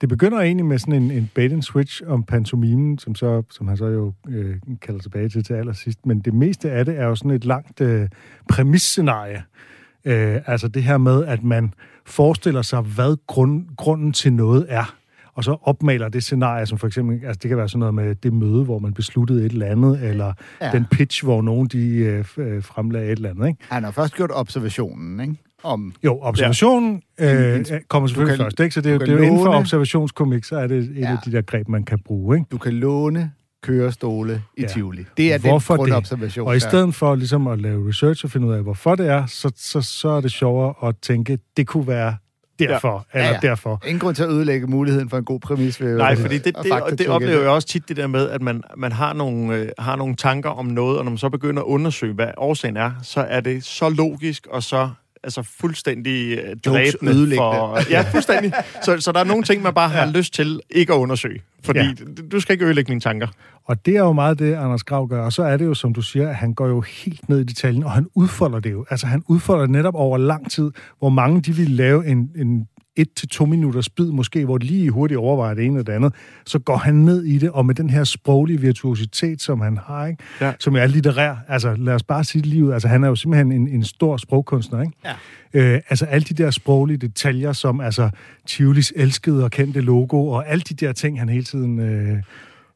det 0.00 0.08
begynder 0.08 0.40
egentlig 0.40 0.66
med 0.66 0.78
sådan 0.78 1.02
en, 1.02 1.10
en 1.10 1.30
bait 1.34 1.52
and 1.52 1.62
switch 1.62 2.02
om 2.06 2.24
pantomimen, 2.24 2.98
som, 2.98 3.14
så, 3.14 3.42
som 3.50 3.68
han 3.68 3.76
så 3.76 3.86
jo 3.86 4.12
øh, 4.28 4.56
kalder 4.82 5.00
tilbage 5.00 5.28
til 5.28 5.44
til 5.44 5.54
allersidst. 5.54 6.06
Men 6.06 6.20
det 6.20 6.34
meste 6.34 6.70
af 6.70 6.84
det 6.84 6.98
er 6.98 7.06
jo 7.06 7.14
sådan 7.14 7.30
et 7.30 7.44
langt 7.44 7.80
øh, 7.80 8.08
præmisscenarie. 8.48 9.36
Øh, 9.36 9.69
altså 10.04 10.68
det 10.68 10.82
her 10.82 10.98
med, 10.98 11.24
at 11.24 11.42
man 11.42 11.74
forestiller 12.06 12.62
sig, 12.62 12.80
hvad 12.80 13.16
grund, 13.26 13.66
grunden 13.76 14.12
til 14.12 14.32
noget 14.32 14.66
er, 14.68 14.94
og 15.34 15.44
så 15.44 15.56
opmaler 15.62 16.08
det 16.08 16.22
scenarie, 16.22 16.66
som 16.66 16.78
for 16.78 16.86
eksempel, 16.86 17.20
altså 17.26 17.38
det 17.42 17.48
kan 17.48 17.58
være 17.58 17.68
sådan 17.68 17.78
noget 17.78 17.94
med 17.94 18.14
det 18.14 18.32
møde, 18.32 18.64
hvor 18.64 18.78
man 18.78 18.94
besluttede 18.94 19.46
et 19.46 19.52
eller 19.52 19.66
andet, 19.66 20.08
eller 20.08 20.32
ja. 20.60 20.70
den 20.72 20.86
pitch, 20.90 21.24
hvor 21.24 21.42
nogen 21.42 21.66
de 21.66 21.88
øh, 21.96 22.24
øh 22.36 22.62
fremlagde 22.62 23.06
et 23.06 23.16
eller 23.16 23.30
andet, 23.30 23.48
ikke? 23.48 23.58
Han 23.68 23.84
har 23.84 23.90
først 23.90 24.14
gjort 24.14 24.30
observationen, 24.32 25.20
ikke? 25.20 25.34
Om, 25.62 25.94
jo, 26.04 26.18
observationen 26.22 27.02
ja. 27.18 27.58
øh, 27.58 27.64
kommer 27.88 28.08
selvfølgelig 28.08 28.36
kan, 28.36 28.44
først, 28.44 28.60
ikke? 28.60 28.74
Så 28.74 28.80
det, 28.80 28.92
er, 28.92 28.98
det 28.98 29.08
er 29.08 29.12
jo 29.12 29.18
låne, 29.18 29.26
inden 29.26 29.44
for 29.44 29.54
observationskomik, 29.54 30.44
så 30.44 30.56
er 30.56 30.66
det 30.66 30.78
et 30.78 30.96
ja. 30.96 31.10
af 31.10 31.18
de 31.24 31.32
der 31.32 31.42
greb, 31.42 31.68
man 31.68 31.84
kan 31.84 31.98
bruge, 31.98 32.36
ikke? 32.36 32.46
Du 32.52 32.58
kan 32.58 32.72
låne 32.72 33.32
kørestole 33.70 34.42
i 34.56 34.62
ja. 34.62 34.66
Tivoli. 34.66 35.04
Det 35.16 35.32
er 35.32 35.38
hvorfor 35.38 35.76
den 35.76 35.84
grundobservation. 35.84 36.48
Og 36.48 36.56
i 36.56 36.60
stedet 36.60 36.94
for 36.94 37.14
ligesom 37.14 37.46
at 37.46 37.60
lave 37.60 37.88
research 37.88 38.24
og 38.24 38.30
finde 38.30 38.46
ud 38.46 38.52
af, 38.52 38.62
hvorfor 38.62 38.94
det 38.94 39.08
er, 39.08 39.26
så, 39.26 39.52
så, 39.56 39.80
så 39.80 40.08
er 40.08 40.20
det 40.20 40.32
sjovere 40.32 40.88
at 40.88 40.94
tænke, 41.02 41.38
det 41.56 41.66
kunne 41.66 41.86
være 41.86 42.16
derfor, 42.58 43.06
ja. 43.14 43.18
eller 43.18 43.30
ja, 43.30 43.38
ja. 43.42 43.48
derfor. 43.48 43.82
Ingen 43.86 44.00
grund 44.00 44.16
til 44.16 44.22
at 44.22 44.30
ødelægge 44.30 44.66
muligheden 44.66 45.10
for 45.10 45.18
en 45.18 45.24
god 45.24 45.40
præmis. 45.40 45.80
Ved 45.80 45.96
Nej, 45.96 46.16
fordi 46.16 46.38
det, 46.38 46.44
det, 46.44 46.64
det, 46.90 46.98
det 46.98 47.08
oplever 47.08 47.40
jeg 47.40 47.50
også 47.50 47.68
tit, 47.68 47.88
det 47.88 47.96
der 47.96 48.06
med, 48.06 48.28
at 48.28 48.42
man, 48.42 48.62
man 48.76 48.92
har, 48.92 49.12
nogle, 49.12 49.56
øh, 49.56 49.68
har 49.78 49.96
nogle 49.96 50.16
tanker 50.16 50.50
om 50.50 50.66
noget, 50.66 50.98
og 50.98 51.04
når 51.04 51.10
man 51.10 51.18
så 51.18 51.28
begynder 51.28 51.62
at 51.62 51.66
undersøge, 51.66 52.14
hvad 52.14 52.30
årsagen 52.36 52.76
er, 52.76 52.92
så 53.02 53.20
er 53.20 53.40
det 53.40 53.64
så 53.64 53.88
logisk 53.88 54.46
og 54.46 54.62
så 54.62 54.90
altså 55.24 55.42
fuldstændig 55.42 56.38
øh, 56.38 56.56
dræbende 56.56 57.36
for... 57.36 57.90
Ja, 57.90 58.04
fuldstændig. 58.12 58.52
Så, 58.84 58.96
så 59.00 59.12
der 59.12 59.20
er 59.20 59.24
nogle 59.24 59.42
ting, 59.42 59.62
man 59.62 59.74
bare 59.74 59.88
har 59.88 60.06
ja. 60.06 60.10
lyst 60.10 60.34
til 60.34 60.60
ikke 60.70 60.92
at 60.92 60.98
undersøge. 60.98 61.40
Fordi 61.64 61.78
ja. 61.78 61.94
du 62.32 62.40
skal 62.40 62.52
ikke 62.52 62.64
ødelægge 62.64 62.90
mine 62.90 63.00
tanker. 63.00 63.26
Og 63.64 63.86
det 63.86 63.96
er 63.96 64.00
jo 64.00 64.12
meget 64.12 64.38
det, 64.38 64.54
Anders 64.54 64.84
Grav 64.84 65.08
gør. 65.08 65.24
Og 65.24 65.32
så 65.32 65.42
er 65.42 65.56
det 65.56 65.64
jo, 65.64 65.74
som 65.74 65.94
du 65.94 66.02
siger, 66.02 66.28
at 66.28 66.34
han 66.34 66.54
går 66.54 66.66
jo 66.66 66.80
helt 66.80 67.28
ned 67.28 67.40
i 67.40 67.44
detaljen, 67.44 67.84
og 67.84 67.92
han 67.92 68.06
udfolder 68.14 68.60
det 68.60 68.72
jo. 68.72 68.86
Altså, 68.90 69.06
han 69.06 69.22
udfolder 69.28 69.62
det 69.62 69.70
netop 69.70 69.94
over 69.94 70.18
lang 70.18 70.50
tid, 70.50 70.70
hvor 70.98 71.08
mange 71.08 71.40
de 71.40 71.52
vil 71.52 71.70
lave 71.70 72.06
en, 72.06 72.30
en 72.36 72.68
et 73.00 73.12
til 73.16 73.28
to 73.28 73.44
minutters 73.44 73.88
bid, 73.88 74.06
måske, 74.06 74.44
hvor 74.44 74.58
de 74.58 74.66
lige 74.66 74.90
hurtigt 74.90 75.18
overvejer 75.18 75.54
det 75.54 75.64
ene 75.64 75.74
eller 75.74 75.84
det 75.84 75.92
andet, 75.92 76.14
så 76.46 76.58
går 76.58 76.76
han 76.76 76.94
ned 76.94 77.24
i 77.24 77.38
det, 77.38 77.50
og 77.50 77.66
med 77.66 77.74
den 77.74 77.90
her 77.90 78.04
sproglige 78.04 78.60
virtuositet, 78.60 79.42
som 79.42 79.60
han 79.60 79.78
har, 79.86 80.06
ikke? 80.06 80.22
Ja. 80.40 80.52
som 80.60 80.76
er 80.76 80.86
litterær, 80.86 81.34
altså 81.48 81.74
lad 81.78 81.94
os 81.94 82.02
bare 82.02 82.24
sige 82.24 82.42
det 82.42 82.50
lige 82.50 82.64
ud, 82.64 82.72
altså 82.72 82.88
han 82.88 83.04
er 83.04 83.08
jo 83.08 83.14
simpelthen 83.14 83.52
en, 83.52 83.68
en 83.68 83.84
stor 83.84 84.16
sprogkunstner, 84.16 84.80
ikke? 84.80 84.92
Ja. 85.04 85.74
Øh, 85.74 85.80
altså 85.88 86.04
alle 86.04 86.24
de 86.24 86.42
der 86.42 86.50
sproglige 86.50 86.98
detaljer, 86.98 87.52
som 87.52 87.80
altså 87.80 88.10
Tivolis 88.46 88.92
elskede 88.96 89.44
og 89.44 89.50
kendte 89.50 89.80
logo, 89.80 90.26
og 90.26 90.48
alle 90.48 90.62
de 90.68 90.74
der 90.74 90.92
ting, 90.92 91.18
han 91.18 91.28
hele 91.28 91.44
tiden... 91.44 91.78
Øh, 91.78 92.22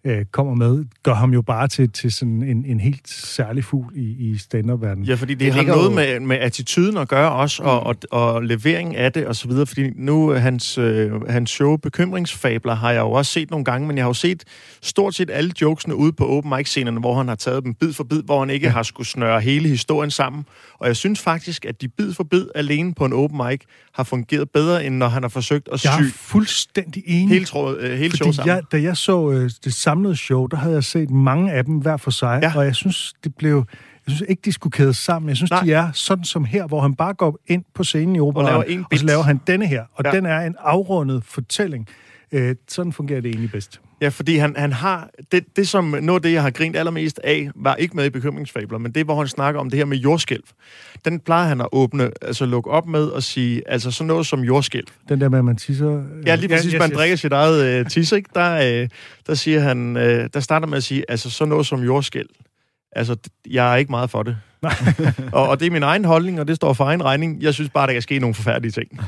øh, 0.04 0.24
kommer 0.24 0.54
med, 0.54 0.84
gør 1.02 1.14
ham 1.14 1.32
jo 1.32 1.42
bare 1.42 1.68
til, 1.68 1.90
til 1.90 2.12
sådan 2.12 2.42
en, 2.42 2.64
en 2.64 2.80
helt 2.80 3.08
særlig 3.08 3.64
fugl 3.64 3.92
i, 3.96 4.30
i 4.30 4.38
stand-up-verdenen. 4.38 5.06
Ja, 5.06 5.14
fordi 5.14 5.34
det, 5.34 5.40
det 5.40 5.52
har 5.52 5.62
noget 5.62 5.90
jo... 5.90 5.94
med, 5.94 6.20
med 6.20 6.36
attituden 6.36 6.96
at 6.96 7.08
gøre 7.08 7.32
også, 7.32 7.62
og, 7.62 7.80
og, 7.80 7.96
og 8.10 8.42
levering 8.42 8.96
af 8.96 9.12
det, 9.12 9.26
og 9.26 9.36
så 9.36 9.48
videre. 9.48 9.66
Fordi 9.66 9.90
nu 9.96 10.30
hans, 10.30 10.78
øh, 10.78 11.22
hans 11.28 11.50
show 11.50 11.76
Bekymringsfabler 11.76 12.74
har 12.74 12.92
jeg 12.92 13.00
jo 13.00 13.10
også 13.10 13.32
set 13.32 13.50
nogle 13.50 13.64
gange, 13.64 13.86
men 13.86 13.96
jeg 13.96 14.04
har 14.04 14.08
jo 14.08 14.14
set 14.14 14.44
stort 14.82 15.14
set 15.14 15.30
alle 15.30 15.52
jokesene 15.60 15.94
ude 15.94 16.12
på 16.12 16.28
open 16.28 16.52
mic-scenerne, 16.56 17.00
hvor 17.00 17.16
han 17.16 17.28
har 17.28 17.34
taget 17.34 17.64
dem 17.64 17.74
bid 17.74 17.92
for 17.92 18.04
bid, 18.04 18.22
hvor 18.22 18.38
han 18.38 18.50
ikke 18.50 18.66
ja. 18.66 18.72
har 18.72 18.82
skulle 18.82 19.06
snøre 19.06 19.40
hele 19.40 19.68
historien 19.68 20.10
sammen. 20.10 20.44
Og 20.78 20.86
jeg 20.86 20.96
synes 20.96 21.20
faktisk, 21.20 21.64
at 21.64 21.80
de 21.80 21.88
bid 21.88 22.12
for 22.12 22.24
bid 22.24 22.46
alene 22.54 22.94
på 22.94 23.04
en 23.04 23.12
open 23.12 23.40
mic 23.48 23.60
har 23.94 24.04
fungeret 24.04 24.50
bedre, 24.50 24.84
end 24.86 24.96
når 24.96 25.08
han 25.08 25.22
har 25.22 25.28
forsøgt 25.28 25.68
at 25.72 25.80
sy... 25.80 25.84
Jeg 25.86 25.98
er 25.98 26.10
fuldstændig 26.14 27.02
enig. 27.06 27.28
Hele, 27.28 27.44
tråd, 27.44 27.78
øh, 27.80 27.98
hele 27.98 28.16
show 28.16 28.32
sammen. 28.32 28.54
Jeg, 28.54 28.62
da 28.72 28.82
jeg 28.82 28.96
så 28.96 29.30
øh, 29.30 29.50
det 29.64 29.74
samlede 29.94 30.16
show, 30.16 30.46
der 30.46 30.56
havde 30.56 30.74
jeg 30.74 30.84
set 30.84 31.10
mange 31.10 31.52
af 31.52 31.64
dem 31.64 31.74
hver 31.74 31.96
for 31.96 32.10
sig, 32.10 32.38
ja. 32.42 32.52
og 32.56 32.64
jeg 32.64 32.74
synes, 32.74 33.14
det 33.24 33.34
blev... 33.34 33.64
Jeg 34.06 34.14
synes 34.14 34.24
ikke, 34.28 34.42
de 34.44 34.52
skulle 34.52 34.70
kædes 34.70 34.96
sammen. 34.96 35.28
Jeg 35.28 35.36
synes, 35.36 35.50
Nej. 35.50 35.62
de 35.64 35.72
er 35.72 35.92
sådan 35.92 36.24
som 36.24 36.44
her, 36.44 36.66
hvor 36.66 36.80
han 36.80 36.94
bare 36.94 37.14
går 37.14 37.38
ind 37.46 37.64
på 37.74 37.84
scenen 37.84 38.16
i 38.16 38.20
operaen, 38.20 38.56
og, 38.56 38.64
laver 38.68 38.84
og 38.92 38.98
så 38.98 39.06
laver 39.06 39.22
han 39.22 39.40
denne 39.46 39.66
her. 39.66 39.84
Og 39.94 40.04
ja. 40.04 40.10
den 40.10 40.26
er 40.26 40.40
en 40.40 40.54
afrundet 40.58 41.24
fortælling. 41.24 41.88
Øh, 42.34 42.56
sådan 42.68 42.92
fungerer 42.92 43.20
det 43.20 43.28
egentlig 43.28 43.50
bedst. 43.50 43.80
Ja, 44.00 44.08
fordi 44.08 44.36
han, 44.36 44.56
han 44.56 44.72
har... 44.72 45.10
Det, 45.32 45.44
det, 45.56 45.68
som 45.68 45.84
noget 45.84 46.18
af 46.18 46.22
det, 46.22 46.32
jeg 46.32 46.42
har 46.42 46.50
grint 46.50 46.76
allermest 46.76 47.20
af, 47.24 47.50
var 47.54 47.74
ikke 47.74 47.96
med 47.96 48.04
i 48.04 48.10
bekymringsfabler, 48.10 48.78
men 48.78 48.92
det, 48.92 49.04
hvor 49.04 49.18
han 49.18 49.28
snakker 49.28 49.60
om 49.60 49.70
det 49.70 49.76
her 49.76 49.84
med 49.84 49.96
jordskælv. 49.96 50.42
Den 51.04 51.20
plejer 51.20 51.48
han 51.48 51.60
at 51.60 51.68
åbne, 51.72 52.10
altså 52.22 52.46
lukke 52.46 52.70
op 52.70 52.86
med 52.86 53.06
og 53.06 53.22
sige, 53.22 53.62
altså 53.66 53.90
sådan 53.90 54.06
noget 54.06 54.26
som 54.26 54.40
jordskælv. 54.40 54.86
Den 55.08 55.20
der 55.20 55.28
med, 55.28 55.38
at 55.38 55.44
man 55.44 55.56
tisser... 55.56 56.04
Ja, 56.26 56.34
lige 56.34 56.48
præcis, 56.48 56.78
man 56.78 56.90
drikker 56.90 57.16
sit 57.16 57.32
eget 57.32 57.64
øh, 57.64 57.90
tis, 57.90 58.12
ikke? 58.12 58.30
Der, 58.34 58.82
øh, 58.82 58.88
der 59.26 59.34
siger 59.34 59.60
han, 59.60 59.96
øh, 59.96 60.28
der 60.34 60.40
starter 60.40 60.66
med 60.66 60.76
at 60.76 60.84
sige, 60.84 61.04
altså 61.08 61.30
sådan 61.30 61.48
noget 61.48 61.66
som 61.66 61.82
jordskælv. 61.82 62.28
Altså, 62.92 63.16
jeg 63.50 63.72
er 63.72 63.76
ikke 63.76 63.90
meget 63.90 64.10
for 64.10 64.22
det. 64.22 64.36
og, 65.32 65.48
og 65.48 65.60
det 65.60 65.66
er 65.66 65.70
min 65.70 65.82
egen 65.82 66.04
holdning, 66.04 66.40
og 66.40 66.48
det 66.48 66.56
står 66.56 66.72
for 66.72 66.84
egen 66.84 67.04
regning. 67.04 67.42
Jeg 67.42 67.54
synes 67.54 67.70
bare, 67.70 67.86
der 67.86 67.92
kan 67.92 68.02
ske 68.02 68.18
nogle 68.18 68.34
forfærdelige 68.34 68.72
ting. 68.72 69.00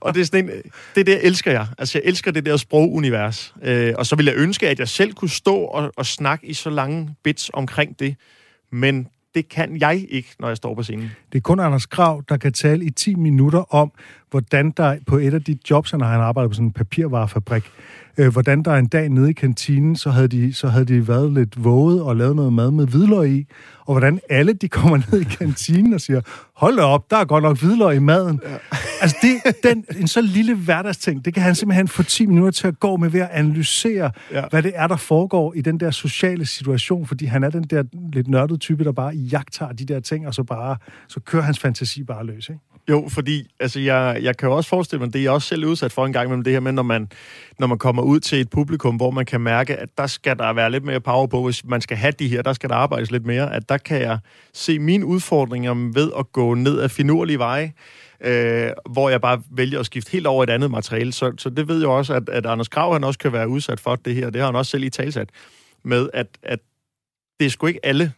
og 0.00 0.14
det 0.14 0.20
er 0.20 0.24
sådan 0.24 0.44
en, 0.44 0.50
det 0.94 1.06
der 1.06 1.18
elsker 1.22 1.50
jeg. 1.50 1.66
Altså, 1.78 1.98
jeg 1.98 2.08
elsker 2.08 2.30
det 2.30 2.46
der 2.46 2.56
sprogunivers. 2.56 3.54
Øh, 3.62 3.94
og 3.98 4.06
så 4.06 4.16
vil 4.16 4.26
jeg 4.26 4.34
ønske, 4.36 4.68
at 4.68 4.78
jeg 4.78 4.88
selv 4.88 5.12
kunne 5.12 5.30
stå 5.30 5.56
og, 5.56 5.92
og 5.96 6.06
snakke 6.06 6.46
i 6.46 6.54
så 6.54 6.70
lange 6.70 7.14
bits 7.22 7.50
omkring 7.54 7.98
det. 7.98 8.16
Men 8.72 9.08
det 9.34 9.48
kan 9.48 9.80
jeg 9.80 10.06
ikke, 10.10 10.28
når 10.40 10.48
jeg 10.48 10.56
står 10.56 10.74
på 10.74 10.82
scenen. 10.82 11.10
Det 11.32 11.38
er 11.38 11.42
kun 11.42 11.60
Anders 11.60 11.86
Krav, 11.86 12.22
der 12.28 12.36
kan 12.36 12.52
tale 12.52 12.84
i 12.84 12.90
10 12.90 13.14
minutter 13.14 13.74
om, 13.74 13.92
hvordan 14.30 14.70
der 14.70 14.96
på 15.06 15.16
et 15.16 15.34
af 15.34 15.44
de 15.44 15.58
jobs, 15.70 15.90
han 15.90 16.00
har 16.00 16.12
han 16.12 16.20
arbejdet 16.20 16.50
på 16.50 16.54
sådan 16.54 16.66
en 16.66 16.72
papirvarefabrik, 16.72 17.64
øh, 18.18 18.32
hvordan 18.32 18.62
der 18.62 18.74
en 18.74 18.86
dag 18.86 19.08
nede 19.08 19.30
i 19.30 19.32
kantinen, 19.32 19.96
så 19.96 20.10
havde, 20.10 20.28
de, 20.28 20.54
så 20.54 20.68
havde 20.68 20.84
de 20.84 21.08
været 21.08 21.32
lidt 21.32 21.64
våget 21.64 22.02
og 22.02 22.16
lavet 22.16 22.36
noget 22.36 22.52
mad 22.52 22.70
med 22.70 22.86
hvidløg 22.86 23.30
i, 23.30 23.46
og 23.86 23.94
hvordan 23.94 24.20
alle 24.30 24.52
de 24.52 24.68
kommer 24.68 24.96
ned 24.96 25.20
i 25.20 25.24
kantinen 25.24 25.94
og 25.94 26.00
siger, 26.00 26.20
hold 26.56 26.76
da 26.76 26.82
op, 26.82 27.10
der 27.10 27.16
er 27.16 27.24
godt 27.24 27.44
nok 27.44 27.60
hvidløg 27.60 27.96
i 27.96 27.98
maden. 27.98 28.40
Ja. 28.44 28.56
Altså, 29.00 29.16
det, 29.22 29.56
den, 29.62 29.84
en 30.00 30.08
så 30.08 30.20
lille 30.20 30.54
hverdagsting, 30.54 31.24
det 31.24 31.34
kan 31.34 31.42
han 31.42 31.54
simpelthen 31.54 31.88
få 31.88 32.02
10 32.02 32.26
minutter 32.26 32.50
til 32.50 32.68
at 32.68 32.80
gå 32.80 32.96
med 32.96 33.10
ved 33.10 33.20
at 33.20 33.28
analysere, 33.32 34.10
ja. 34.32 34.44
hvad 34.50 34.62
det 34.62 34.72
er, 34.74 34.86
der 34.86 34.96
foregår 34.96 35.54
i 35.54 35.60
den 35.60 35.80
der 35.80 35.90
sociale 35.90 36.46
situation, 36.46 37.06
fordi 37.06 37.24
han 37.24 37.44
er 37.44 37.50
den 37.50 37.62
der 37.64 37.82
lidt 38.12 38.28
nørdede 38.28 38.58
type, 38.58 38.84
der 38.84 38.92
bare 38.92 39.14
jagter 39.14 39.72
de 39.72 39.84
der 39.84 40.00
ting, 40.00 40.26
og 40.26 40.34
så 40.34 40.42
bare, 40.42 40.76
så 41.08 41.20
kører 41.20 41.42
hans 41.42 41.58
fantasi 41.58 42.02
bare 42.02 42.26
løs, 42.26 42.48
ikke? 42.48 42.60
Jo, 42.90 43.08
fordi 43.08 43.50
altså, 43.60 43.80
jeg, 43.80 44.18
jeg 44.22 44.36
kan 44.36 44.48
jo 44.48 44.56
også 44.56 44.70
forestille 44.70 45.04
mig, 45.04 45.12
det 45.12 45.18
er 45.18 45.22
jeg 45.22 45.32
også 45.32 45.48
selv 45.48 45.64
udsat 45.64 45.92
for 45.92 46.06
en 46.06 46.12
gang 46.12 46.30
med 46.30 46.44
det 46.44 46.52
her 46.52 46.60
med, 46.60 46.72
når 46.72 46.82
man, 46.82 47.08
når 47.58 47.66
man 47.66 47.78
kommer 47.78 48.02
ud 48.02 48.20
til 48.20 48.40
et 48.40 48.50
publikum, 48.50 48.96
hvor 48.96 49.10
man 49.10 49.24
kan 49.24 49.40
mærke, 49.40 49.76
at 49.76 49.88
der 49.98 50.06
skal 50.06 50.38
der 50.38 50.52
være 50.52 50.70
lidt 50.70 50.84
mere 50.84 51.00
power 51.00 51.26
på, 51.26 51.44
hvis 51.44 51.64
man 51.64 51.80
skal 51.80 51.96
have 51.96 52.12
de 52.18 52.28
her, 52.28 52.42
der 52.42 52.52
skal 52.52 52.70
der 52.70 52.74
arbejdes 52.74 53.10
lidt 53.10 53.26
mere, 53.26 53.54
at 53.54 53.68
der 53.72 53.78
kan 53.78 54.00
jeg 54.00 54.18
se 54.52 54.78
mine 54.78 55.06
udfordringer 55.06 55.74
ved 55.94 56.10
at 56.18 56.32
gå 56.32 56.54
ned 56.54 56.78
af 56.78 56.90
finurlige 56.90 57.38
veje, 57.38 57.72
øh, 58.20 58.70
hvor 58.90 59.10
jeg 59.10 59.20
bare 59.20 59.42
vælger 59.50 59.80
at 59.80 59.86
skifte 59.86 60.12
helt 60.12 60.26
over 60.26 60.42
et 60.42 60.50
andet 60.50 60.70
materiale. 60.70 61.12
Så, 61.12 61.32
så 61.38 61.50
det 61.50 61.68
ved 61.68 61.78
jeg 61.78 61.88
også, 61.88 62.14
at, 62.14 62.28
at 62.28 62.46
Anders 62.46 62.68
Krav 62.68 62.92
han 62.92 63.04
også 63.04 63.18
kan 63.18 63.32
være 63.32 63.48
udsat 63.48 63.80
for 63.80 63.96
det 63.96 64.14
her. 64.14 64.30
Det 64.30 64.40
har 64.40 64.46
han 64.46 64.56
også 64.56 64.70
selv 64.70 64.84
i 64.84 64.90
talsat 64.90 65.28
med, 65.84 66.08
at, 66.14 66.26
at 66.42 66.58
det 67.40 67.46
er 67.46 67.50
sgu 67.50 67.66
ikke 67.66 67.86
alle 67.86 68.12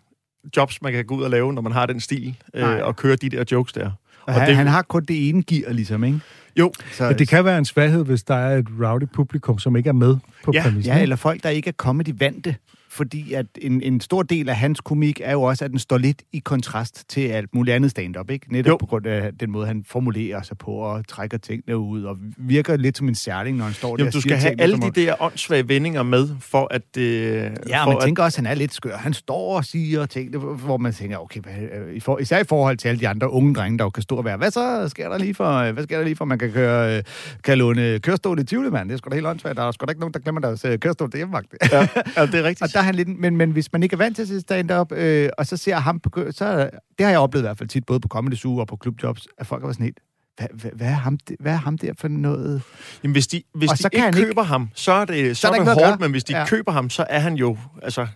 jobs, 0.56 0.82
man 0.82 0.92
kan 0.92 1.04
gå 1.04 1.14
ud 1.14 1.22
og 1.22 1.30
lave, 1.30 1.52
når 1.52 1.62
man 1.62 1.72
har 1.72 1.86
den 1.86 2.00
stil, 2.00 2.36
øh, 2.54 2.86
og 2.86 2.96
køre 2.96 3.16
de 3.16 3.28
der 3.28 3.44
jokes 3.52 3.72
der. 3.72 3.90
Og 4.26 4.32
han, 4.34 4.48
det, 4.48 4.56
han 4.56 4.66
har 4.66 4.82
kun 4.82 5.04
det 5.04 5.28
ene 5.28 5.42
gear, 5.42 5.72
ligesom, 5.72 6.04
ikke? 6.04 6.20
Jo. 6.58 6.72
Så, 6.92 7.12
det 7.12 7.28
kan 7.28 7.44
være 7.44 7.58
en 7.58 7.64
svaghed, 7.64 8.04
hvis 8.04 8.22
der 8.22 8.34
er 8.34 8.58
et 8.58 8.66
rowdy 8.80 9.06
publikum, 9.14 9.58
som 9.58 9.76
ikke 9.76 9.88
er 9.88 9.92
med 9.92 10.16
på 10.44 10.50
ja, 10.54 10.62
præmissen. 10.62 10.94
Ja, 10.94 11.02
eller 11.02 11.16
folk, 11.16 11.42
der 11.42 11.48
ikke 11.48 11.68
er 11.68 11.72
comedy 11.72 12.14
vante 12.18 12.54
fordi 12.94 13.32
at 13.32 13.46
en, 13.58 13.82
en 13.82 14.00
stor 14.00 14.22
del 14.22 14.48
af 14.48 14.56
hans 14.56 14.80
komik 14.80 15.20
er 15.24 15.32
jo 15.32 15.42
også, 15.42 15.64
at 15.64 15.70
den 15.70 15.78
står 15.78 15.98
lidt 15.98 16.22
i 16.32 16.38
kontrast 16.38 17.08
til 17.08 17.20
alt 17.20 17.54
muligt 17.54 17.74
andet 17.74 17.90
stand-up, 17.90 18.30
ikke? 18.30 18.52
Netop 18.52 18.70
jo. 18.70 18.76
på 18.76 18.86
grund 18.86 19.06
af 19.06 19.32
den 19.40 19.50
måde, 19.50 19.66
han 19.66 19.84
formulerer 19.88 20.42
sig 20.42 20.58
på 20.58 20.70
og 20.70 21.08
trækker 21.08 21.38
tingene 21.38 21.78
ud, 21.78 22.02
og 22.02 22.16
virker 22.36 22.76
lidt 22.76 22.96
som 22.96 23.08
en 23.08 23.14
særling, 23.14 23.56
når 23.56 23.64
han 23.64 23.74
står 23.74 23.88
Jamen, 23.98 24.04
der 24.04 24.10
du 24.10 24.20
skal 24.20 24.36
have 24.36 24.60
alle 24.60 24.76
de 24.76 24.90
der 24.90 25.22
åndssvage 25.22 25.68
vendinger 25.68 26.02
med, 26.02 26.28
for 26.40 26.68
at 26.70 26.82
det... 26.94 27.32
Ja, 27.68 27.84
for 27.84 27.90
man 27.90 27.96
at... 27.96 28.02
tænker 28.04 28.22
også, 28.22 28.40
at 28.40 28.46
han 28.46 28.56
er 28.56 28.58
lidt 28.58 28.74
skør. 28.74 28.96
Han 28.96 29.12
står 29.12 29.56
og 29.56 29.64
siger 29.64 30.06
ting, 30.06 30.36
hvor 30.36 30.76
man 30.76 30.92
tænker, 30.92 31.18
okay, 31.18 31.40
hvad, 31.40 31.54
i 31.94 32.00
for, 32.00 32.18
især 32.18 32.38
i 32.38 32.44
forhold 32.44 32.76
til 32.76 32.88
alle 32.88 33.00
de 33.00 33.08
andre 33.08 33.30
unge 33.30 33.54
drenge, 33.54 33.78
der 33.78 33.84
jo 33.84 33.90
kan 33.90 34.02
stå 34.02 34.16
og 34.16 34.24
være, 34.24 34.36
hvad 34.36 34.50
så 34.50 34.88
sker 34.88 35.08
der 35.08 35.18
lige 35.18 35.34
for, 35.34 35.72
hvad 35.72 35.82
sker 35.82 35.96
der 35.96 36.04
lige 36.04 36.16
for, 36.16 36.24
man 36.24 36.38
kan 36.46 36.54
køre, 36.54 37.02
kan 37.44 37.58
låne 37.58 37.98
kørestol 37.98 38.38
i 38.40 38.44
Tivoli, 38.44 38.70
mand. 38.70 38.88
Det 38.88 38.94
er 38.94 38.98
sgu 38.98 39.10
da 39.10 39.14
helt 39.14 39.26
åndssvagt. 39.26 39.56
Der 39.56 39.62
er 39.62 39.72
sgu 39.72 39.84
da 39.86 39.90
ikke 39.90 40.00
nogen, 40.00 40.14
der 40.14 40.20
glemmer 40.20 40.40
deres 40.40 40.66
kørestol 40.80 41.10
til 41.10 41.18
hjemmevagt. 41.18 41.46
Ja, 41.72 41.78
ja, 42.16 42.26
det 42.26 42.34
er 42.34 42.42
rigtigt. 42.42 42.62
og 42.62 42.72
der 42.72 42.78
er 42.78 42.82
han 42.82 42.94
lidt, 42.94 43.08
men, 43.08 43.36
men 43.36 43.50
hvis 43.50 43.72
man 43.72 43.82
ikke 43.82 43.94
er 43.94 43.98
vant 43.98 44.16
til 44.16 44.22
at 44.22 44.28
se 44.28 44.40
stand-up, 44.40 44.92
øh, 44.92 45.28
og 45.38 45.46
så 45.46 45.56
ser 45.56 45.76
ham 45.76 46.00
på... 46.00 46.24
Så, 46.30 46.70
det 46.98 47.06
har 47.06 47.10
jeg 47.10 47.18
oplevet 47.20 47.42
i 47.42 47.46
hvert 47.46 47.58
fald 47.58 47.68
tit, 47.68 47.86
både 47.86 48.00
på 48.00 48.08
Comedy 48.08 48.34
Zoo 48.34 48.56
og 48.58 48.66
på 48.68 48.78
Clubjobs, 48.82 49.26
at 49.38 49.46
folk 49.46 49.62
har 49.62 49.66
været 49.66 49.74
sådan 49.76 49.84
helt... 49.84 49.98
Hvad, 50.36 50.46
hvad, 50.52 50.70
hvad, 50.74 50.86
er 50.86 50.90
ham, 50.92 51.18
hvad 51.40 51.52
er 51.52 51.56
ham 51.56 51.78
der 51.78 51.92
for 51.98 52.08
noget? 52.08 52.62
Jamen, 53.02 53.12
hvis 53.12 53.26
de, 53.26 53.42
hvis 53.54 53.70
Og 53.70 53.78
de 53.78 53.84
ikke 53.92 54.00
han 54.00 54.16
ikke- 54.16 54.26
køber 54.28 54.42
ham, 54.42 54.68
så 54.74 54.92
er 54.92 55.04
det, 55.04 55.36
så 55.36 55.40
Så 55.40 55.48
er 55.48 55.52
det 55.58 55.74
hårdt, 55.86 56.00
men 56.00 56.10
hvis 56.10 56.24
de 56.24 56.38
Ja. 56.38 56.46
køber 56.46 56.72
ham, 56.72 56.90
så 56.90 57.06
er 57.10 57.18
han 57.18 57.34
jo... 57.34 57.56
Altså, 57.82 58.06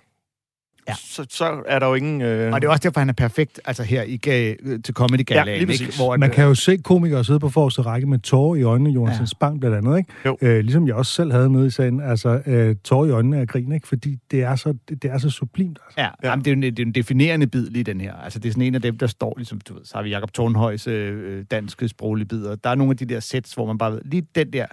Ja. 0.88 0.94
så, 0.94 1.26
så 1.30 1.62
er 1.66 1.78
der 1.78 1.86
jo 1.86 1.94
ingen... 1.94 2.22
Øh... 2.22 2.52
Og 2.52 2.60
det 2.60 2.66
er 2.68 2.70
også 2.70 2.80
derfor, 2.82 3.00
han 3.00 3.08
er 3.08 3.12
perfekt 3.12 3.60
altså 3.64 3.82
her 3.82 4.02
i 4.02 4.18
ga- 4.26 4.80
til 4.82 4.94
Comedy 4.94 5.26
Galaen, 5.26 5.48
Ja, 5.48 5.64
lige 5.64 5.84
ikke? 5.84 5.96
Hvor, 5.96 6.16
Man 6.16 6.30
kan 6.30 6.44
jo 6.44 6.54
se 6.54 6.76
komikere 6.76 7.24
sidde 7.24 7.40
på 7.40 7.48
forreste 7.48 7.82
række 7.82 8.06
med 8.06 8.18
tårer 8.18 8.56
i 8.56 8.62
øjnene, 8.62 8.90
Jonas 8.90 9.20
Ja. 9.20 9.24
Spang 9.24 9.60
blandt 9.60 9.76
andet, 9.76 9.98
ikke? 9.98 10.12
Jo. 10.24 10.36
Øh, 10.42 10.60
ligesom 10.60 10.86
jeg 10.86 10.94
også 10.94 11.12
selv 11.12 11.32
havde 11.32 11.52
nede 11.52 11.66
i 11.66 11.70
sagen, 11.70 12.00
altså 12.00 12.42
øh, 12.46 12.76
tårer 12.84 13.06
i 13.06 13.10
øjnene 13.10 13.38
af 13.40 13.48
grin, 13.48 13.72
ikke? 13.72 13.88
Fordi 13.88 14.16
det 14.30 14.42
er 14.42 14.56
så, 14.56 14.74
det, 14.88 15.02
det 15.02 15.10
er 15.10 15.18
så 15.18 15.30
sublimt, 15.30 15.78
altså. 15.86 16.00
Ja, 16.00 16.08
ja. 16.22 16.30
Jamen, 16.30 16.44
det, 16.44 16.50
er 16.50 16.54
jo 16.54 16.56
en, 16.56 16.62
det 16.62 16.78
er 16.78 16.86
en 16.86 16.92
definerende 16.94 17.46
bid 17.46 17.66
lige 17.70 17.84
den 17.84 18.00
her. 18.00 18.14
Altså, 18.14 18.38
det 18.38 18.48
er 18.48 18.52
sådan 18.52 18.62
en 18.62 18.74
af 18.74 18.82
dem, 18.82 18.98
der 18.98 19.06
står, 19.06 19.34
ligesom, 19.36 19.60
du 19.60 19.74
ved, 19.74 19.84
så 19.84 19.92
har 19.94 20.02
vi 20.02 20.10
Jacob 20.10 20.32
Tornhøjs 20.32 20.86
øh, 20.86 21.44
danske 21.50 21.88
sproglige 21.88 22.28
bidder. 22.28 22.54
Der 22.56 22.70
er 22.70 22.74
nogle 22.74 22.90
af 22.90 22.96
de 22.96 23.04
der 23.04 23.20
sets, 23.20 23.54
hvor 23.54 23.66
man 23.66 23.78
bare 23.78 23.92
ved, 23.92 24.00
lige 24.04 24.22
den 24.34 24.52
der, 24.52 24.66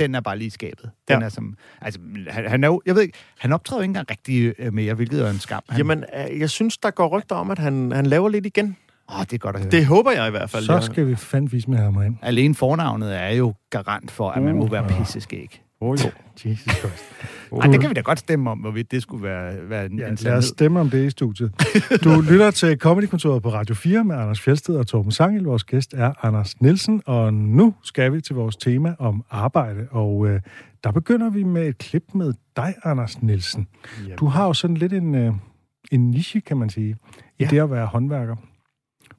den 0.00 0.14
er 0.14 0.20
bare 0.20 0.38
lige 0.38 0.50
skabet. 0.50 0.90
Den 1.08 1.18
Ja. 1.20 1.24
er 1.24 1.28
som, 1.28 1.54
altså, 1.80 2.00
han, 2.28 2.48
han 2.48 2.64
er 2.64 2.68
jo, 2.68 2.82
jeg 2.86 2.94
ved 2.94 3.02
ikke, 3.02 3.18
han 3.38 3.52
optræder 3.52 3.80
jo 3.80 3.82
ikke 3.82 3.90
engang 3.90 4.10
rigtig 4.10 4.54
øh, 4.58 4.72
mere, 4.74 4.94
hvilket 4.94 5.26
er 5.26 5.30
en 5.30 5.38
skam. 5.38 5.62
Han, 5.68 5.78
Jamen, 5.78 6.04
øh, 6.30 6.40
jeg 6.40 6.50
synes, 6.50 6.78
der 6.78 6.90
går 6.90 7.08
rygter 7.18 7.36
om, 7.36 7.50
at 7.50 7.58
han, 7.58 7.92
han 7.92 8.06
laver 8.06 8.28
lidt 8.28 8.46
igen. 8.46 8.76
åh, 9.14 9.20
det 9.20 9.32
er 9.32 9.38
godt 9.38 9.56
at 9.56 9.62
høre. 9.62 9.70
Det 9.70 9.86
håber 9.86 10.10
jeg 10.10 10.28
i 10.28 10.30
hvert 10.30 10.50
fald. 10.50 10.64
Så 10.64 10.80
skal 10.80 11.06
vi 11.06 11.16
fandme 11.16 11.60
med 11.68 11.78
ham 11.78 12.02
ind. 12.02 12.16
Alene 12.22 12.54
fornavnet 12.54 13.16
er 13.22 13.28
jo 13.28 13.54
garant 13.70 14.10
for, 14.10 14.30
at 14.30 14.42
man 14.42 14.56
må 14.56 14.66
være 14.68 14.88
pisseskæg. 14.88 15.62
Oh, 15.80 15.98
jo. 16.04 16.10
Jesus 16.50 16.74
Christ. 16.74 17.04
Ej, 17.62 17.66
det 17.66 17.80
kan 17.80 17.88
vi 17.90 17.94
da 17.94 18.00
godt 18.00 18.18
stemme 18.18 18.50
om, 18.50 18.58
hvorvidt 18.58 18.90
det 18.90 19.02
skulle 19.02 19.22
være, 19.22 19.68
være 19.70 19.86
en, 19.86 19.98
Ja, 19.98 20.08
en 20.08 20.18
lad 20.20 20.32
os 20.36 20.44
stemme 20.44 20.80
om 20.80 20.90
det 20.90 21.06
i 21.06 21.10
studiet. 21.10 21.52
Du 22.04 22.20
lytter 22.30 22.50
til 22.50 22.78
Comedykontoret 22.78 23.42
på 23.42 23.48
Radio 23.52 23.74
4 23.74 24.04
med 24.04 24.16
Anders 24.16 24.40
Fjeldsted 24.40 24.76
og 24.76 24.86
Torben 24.86 25.12
Sangel. 25.12 25.44
Vores 25.44 25.64
gæst 25.64 25.94
er 25.94 26.26
Anders 26.26 26.60
Nielsen, 26.60 27.02
og 27.06 27.34
nu 27.34 27.74
skal 27.82 28.12
vi 28.12 28.20
til 28.20 28.34
vores 28.34 28.56
tema 28.56 28.94
om 28.98 29.24
arbejde. 29.30 29.86
Og 29.90 30.26
øh, 30.28 30.40
der 30.84 30.92
begynder 30.92 31.30
vi 31.30 31.42
med 31.42 31.68
et 31.68 31.78
klip 31.78 32.04
med 32.14 32.32
dig, 32.56 32.74
Anders 32.84 33.22
Nielsen. 33.22 33.68
Du 34.16 34.26
har 34.26 34.46
jo 34.46 34.52
sådan 34.52 34.76
lidt 34.76 34.92
en, 34.92 35.14
øh, 35.14 35.32
en 35.92 36.10
niche, 36.10 36.40
kan 36.40 36.56
man 36.56 36.70
sige, 36.70 36.90
i 36.90 36.96
Ja. 37.40 37.46
det 37.50 37.58
at 37.60 37.70
være 37.70 37.86
håndværker. 37.86 38.36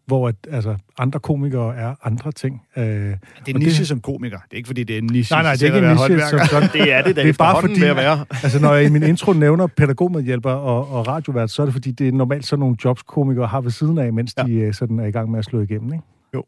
Hvor 0.05 0.27
at, 0.27 0.35
altså, 0.51 0.75
andre 0.97 1.19
komikere 1.19 1.75
er 1.75 1.95
andre 2.03 2.31
ting. 2.31 2.61
Øh, 2.77 2.83
Det 2.83 2.91
er 2.93 3.15
en 3.47 3.55
niche 3.59 3.85
som 3.85 4.01
komiker. 4.01 4.37
Det 4.37 4.53
er 4.53 4.57
ikke, 4.57 4.67
fordi 4.67 4.83
det 4.83 4.93
er 4.93 4.97
en 4.97 5.07
niche. 5.11 5.33
Nej, 5.33 5.43
nej, 5.43 5.53
det 5.53 5.61
er 5.61 5.75
ikke 5.75 5.87
en 5.87 5.95
niche 5.95 6.29
som 6.29 6.39
sådan. 6.39 6.69
Det 6.73 6.93
er 6.93 7.01
det 7.01 7.15
da 7.15 7.21
Det 7.21 7.29
er 7.29 7.33
bare 7.33 7.61
fordi, 7.61 7.83
at 7.83 7.95
være. 7.95 8.25
altså 8.43 8.59
når 8.59 8.73
jeg 8.73 8.85
i 8.85 8.89
min 8.89 9.03
intro 9.03 9.33
nævner 9.33 9.67
pædagogmedhjælper 9.67 10.51
og, 10.51 10.91
og 10.91 11.07
radiovært, 11.07 11.51
så 11.51 11.61
er 11.61 11.65
det 11.65 11.73
fordi, 11.73 11.91
det 11.91 12.07
er 12.07 12.11
normalt 12.11 12.45
sådan 12.45 12.59
nogle 12.59 12.75
jobs, 12.85 13.01
komikere 13.03 13.47
har 13.47 13.61
ved 13.61 13.71
siden 13.71 13.97
af, 13.97 14.13
mens 14.13 14.33
ja. 14.37 14.43
de 14.43 14.53
øh, 14.53 14.73
sådan 14.73 14.99
er 14.99 15.05
i 15.05 15.11
gang 15.11 15.31
med 15.31 15.39
at 15.39 15.45
slå 15.45 15.61
igennem, 15.61 15.93
ikke? 15.93 16.05
Jo. 16.33 16.43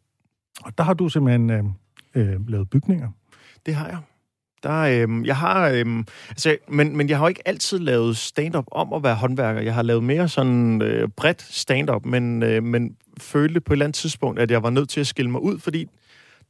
Og 0.64 0.78
der 0.78 0.84
har 0.84 0.94
du 0.94 1.10
simpelthen 1.10 1.50
øh, 1.50 1.64
øh, 2.16 2.50
lavet 2.50 2.70
bygninger. 2.70 3.10
Det 3.66 3.76
har 3.76 3.88
jeg. 3.88 3.98
Der, 4.64 4.82
øhm, 4.82 5.26
jeg 5.26 5.38
har, 5.38 5.70
øhm, 5.70 6.06
altså, 6.30 6.58
men, 6.68 6.98
men 6.98 7.10
jeg 7.10 7.18
har 7.18 7.26
jo 7.26 7.30
ikke 7.30 7.48
altid 7.48 7.80
lavet 7.80 8.18
stand-up 8.18 8.66
om 8.72 8.94
at 8.94 9.04
være 9.04 9.16
håndværker. 9.16 9.62
Jeg 9.62 9.74
har 9.74 9.82
lavet 9.82 10.04
mere 10.04 10.30
sådan 10.30 10.82
øh, 10.82 11.10
bredt 11.18 11.42
stand-up, 11.42 12.06
men, 12.06 12.44
øh, 12.44 12.64
men 12.64 12.96
følte 13.18 13.62
på 13.62 13.74
et 13.74 13.76
eller 13.76 13.86
andet 13.86 13.96
tidspunkt, 13.96 14.40
at 14.40 14.52
jeg 14.52 14.64
var 14.64 14.70
nødt 14.70 14.90
til 14.90 15.00
at 15.00 15.08
skille 15.08 15.32
mig 15.32 15.42
ud, 15.42 15.60
fordi 15.60 15.88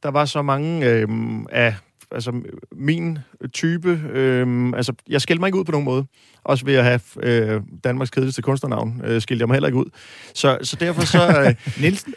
der 0.02 0.10
var 0.10 0.24
så 0.24 0.42
mange 0.42 0.86
øh, 0.90 1.08
af 1.50 1.74
altså, 2.12 2.32
min 2.72 3.18
type. 3.52 4.00
Øhm, 4.12 4.74
altså, 4.74 4.92
jeg 5.08 5.20
skældte 5.20 5.40
mig 5.40 5.48
ikke 5.48 5.58
ud 5.58 5.64
på 5.64 5.72
nogen 5.72 5.84
måde. 5.84 6.06
Også 6.44 6.64
ved 6.64 6.74
at 6.74 6.84
have 6.84 7.00
øh, 7.22 7.60
Danmarks 7.84 8.10
kedeligste 8.10 8.42
kunstnernavn, 8.42 9.00
øh, 9.04 9.22
skilte 9.22 9.42
jeg 9.42 9.48
mig 9.48 9.54
heller 9.54 9.66
ikke 9.66 9.78
ud. 9.78 9.90
Så, 10.34 10.58
så 10.62 10.76
derfor 10.76 11.02
så... 11.02 11.40
Øh, 11.40 11.54
Nielsen? 11.82 12.14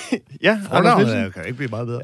ja, 0.42 0.58
Anders 0.70 0.96
Nielsen. 0.98 1.18
er- 1.18 1.28
kan 1.30 1.42
ikke 1.46 1.56
blive 1.56 1.68
meget 1.70 1.86
bedre. 1.86 2.00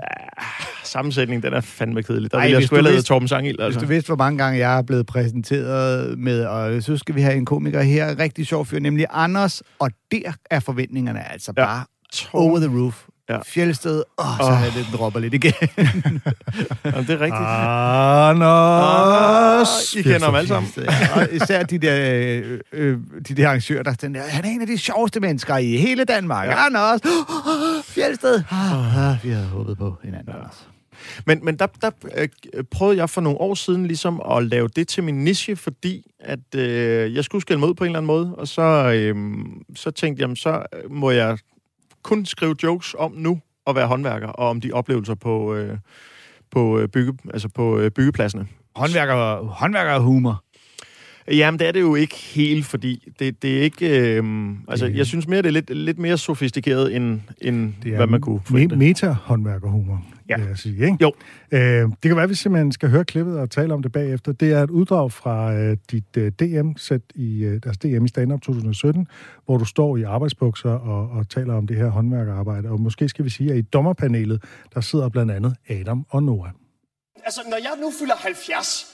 Sammensætningen, 0.84 1.42
den 1.42 1.52
er 1.52 1.60
fandme 1.60 2.02
kedelig. 2.02 2.32
Der 2.32 2.38
Ej, 2.38 2.44
ville 2.46 2.60
jeg 2.60 2.70
du 2.70 2.74
have 2.74 2.82
lavet 2.82 3.04
Torben 3.04 3.28
Sangil. 3.28 3.60
Altså. 3.60 3.78
Hvis 3.78 3.88
du 3.88 3.92
vidste, 3.94 4.08
hvor 4.08 4.16
mange 4.16 4.38
gange 4.38 4.58
jeg 4.58 4.78
er 4.78 4.82
blevet 4.82 5.06
præsenteret 5.06 6.18
med, 6.18 6.44
og 6.44 6.82
så 6.82 6.96
skal 6.96 7.14
vi 7.14 7.20
have 7.20 7.34
en 7.36 7.44
komiker 7.44 7.82
her, 7.82 8.18
rigtig 8.18 8.46
sjov 8.46 8.66
fyr, 8.66 8.78
nemlig 8.80 9.06
Anders, 9.10 9.62
og 9.78 9.90
der 10.12 10.32
er 10.50 10.60
forventningerne 10.60 11.32
altså 11.32 11.52
Ja. 11.56 11.64
bare 11.64 11.84
over 12.32 12.58
the 12.58 12.78
roof. 12.80 13.04
Ja. 13.28 13.38
Fjeldsted, 13.42 14.02
åh, 14.18 14.24
så 14.40 14.50
er 14.50 14.64
det, 14.64 14.74
den 14.74 14.98
dropper 14.98 15.20
lidt 15.20 15.34
igen. 15.34 15.52
Jamen, 16.84 17.06
det 17.06 17.10
er 17.10 17.20
rigtigt. 17.20 17.46
Anders! 18.30 19.94
I 19.94 20.02
kender 20.02 20.26
dem 20.26 20.34
alle 20.34 20.48
sammen. 20.48 20.72
Ja, 20.76 21.20
og 21.20 21.28
især 21.32 21.62
de 21.62 21.78
der, 21.78 21.96
øh, 22.42 22.60
øh, 22.72 22.98
de 23.28 23.34
der 23.34 23.48
arrangører, 23.48 23.82
der 23.82 23.92
der, 23.92 24.20
han 24.20 24.44
er 24.44 24.48
en 24.48 24.60
af 24.60 24.66
de 24.66 24.78
sjoveste 24.78 25.20
mennesker 25.20 25.56
i 25.56 25.76
hele 25.76 26.04
Danmark. 26.04 26.48
Ja. 26.48 26.66
Anders! 26.66 27.00
Fjeldsted! 27.94 28.42
Ah, 28.50 29.10
ah, 29.10 29.16
vi 29.24 29.28
havde 29.28 29.46
håbet 29.46 29.78
på 29.78 29.94
hinanden, 30.04 30.34
Anders. 30.34 30.68
Men, 31.26 31.44
men 31.44 31.56
der, 31.56 31.66
der 31.82 31.90
øh, 32.16 32.28
prøvede 32.70 32.98
jeg 32.98 33.10
for 33.10 33.20
nogle 33.20 33.40
år 33.40 33.54
siden 33.54 33.86
ligesom 33.86 34.22
at 34.30 34.44
lave 34.46 34.68
det 34.68 34.88
til 34.88 35.04
min 35.04 35.24
niche, 35.24 35.56
fordi 35.56 36.12
at 36.20 36.54
øh, 36.54 37.14
jeg 37.14 37.24
skulle 37.24 37.42
skælde 37.42 37.60
mig 37.60 37.68
ud 37.68 37.74
på 37.74 37.84
en 37.84 37.88
eller 37.88 37.98
anden 37.98 38.06
måde, 38.06 38.34
og 38.34 38.48
så, 38.48 38.62
øh, 38.94 39.14
så 39.74 39.90
tænkte 39.90 40.26
jeg, 40.26 40.36
så 40.36 40.62
må 40.90 41.10
jeg 41.10 41.38
kun 42.06 42.26
skrive 42.26 42.54
jokes 42.62 42.94
om 42.98 43.12
nu 43.16 43.40
at 43.66 43.74
være 43.76 43.86
håndværker, 43.86 44.28
og 44.28 44.48
om 44.48 44.60
de 44.60 44.72
oplevelser 44.72 45.14
på, 45.14 45.54
øh, 45.54 45.78
på, 46.50 46.78
øh, 46.78 46.88
bygge, 46.88 47.12
altså 47.34 47.48
på 47.48 47.78
øh, 47.78 47.90
byggepladserne. 47.90 48.46
Håndværker, 48.76 49.44
håndværker 49.44 49.98
humor. 49.98 50.42
Jamen, 51.30 51.58
det 51.58 51.68
er 51.68 51.72
det 51.72 51.80
jo 51.80 51.94
ikke 51.94 52.14
helt, 52.16 52.66
fordi 52.66 53.08
det, 53.18 53.42
det 53.42 53.58
er 53.58 53.62
ikke... 53.62 54.00
Øh, 54.18 54.24
altså, 54.68 54.86
jeg 54.86 55.06
synes 55.06 55.28
mere, 55.28 55.42
det 55.42 55.46
er 55.46 55.52
lidt, 55.52 55.70
lidt 55.70 55.98
mere 55.98 56.18
sofistikeret, 56.18 56.96
end, 56.96 57.20
end 57.40 57.72
Det 57.82 57.92
er 57.92 57.96
hvad 57.96 58.06
man 58.06 58.20
kunne 58.20 58.36
me- 58.36 58.46
forvente. 58.48 58.76
meta-håndværkerhumor, 58.76 60.02
Ja. 60.28 60.36
vil 60.36 60.46
jeg 60.46 60.58
sige. 60.58 60.84
Ikke? 60.84 60.96
Jo. 61.00 61.12
Øh, 61.50 61.60
det 61.60 62.02
kan 62.02 62.16
være, 62.16 62.22
at 62.22 62.30
vi 62.30 62.34
simpelthen 62.34 62.72
skal 62.72 62.88
høre 62.88 63.04
klippet 63.04 63.38
og 63.38 63.50
tale 63.50 63.74
om 63.74 63.82
det 63.82 63.92
bagefter. 63.92 64.32
Det 64.32 64.52
er 64.52 64.62
et 64.62 64.70
uddrag 64.70 65.12
fra 65.12 65.54
øh, 65.54 65.76
dit 65.90 66.16
øh, 66.16 66.32
DM-sæt 66.32 67.00
i, 67.14 67.44
øh, 67.44 67.60
altså 67.66 67.80
DM 67.82 68.04
i 68.04 68.08
stand-up 68.08 68.40
2017, 68.40 69.06
hvor 69.44 69.56
du 69.56 69.64
står 69.64 69.96
i 69.96 70.02
arbejdsbukser 70.02 70.70
og, 70.70 71.10
og 71.10 71.28
taler 71.28 71.54
om 71.54 71.66
det 71.66 71.76
her 71.76 71.88
håndværkerarbejde. 71.88 72.68
Og 72.68 72.80
måske 72.80 73.08
skal 73.08 73.24
vi 73.24 73.30
sige, 73.30 73.52
at 73.52 73.58
i 73.58 73.62
dommerpanelet, 73.62 74.42
der 74.74 74.80
sidder 74.80 75.08
blandt 75.08 75.32
andet 75.32 75.56
Adam 75.68 76.06
og 76.08 76.22
Noah. 76.22 76.50
Altså, 77.24 77.40
når 77.50 77.56
jeg 77.56 77.72
nu 77.80 77.92
fylder 78.00 78.14
70, 78.16 78.86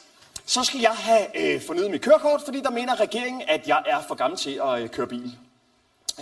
så 0.47 0.65
skal 0.65 0.81
jeg 0.81 0.95
have 0.95 1.55
øh, 1.55 1.61
fornyet 1.67 1.91
mit 1.91 2.01
kørekort, 2.01 2.41
fordi 2.45 2.61
der 2.61 2.71
mener 2.71 3.01
regeringen, 3.01 3.43
at 3.49 3.69
jeg 3.69 3.83
er 3.87 3.99
for 4.09 4.15
gammel 4.15 4.39
til 4.39 4.61
at 4.65 4.83
øh, 4.83 4.89
køre 4.89 5.07
bil. 5.07 5.37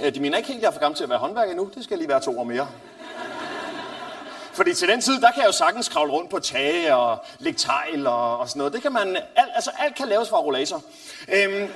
Øh, 0.04 0.14
de 0.14 0.20
mener 0.20 0.36
ikke 0.36 0.48
helt, 0.48 0.58
at 0.58 0.62
jeg 0.62 0.68
er 0.68 0.72
for 0.72 0.80
gammel 0.80 0.96
til 0.96 1.04
at 1.04 1.10
være 1.10 1.18
håndværker 1.18 1.50
endnu. 1.50 1.70
Det 1.74 1.84
skal 1.84 1.98
lige 1.98 2.08
være 2.08 2.20
to 2.20 2.38
år 2.40 2.44
mere. 2.44 2.68
Fordi 4.60 4.74
til 4.74 4.88
den 4.88 5.00
tid, 5.00 5.20
der 5.20 5.30
kan 5.30 5.40
jeg 5.40 5.46
jo 5.46 5.52
sagtens 5.52 5.88
kravle 5.88 6.12
rundt 6.12 6.30
på 6.30 6.38
tage 6.38 6.94
og 6.94 7.24
lægge 7.38 7.58
tegl 7.58 8.06
og, 8.06 8.38
og 8.38 8.48
sådan 8.48 8.58
noget. 8.58 8.72
Det 8.72 8.82
kan 8.82 8.92
man, 8.92 9.16
alt, 9.16 9.50
altså 9.54 9.70
alt 9.78 9.94
kan 9.94 10.08
laves 10.08 10.28
fra 10.28 10.40
rollator. 10.40 10.82
Øhm, 11.28 11.68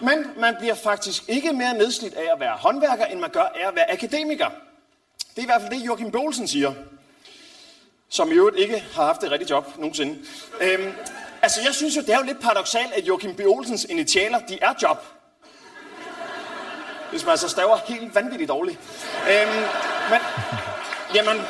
men 0.00 0.26
man 0.36 0.56
bliver 0.58 0.74
faktisk 0.74 1.22
ikke 1.28 1.52
mere 1.52 1.74
nedslidt 1.74 2.14
af 2.14 2.32
at 2.34 2.40
være 2.40 2.56
håndværker, 2.56 3.04
end 3.04 3.20
man 3.20 3.30
gør 3.30 3.42
af 3.42 3.68
at 3.68 3.74
være 3.74 3.92
akademiker. 3.92 4.48
Det 5.18 5.38
er 5.38 5.42
i 5.42 5.44
hvert 5.44 5.60
fald 5.60 5.70
det, 5.70 5.86
Joachim 5.86 6.10
Bolsen 6.10 6.48
siger 6.48 6.72
som 8.08 8.32
i 8.32 8.34
øvrigt 8.34 8.58
ikke 8.58 8.84
har 8.94 9.04
haft 9.04 9.22
et 9.22 9.30
rigtigt 9.30 9.50
job 9.50 9.78
nogensinde. 9.78 10.18
Øhm, 10.60 10.92
altså, 11.42 11.60
jeg 11.64 11.74
synes 11.74 11.96
jo, 11.96 12.00
det 12.00 12.10
er 12.10 12.18
jo 12.18 12.24
lidt 12.24 12.40
paradoxalt, 12.40 12.92
at 12.92 13.08
Joachim 13.08 13.34
B. 13.34 13.40
Olsens 13.40 13.84
initialer, 13.84 14.38
de 14.38 14.58
er 14.62 14.74
job. 14.82 15.04
Hvis 17.10 17.24
man 17.24 17.30
altså 17.30 17.48
staver 17.48 17.76
helt 17.86 18.14
vanvittigt 18.14 18.48
dårligt. 18.48 18.78
Øhm, 19.30 19.62
men, 20.10 20.20
jamen... 21.14 21.42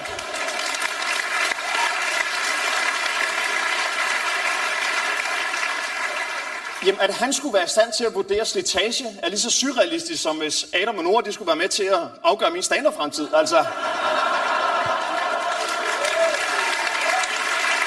Jamen, 6.87 7.01
at 7.01 7.15
han 7.15 7.33
skulle 7.33 7.55
være 7.55 7.65
i 7.65 7.69
stand 7.69 7.93
til 7.97 8.05
at 8.05 8.15
vurdere 8.15 8.45
slitage, 8.45 9.07
er 9.23 9.29
lige 9.29 9.41
så 9.41 9.51
surrealistisk, 9.51 10.23
som 10.23 10.37
hvis 10.37 10.67
Adam 10.73 10.99
og 10.99 11.05
Nora, 11.05 11.23
de 11.23 11.33
skulle 11.33 11.47
være 11.47 11.57
med 11.57 11.69
til 11.69 11.85
at 11.85 12.01
afgøre 12.23 12.51
min 12.51 12.63
stand 12.63 12.87
fremtid 12.97 13.29
Altså, 13.35 13.65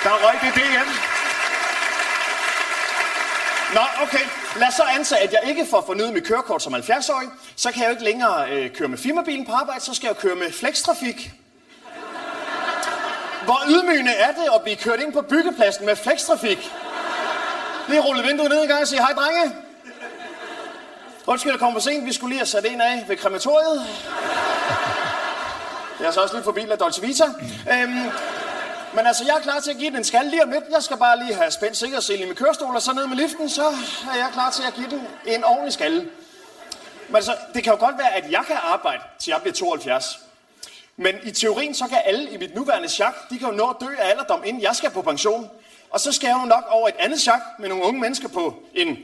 Der 0.04 0.14
røg 0.14 0.36
det 0.42 0.54
DM. 0.56 0.90
Nå, 3.74 3.82
okay. 4.04 4.26
Lad 4.60 4.68
os 4.68 4.74
så 4.74 4.84
antage, 4.84 5.22
at 5.22 5.34
jeg 5.34 5.42
ikke 5.50 5.66
får 5.70 5.84
fornyet 5.86 6.14
mit 6.14 6.24
kørekort 6.24 6.64
som 6.64 6.76
70-årig. 6.76 7.30
Så 7.56 7.72
kan 7.72 7.82
jeg 7.82 7.88
jo 7.88 7.92
ikke 7.92 8.04
længere 8.04 8.52
øh, 8.52 8.76
køre 8.76 8.88
med 8.88 8.98
firmabilen 8.98 9.46
på 9.46 9.52
arbejde, 9.52 9.82
så 9.82 9.94
skal 9.94 10.08
jeg 10.08 10.18
køre 10.18 10.36
med 10.36 10.52
flextrafik. 10.52 11.32
Hvor 13.48 13.62
ydmygende 13.70 14.12
er 14.12 14.32
det 14.32 14.48
at 14.56 14.62
blive 14.62 14.76
kørt 14.76 15.00
ind 15.00 15.14
på 15.14 15.22
byggepladsen 15.22 15.86
med 15.86 15.96
flextrafik? 15.96 16.72
Lige 17.88 18.02
rulle 18.02 18.24
vinduet 18.24 18.50
ned 18.50 18.62
en 18.62 18.68
gang 18.68 18.82
og 18.82 18.88
sige, 18.88 19.02
hej 19.02 19.14
drenge. 19.14 19.56
Undskyld, 21.28 21.52
jeg 21.52 21.60
kom 21.60 21.74
for 21.74 21.80
sent. 21.80 22.06
Vi 22.06 22.14
skulle 22.14 22.30
lige 22.30 22.40
have 22.40 22.46
sat 22.46 22.66
en 22.66 22.82
af 22.82 23.06
ved 23.08 23.18
krematoriet. 23.18 23.88
Jeg 26.00 26.08
er 26.08 26.12
så 26.12 26.22
også 26.22 26.36
lige 26.36 26.44
forbi 26.44 26.62
La 26.62 26.76
Dolce 26.76 27.02
Vita. 27.02 27.26
Øhm, 27.72 28.12
men 28.94 29.08
altså, 29.08 29.24
jeg 29.26 29.36
er 29.36 29.40
klar 29.40 29.60
til 29.60 29.72
at 29.72 29.78
give 29.78 29.90
den 29.90 29.98
en 29.98 30.04
skal 30.04 30.26
lige 30.26 30.44
om 30.44 30.52
lidt. 30.52 30.64
Jeg 30.72 30.84
skal 30.84 30.98
bare 30.98 31.20
lige 31.20 31.34
have 31.34 31.52
spændt 31.52 31.78
sikkerhedsselen 31.78 32.24
i 32.24 32.26
min 32.26 32.36
kørestol, 32.36 32.76
og 32.76 32.82
så 32.82 32.94
ned 32.94 33.08
med 33.08 33.18
liften, 33.18 33.50
så 33.50 33.68
er 34.14 34.18
jeg 34.18 34.30
klar 34.34 34.52
til 34.52 34.64
at 34.68 34.74
give 34.74 34.90
den 34.90 35.08
en 35.26 35.44
ordentlig 35.44 35.74
skalle. 35.74 36.00
Men 37.08 37.16
altså, 37.16 37.36
det 37.54 37.64
kan 37.64 37.74
jo 37.74 37.80
godt 37.80 37.98
være, 37.98 38.14
at 38.14 38.32
jeg 38.32 38.44
kan 38.48 38.56
arbejde, 38.64 39.04
til 39.20 39.32
jeg 39.32 39.42
bliver 39.42 39.54
72. 39.54 40.27
Men 40.98 41.16
i 41.24 41.32
teorien, 41.32 41.74
så 41.74 41.88
kan 41.88 41.98
alle 42.06 42.32
i 42.32 42.38
mit 42.38 42.56
nuværende 42.56 42.90
chak, 42.90 43.14
de 43.30 43.40
kan 43.40 43.48
jo 43.48 43.54
nå 43.54 43.70
at 43.70 43.76
dø 43.80 43.96
af 44.00 44.10
alderdom, 44.10 44.44
inden 44.46 44.62
jeg 44.62 44.76
skal 44.76 44.90
på 44.90 45.02
pension. 45.02 45.50
Og 45.90 46.00
så 46.00 46.12
skal 46.12 46.28
jeg 46.28 46.40
jo 46.42 46.46
nok 46.46 46.64
over 46.70 46.88
et 46.88 46.96
andet 47.00 47.22
chak 47.22 47.42
med 47.60 47.70
nogle 47.70 47.84
unge 47.84 48.00
mennesker 48.00 48.28
på 48.28 48.56
en 48.74 48.98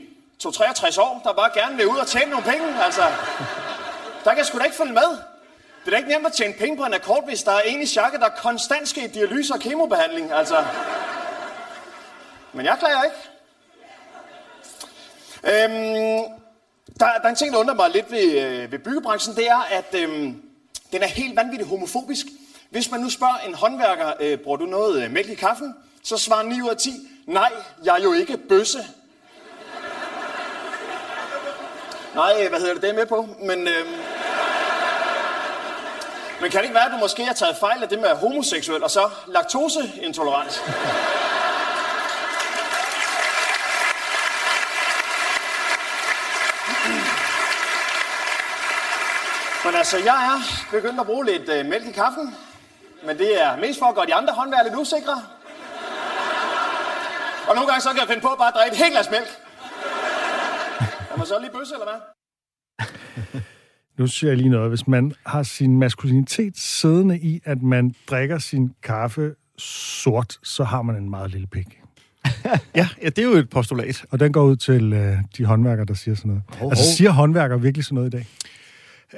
2-63 0.44 1.00
år, 1.00 1.20
der 1.24 1.32
bare 1.32 1.50
gerne 1.54 1.76
vil 1.76 1.88
ud 1.88 1.96
og 1.96 2.06
tjene 2.06 2.30
nogle 2.30 2.44
penge. 2.44 2.84
Altså, 2.84 3.02
der 4.24 4.30
kan 4.30 4.38
jeg 4.38 4.46
sgu 4.46 4.58
da 4.58 4.64
ikke 4.64 4.76
følge 4.76 4.92
med. 4.92 5.18
Det 5.84 5.86
er 5.86 5.90
da 5.90 5.96
ikke 5.96 6.08
nemt 6.08 6.26
at 6.26 6.32
tjene 6.32 6.54
penge 6.54 6.76
på 6.76 6.84
en 6.84 6.94
akkord, 6.94 7.24
hvis 7.24 7.42
der 7.42 7.52
er 7.52 7.60
en 7.60 7.82
i 7.82 7.86
chakket, 7.86 8.20
der 8.20 8.28
konstant 8.28 8.88
skal 8.88 9.04
i 9.04 9.06
dialyse 9.06 9.54
og 9.54 9.60
kemobehandling. 9.60 10.32
Altså. 10.32 10.64
Men 12.52 12.66
jeg 12.66 12.76
klager 12.78 13.02
ikke. 13.02 13.16
Øhm, 15.44 16.24
der, 17.00 17.06
der 17.06 17.24
er 17.24 17.28
en 17.28 17.36
ting, 17.36 17.52
der 17.52 17.58
undrer 17.58 17.74
mig 17.74 17.90
lidt 17.90 18.10
ved, 18.10 18.40
øh, 18.40 18.72
ved 18.72 18.78
byggebranchen, 18.78 19.36
det 19.36 19.48
er, 19.48 19.66
at 19.70 19.94
øhm, 19.94 20.42
den 20.92 21.02
er 21.02 21.06
helt 21.06 21.36
vanvittigt 21.36 21.68
homofobisk. 21.68 22.26
Hvis 22.70 22.90
man 22.90 23.00
nu 23.00 23.10
spørger 23.10 23.36
en 23.46 23.54
håndværker, 23.54 24.12
øh, 24.20 24.38
bruger 24.38 24.56
du 24.56 24.66
noget 24.66 25.02
øh, 25.02 25.10
mælk 25.10 25.28
i 25.28 25.34
kaffen? 25.34 25.74
Så 26.02 26.16
svarer 26.18 26.42
9 26.42 26.62
ud 26.62 26.68
af 26.68 26.76
10, 26.76 26.90
nej, 27.26 27.52
jeg 27.84 27.98
er 27.98 28.02
jo 28.02 28.12
ikke 28.12 28.36
bøsse. 28.36 28.78
Nej, 32.14 32.34
øh, 32.42 32.48
hvad 32.50 32.60
hedder 32.60 32.74
det, 32.74 32.82
det 32.82 32.90
er 32.90 32.94
med 32.94 33.06
på, 33.06 33.28
men... 33.42 33.68
Øh... 33.68 33.86
men 36.40 36.50
kan 36.50 36.58
det 36.58 36.64
ikke 36.64 36.74
være, 36.74 36.86
at 36.86 36.92
du 36.92 36.96
måske 36.96 37.24
har 37.24 37.34
taget 37.34 37.56
fejl 37.56 37.82
af 37.82 37.88
det 37.88 37.98
med 37.98 38.08
homoseksuel 38.08 38.82
og 38.82 38.90
så 38.90 39.10
laktoseintolerant? 39.26 40.62
Men 49.64 49.74
altså, 49.74 49.96
jeg 50.10 50.18
er 50.30 50.38
begyndt 50.76 51.00
at 51.00 51.06
bruge 51.06 51.24
lidt 51.26 51.48
øh, 51.56 51.66
mælk 51.66 51.86
i 51.86 51.92
kaffen. 51.92 52.26
Men 53.06 53.18
det 53.18 53.42
er 53.44 53.56
mest 53.60 53.78
for 53.78 53.86
at 53.86 53.94
gøre 53.94 54.06
de 54.06 54.14
andre 54.14 54.32
håndværere 54.34 54.64
lidt 54.68 54.76
usikre. 54.82 55.16
Og 57.48 57.54
nogle 57.54 57.68
gange 57.70 57.80
så 57.82 57.88
kan 57.90 57.98
jeg 57.98 58.08
finde 58.08 58.22
på 58.22 58.32
bare 58.38 58.48
at 58.48 58.54
drikke 58.58 58.74
et 58.74 58.78
helt 58.82 58.92
glas 58.92 59.10
mælk. 59.10 59.28
Er 61.12 61.16
man 61.16 61.26
så 61.26 61.34
lige 61.40 61.50
bøsse, 61.58 61.74
eller 61.74 61.86
hvad? 61.90 62.00
Nu 63.98 64.06
siger 64.06 64.30
jeg 64.30 64.36
lige 64.36 64.48
noget. 64.48 64.68
Hvis 64.68 64.86
man 64.88 65.12
har 65.26 65.42
sin 65.42 65.78
maskulinitet 65.78 66.58
siddende 66.58 67.18
i, 67.18 67.40
at 67.44 67.62
man 67.62 67.94
drikker 68.10 68.38
sin 68.38 68.74
kaffe 68.82 69.34
sort, 69.58 70.38
så 70.42 70.64
har 70.64 70.82
man 70.82 70.96
en 70.96 71.10
meget 71.10 71.30
lille 71.30 71.46
pik. 71.46 71.66
Ja, 72.74 72.88
ja, 73.02 73.08
det 73.08 73.18
er 73.18 73.22
jo 73.22 73.32
et 73.32 73.50
postulat. 73.50 74.04
Og 74.10 74.20
den 74.20 74.32
går 74.32 74.42
ud 74.44 74.56
til 74.56 74.92
øh, 74.92 75.16
de 75.36 75.44
håndværkere, 75.44 75.86
der 75.86 75.94
siger 75.94 76.14
sådan 76.14 76.28
noget. 76.28 76.42
Hov, 76.58 76.70
Altså, 76.70 76.84
hov. 76.84 76.92
siger 76.96 77.10
håndværkere 77.10 77.60
virkelig 77.60 77.84
sådan 77.84 77.94
noget 77.94 78.14
i 78.14 78.16
dag? 78.16 78.26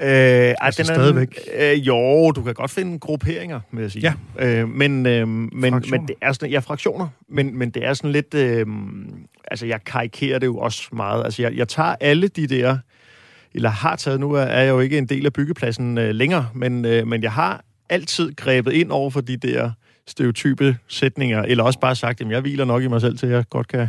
Øh, 0.03 0.09
ej, 0.09 0.55
Altså 0.61 0.82
den 0.82 0.90
er, 0.90 0.94
stadigvæk. 0.94 1.38
Øh, 1.59 1.86
jo, 1.86 2.30
du 2.30 2.42
kan 2.42 2.55
godt 2.55 2.70
finde 2.70 2.99
grupperinger, 2.99 3.61
vil 3.72 3.82
jeg 3.82 3.90
sige. 3.90 4.14
Ja. 4.38 4.47
Øh, 4.47 4.68
men, 4.68 5.07
øh, 5.07 5.28
men, 5.28 5.51
Fraktioner. 5.72 5.99
men 5.99 6.09
det 6.09 6.16
er 6.22 6.32
sådan, 6.32 6.51
ja, 6.51 6.59
fraktioner. 6.59 7.09
Men, 7.28 7.59
men 7.59 7.70
det 7.70 7.84
er 7.84 7.94
sådan 7.94 8.12
lidt... 8.12 8.34
Øh, 8.34 8.66
altså, 9.51 9.66
jeg 9.66 9.84
karikerer 9.84 10.38
det 10.38 10.47
jo 10.47 10.59
også 10.59 10.88
meget. 10.92 11.24
Altså, 11.24 11.42
jeg, 11.42 11.55
jeg 11.57 11.68
tager 11.68 11.94
alle 12.01 12.28
de 12.28 12.47
der... 12.47 12.78
Eller 13.55 13.70
har 13.70 13.97
taget, 13.97 14.20
nu 14.20 14.32
er 14.32 14.44
jeg 14.44 14.68
jo 14.68 14.80
ikke 14.80 14.99
en 14.99 15.07
del 15.07 15.26
af 15.26 15.32
byggepladsen 15.32 15.99
øh, 15.99 16.14
længere, 16.14 16.49
men, 16.55 16.84
øh, 16.84 17.07
men 17.07 17.22
jeg 17.22 17.32
har 17.32 17.64
altid 17.88 18.36
grebet 18.36 18.72
ind 18.72 18.90
over 18.90 19.11
for 19.11 19.20
de 19.20 19.36
der 19.36 19.70
stereotype 20.07 20.76
sætninger, 20.88 21.42
eller 21.42 21.64
også 21.64 21.78
bare 21.80 21.97
sagt, 21.97 22.20
at 22.20 22.30
jeg 22.30 22.40
hviler 22.40 22.64
nok 22.64 22.82
i 22.82 22.86
mig 22.86 23.01
selv 23.01 23.18
til, 23.18 23.26
at 23.26 23.32
jeg 23.32 23.44
godt 23.51 23.68
kan... 23.68 23.88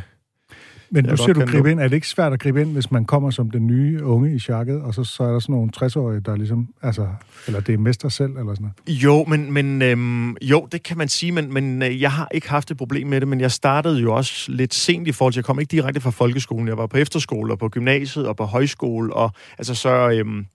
Men 0.90 1.06
nu 1.06 1.18
siger 1.18 1.34
du 1.34 1.46
gribe 1.46 1.72
ind. 1.72 1.80
Er 1.80 1.88
det 1.88 1.96
ikke 1.96 2.08
svært 2.08 2.34
at 2.34 2.40
gribe 2.40 2.62
ind, 2.62 2.74
hvis 2.74 2.92
man 2.92 3.06
kommer 3.06 3.32
som 3.32 3.52
den 3.52 3.68
nye 3.68 4.04
unge 4.04 4.36
i 4.36 4.40
chakket, 4.40 4.82
og 4.82 4.94
så, 4.94 5.04
så 5.04 5.24
er 5.24 5.32
der 5.32 5.40
sådan 5.40 5.54
nogle 5.54 5.72
60-årige, 5.78 6.20
der 6.20 6.36
ligesom... 6.36 6.68
Altså, 6.82 7.08
eller 7.48 7.60
det 7.60 7.74
er 7.74 7.78
mester 7.78 8.10
selv, 8.10 8.32
eller 8.32 8.54
sådan 8.54 8.70
noget? 8.88 9.04
Jo, 9.04 9.26
men, 9.26 9.54
men 9.54 9.82
øhm, 9.82 10.38
jo, 10.42 10.68
det 10.72 10.84
kan 10.84 10.98
man 10.98 11.08
sige, 11.08 11.32
men, 11.32 11.54
men 11.54 11.82
øh, 11.84 12.02
jeg 12.02 12.12
har 12.12 12.28
ikke 12.32 12.50
haft 12.50 12.72
et 12.72 12.78
problem 12.78 13.08
med 13.08 13.20
det, 13.22 13.28
men 13.28 13.42
jeg 13.42 13.52
startede 13.52 14.00
jo 14.00 14.14
også 14.14 14.52
lidt 14.52 14.74
sent 14.74 15.08
i 15.08 15.12
forhold 15.12 15.34
til, 15.34 15.40
jeg 15.40 15.46
kom 15.46 15.60
ikke 15.60 15.72
direkte 15.72 16.02
fra 16.02 16.10
folkeskolen, 16.10 16.68
jeg 16.68 16.78
var 16.78 16.88
på 16.88 16.98
efterskole 16.98 17.54
og 17.54 17.60
på 17.60 17.70
gymnasiet 17.70 18.28
og 18.28 18.36
på 18.36 18.44
højskole, 18.44 19.14
og 19.14 19.32
altså 19.58 19.76
så, 19.76 20.10
øhm, 20.10 20.46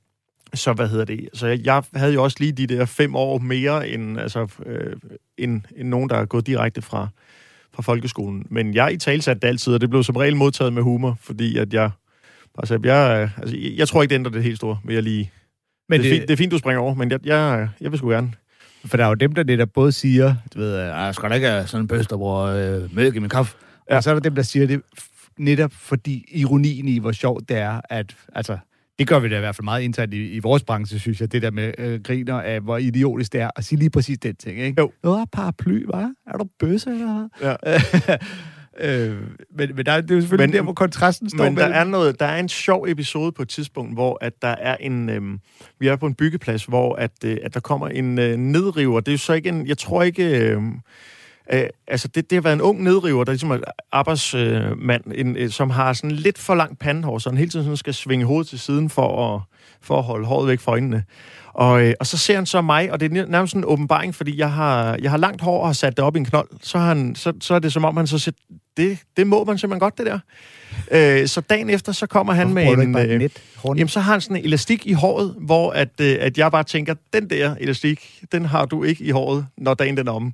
så 0.55 0.73
hvad 0.73 0.89
hedder 0.89 1.05
det, 1.05 1.29
så 1.35 1.47
jeg, 1.47 1.61
jeg 1.65 1.83
havde 1.95 2.13
jo 2.13 2.23
også 2.23 2.37
lige 2.41 2.53
de 2.53 2.67
der 2.67 2.85
fem 2.85 3.17
år 3.17 3.39
mere 3.39 3.89
end, 3.89 4.21
altså, 4.21 4.49
øh, 4.67 4.97
end, 5.39 5.61
end 5.77 5.89
nogen, 5.89 6.11
der 6.11 6.17
er 6.17 6.25
gået 6.25 6.47
direkte 6.47 6.83
fra, 6.83 7.09
fra 7.75 7.83
folkeskolen. 7.83 8.47
Men 8.51 8.75
jeg 8.75 8.93
i 8.93 8.97
talsatte 8.97 9.41
det 9.41 9.49
altid, 9.49 9.75
og 9.75 9.81
det 9.81 9.91
blev 9.91 10.03
som 10.03 10.17
regel 10.17 10.37
modtaget 10.37 10.73
med 10.73 10.83
humor, 10.83 11.19
fordi 11.21 11.59
at 11.59 11.75
jeg, 11.75 11.91
altså, 12.59 12.81
jeg, 12.85 13.31
altså, 13.39 13.57
jeg, 13.77 13.89
tror 13.89 14.03
ikke, 14.03 14.11
det 14.11 14.19
ændrer 14.19 14.33
det 14.33 14.43
helt 14.43 14.57
store, 14.57 14.79
vil 14.85 14.95
jeg 14.95 15.03
lige 15.03 15.31
Men 15.89 16.01
det, 16.01 16.07
er 16.07 16.11
det, 16.11 16.19
fint, 16.19 16.29
det 16.29 16.35
er 16.35 16.37
fint, 16.37 16.53
du 16.53 16.59
springer 16.59 16.81
over, 16.81 16.95
men 16.95 17.11
jeg, 17.11 17.21
jeg, 17.25 17.69
jeg 17.81 17.91
vil 17.91 17.99
sgu 17.99 18.09
gerne. 18.09 18.33
For 18.85 18.97
der 18.97 19.05
er 19.05 19.09
jo 19.09 19.15
dem, 19.15 19.33
der 19.33 19.45
netop 19.45 19.69
både 19.75 19.93
siger, 19.93 20.35
du 20.55 20.59
ved, 20.59 20.79
"Ah, 20.79 20.89
jeg 20.89 21.15
skal 21.15 21.31
da 21.31 21.35
ikke 21.35 21.49
have 21.49 21.67
sådan 21.67 21.85
en 21.85 21.89
bøs, 21.89 22.07
der 22.07 22.17
bruger 22.17 22.41
øh, 22.41 22.97
mælk 22.97 23.17
i 23.17 23.19
min 23.19 23.31
kaffe. 23.31 23.57
Ja. 23.91 23.97
Og 23.97 24.03
så 24.03 24.11
er 24.11 24.15
der 24.15 24.21
dem, 24.21 24.35
der 24.35 24.43
siger 24.43 24.67
det 24.67 24.83
netop 25.39 25.73
fordi 25.73 26.25
ironien 26.33 26.89
i, 26.89 26.99
hvor 26.99 27.13
sjovt 27.13 27.49
det 27.49 27.57
er, 27.57 27.81
at 27.91 28.17
altså, 28.35 28.59
det 29.03 29.09
gør 29.09 29.19
vi 29.19 29.29
da 29.29 29.37
i 29.37 29.41
hvert 29.41 29.57
fald 29.57 29.65
meget 29.65 29.83
internt 29.83 30.15
i, 30.15 30.31
i 30.31 30.39
vores 30.39 30.63
branche, 30.65 30.99
synes 30.99 31.21
jeg, 31.21 31.33
det 31.33 31.43
der 31.43 31.51
med 31.51 31.73
øh, 31.79 32.01
griner 32.03 32.41
af, 32.41 32.61
hvor 32.61 32.79
idiotisk 32.79 33.33
det 33.33 33.41
er 33.41 33.51
at 33.57 33.65
sige 33.65 33.79
lige 33.79 33.91
præcis 33.91 34.19
den 34.19 34.37
ting, 34.37 34.59
ikke? 34.59 34.81
Jo. 34.81 34.93
Nå, 35.03 35.25
paraply, 35.33 35.85
hvad? 35.87 36.15
Er 36.27 36.39
du 36.39 36.45
bøsse, 36.59 36.91
eller? 36.91 37.29
Ja. 37.43 37.55
øh, 39.11 39.17
men, 39.57 39.71
men 39.77 39.87
der, 39.87 39.93
er- 39.93 40.01
det 40.01 40.11
er 40.11 40.15
jo 40.15 40.21
selvfølgelig 40.21 40.49
Men- 40.49 40.57
der, 40.57 40.63
hvor 40.63 40.73
kontrasten 40.73 41.31
står 41.31 41.45
Men 41.45 41.57
der 41.57 41.67
er, 41.67 41.85
noget, 41.85 42.21
der 42.21 42.27
er 42.27 42.39
en 42.41 42.49
sjov 42.49 42.87
episode 42.89 43.33
på 43.33 43.43
et 43.43 43.49
tidspunkt, 43.49 43.95
hvor 43.95 44.19
at 44.21 44.33
der 44.43 44.49
er 44.49 44.77
en... 44.81 45.11
Øhm, 45.11 45.39
vi 45.81 45.89
er 45.89 45.97
på 45.97 46.07
en 46.07 46.15
byggeplads, 46.15 46.65
hvor 46.65 46.95
at, 46.95 47.13
øh, 47.25 47.37
at 47.43 47.55
der 47.55 47.61
kommer 47.61 47.89
en 47.89 48.19
øh, 48.19 48.37
nedriver. 48.37 49.01
Det 49.01 49.09
er 49.09 49.13
jo 49.13 49.19
så 49.19 49.33
ikke 49.33 49.49
en... 49.49 49.67
Jeg 49.67 49.79
tror 49.79 50.03
ikke... 50.03 50.39
Øh, 50.51 50.63
øh, 51.53 51.65
altså, 51.89 52.09
det, 52.09 52.31
det 52.31 52.37
har 52.37 52.43
været 52.43 52.55
en 52.55 52.61
ung 52.61 52.83
nedriver, 52.83 53.25
der 53.25 53.33
ligesom 53.33 53.51
er 53.51 53.59
arbejdsmand, 53.93 55.03
en, 55.15 55.37
øh, 55.37 55.51
som 55.51 55.71
har 55.71 55.93
sådan 55.93 56.11
lidt 56.11 56.39
for 56.39 56.55
langt 56.55 56.79
pandehår, 56.79 57.19
så 57.19 57.31
han 57.31 57.39
hele 57.39 57.51
tiden 57.51 57.65
sådan 57.65 57.77
skal 57.77 57.95
svinge 57.95 58.25
hovedet 58.25 58.49
til 58.49 58.59
siden 58.59 58.91
for 58.91 59.35
at, 59.35 59.41
for 59.81 59.99
at 59.99 60.05
holde 60.05 60.27
håret 60.27 60.49
væk 60.49 60.61
fra 60.61 60.73
øjnene. 60.73 61.05
Og, 61.55 61.83
øh, 61.83 61.95
og 62.01 62.07
så 62.07 62.19
ser 62.19 62.35
han 62.35 62.47
så 62.47 62.61
mig, 62.61 62.93
og 62.93 63.01
det 63.01 63.17
er 63.17 63.27
nærmest 63.27 63.55
en 63.55 63.65
åbenbaring, 63.65 64.15
fordi 64.15 64.39
jeg 64.39 64.53
har, 64.53 64.99
jeg 65.03 65.11
har 65.11 65.19
langt 65.19 65.41
hår 65.41 65.61
og 65.61 65.69
har 65.69 65.73
sat 65.73 65.97
det 65.97 66.05
op 66.05 66.17
i 66.17 66.19
en 66.19 66.25
knold. 66.25 66.49
Så, 66.63 66.79
han, 66.79 67.15
så, 67.15 67.33
så 67.41 67.55
er 67.55 67.59
det 67.59 67.73
som 67.73 67.85
om, 67.85 67.97
han 67.97 68.07
så 68.07 68.19
siger, 68.19 68.35
det, 68.77 68.99
det 69.17 69.27
må 69.27 69.45
man 69.45 69.59
simpelthen 69.59 69.81
godt, 69.81 69.99
det 69.99 70.07
der. 70.07 70.19
Øh, 70.91 71.29
så 71.29 71.41
dagen 71.41 71.71
efter, 71.71 71.93
så 71.93 72.07
kommer 72.07 72.33
han 72.33 72.49
Hvorfor 72.53 72.77
med 72.77 73.05
en... 73.05 73.11
øh, 73.11 73.19
net? 73.19 73.43
Hårnet? 73.57 73.79
Jamen, 73.79 73.89
så 73.89 74.01
har 74.01 74.13
han 74.13 74.21
sådan 74.21 74.37
en 74.37 74.45
elastik 74.45 74.87
i 74.87 74.93
håret, 74.93 75.35
hvor 75.39 75.71
at, 75.71 76.01
øh, 76.01 76.17
at 76.21 76.39
jeg 76.39 76.51
bare 76.51 76.65
tænker, 76.65 76.95
den 77.13 77.31
der 77.31 77.55
elastik, 77.61 78.21
den 78.33 78.45
har 78.45 78.65
du 78.65 78.85
ikke 78.85 79.05
i 79.05 79.11
håret, 79.11 79.47
når 79.59 79.75
dagen 79.75 79.97
den 79.97 80.09
er 80.09 80.13
omme. 80.13 80.33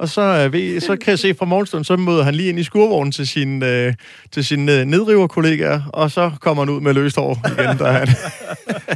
Og 0.00 0.08
så, 0.08 0.20
øh, 0.22 0.52
ved, 0.52 0.80
så 0.80 0.96
kan 0.96 1.10
jeg 1.10 1.18
se 1.18 1.34
fra 1.34 1.44
morgenstunden, 1.46 1.84
så 1.84 1.96
møder 1.96 2.22
han 2.22 2.34
lige 2.34 2.48
ind 2.48 2.58
i 2.58 2.62
skurvognen 2.62 3.12
til 3.12 3.28
sin, 3.28 3.62
øh, 3.62 3.94
til 4.32 4.44
sin 4.44 4.68
øh, 4.68 4.84
nedriverkollegaer, 4.84 5.82
og 5.92 6.10
så 6.10 6.30
kommer 6.40 6.62
han 6.64 6.70
ud 6.74 6.80
med 6.80 6.94
løst 6.94 7.16
hår 7.16 7.38
igen. 7.46 7.78
Der 7.78 7.92
han. 7.92 8.08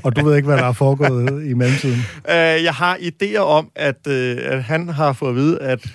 Og 0.05 0.17
du 0.17 0.25
ved 0.25 0.37
ikke, 0.37 0.47
hvad 0.47 0.57
der 0.59 0.65
er 0.65 0.73
foregået 0.73 1.47
i 1.47 1.55
mellemtiden. 1.55 1.99
øh, 2.29 2.65
jeg 2.65 2.73
har 2.75 2.97
idéer 2.97 3.39
om, 3.39 3.69
at, 3.77 4.07
øh, 4.09 4.37
at 4.43 4.63
han 4.65 4.89
har 4.89 5.13
fået 5.13 5.31
at 5.31 5.37
vide, 5.37 5.59
at 5.61 5.87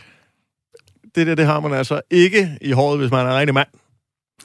det 1.16 1.28
der, 1.28 1.36
det 1.36 1.45
har 1.45 1.60
man 1.60 1.74
altså 1.74 2.01
ikke 2.12 2.49
i 2.62 2.72
håret, 2.72 2.99
hvis 2.99 3.12
man 3.12 3.26
er 3.26 3.30
en 3.32 3.38
rigtig 3.38 3.53
mand. 3.53 3.68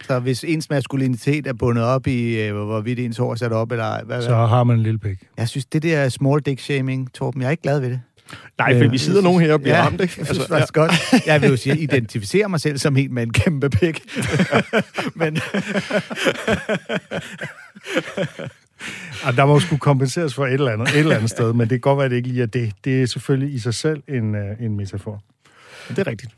Så 0.07 0.19
hvis 0.19 0.45
ens 0.45 0.71
maskulinitet 0.71 1.47
er 1.47 1.53
bundet 1.53 1.85
op 1.85 2.07
i, 2.07 2.41
øh, 2.41 2.55
hvor- 2.55 2.65
hvorvidt 2.65 2.99
ens 2.99 3.17
hår 3.17 3.31
er 3.31 3.35
sat 3.37 3.53
op, 3.53 3.71
eller 3.73 3.85
ej, 3.85 4.03
hvad, 4.03 4.23
Så 4.23 4.35
har 4.35 4.65
man 4.65 4.77
en 4.77 4.83
lille 4.83 4.99
pik. 4.99 5.19
Jeg 5.39 5.49
synes, 5.49 5.67
det 5.67 5.83
der 5.83 6.09
small 6.09 6.41
dick 6.41 6.61
shaming, 6.61 7.13
Torben, 7.15 7.41
jeg 7.43 7.47
er 7.47 7.51
ikke 7.51 7.63
glad 7.63 7.81
ved 7.81 7.91
det. 7.91 8.01
Nej, 8.59 8.77
for 8.77 8.85
Øh, 8.85 8.93
vi 8.93 8.99
sidder 8.99 9.23
nogen 9.23 9.41
her 9.41 9.53
og 9.53 9.61
bliver 9.61 9.77
ja, 9.77 9.85
ramt, 9.85 10.01
ikke? 10.01 10.15
Jeg 10.19 10.27
synes 10.27 10.49
faktisk 10.49 10.73
godt. 10.73 10.93
Jeg 11.27 11.43
vil 11.43 11.51
jo 11.51 11.57
sige, 11.57 11.79
identificerer 11.79 12.49
mig 12.49 12.61
selv 12.61 12.79
som 12.79 12.97
en 12.97 13.15
med 13.15 13.23
en 13.23 13.33
kæmpe 13.33 13.71
pik. 13.71 14.03
Men 15.21 15.37
der 19.37 19.47
må 19.47 19.61
skulle 19.61 19.81
kompenseres 19.81 20.35
for 20.35 20.47
et 20.47 20.53
eller 20.53 20.73
andet, 20.73 20.89
et 20.89 20.99
eller 20.99 21.17
andet 21.17 21.31
sted, 21.31 21.53
men 21.53 21.61
det 21.61 21.71
kan 21.71 21.81
godt 21.81 21.97
være, 21.97 22.05
at 22.05 22.11
det 22.11 22.17
ikke 22.17 22.29
lige 22.29 22.43
er 22.43 22.47
det. 22.47 22.73
Det 22.85 23.03
er 23.03 23.07
selvfølgelig 23.07 23.55
i 23.55 23.59
sig 23.59 23.75
selv 23.75 24.03
en, 24.09 24.35
øh, 24.35 24.61
en 24.61 24.77
metafor. 24.77 25.23
det 25.89 25.99
er 25.99 26.07
rigtigt. 26.07 26.33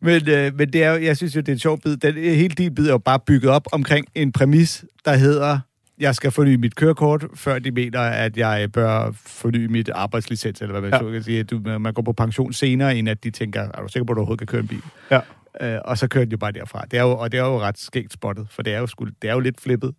Men, 0.00 0.28
øh, 0.28 0.54
men 0.54 0.72
det 0.72 0.82
er 0.84 0.90
jo, 0.90 1.02
jeg 1.02 1.16
synes 1.16 1.36
jo, 1.36 1.40
det 1.40 1.48
er 1.48 1.52
en 1.52 1.58
sjov 1.58 1.80
bid. 1.80 1.96
Den, 1.96 2.14
hele 2.14 2.54
din 2.54 2.74
bid 2.74 2.86
er 2.86 2.90
jo 2.90 2.98
bare 2.98 3.18
bygget 3.26 3.50
op 3.50 3.66
omkring 3.72 4.06
en 4.14 4.32
præmis, 4.32 4.84
der 5.04 5.14
hedder, 5.14 5.58
jeg 6.00 6.14
skal 6.14 6.30
forny 6.30 6.54
mit 6.54 6.74
kørekort, 6.76 7.24
før 7.34 7.58
de 7.58 7.70
mener, 7.70 8.00
at 8.00 8.36
jeg 8.36 8.72
bør 8.72 9.10
forny 9.14 9.66
mit 9.66 9.88
arbejdslicens, 9.88 10.60
eller 10.62 10.72
hvad 10.72 10.80
man 10.80 10.90
Ja. 10.90 10.96
ja. 10.96 11.02
så 11.02 11.12
kan 11.12 11.22
sige. 11.22 11.44
Du, 11.44 11.60
man 11.78 11.92
går 11.94 12.02
på 12.02 12.12
pension 12.12 12.52
senere, 12.52 12.96
end 12.96 13.08
at 13.08 13.24
de 13.24 13.30
tænker, 13.30 13.60
er 13.74 13.82
du 13.82 13.88
sikker 13.88 14.04
på, 14.04 14.12
at 14.12 14.16
du 14.16 14.20
overhovedet 14.20 14.38
kan 14.38 14.46
køre 14.46 14.60
en 14.60 14.68
bil? 14.68 14.82
Ja. 15.10 15.20
Øh, 15.60 15.80
og 15.84 15.98
så 15.98 16.08
kører 16.08 16.24
den 16.24 16.32
jo 16.32 16.38
bare 16.38 16.52
derfra. 16.52 16.84
Det 16.90 16.98
er 16.98 17.02
jo, 17.02 17.10
og 17.18 17.32
det 17.32 17.40
er 17.40 17.44
jo 17.44 17.60
ret 17.60 17.78
skægt 17.78 18.12
spottet, 18.12 18.46
for 18.50 18.62
det 18.62 18.74
er 18.74 18.78
jo, 18.78 18.86
sgu, 18.86 19.04
det 19.22 19.30
er 19.30 19.34
jo 19.34 19.40
lidt 19.40 19.60
flippet, 19.60 19.92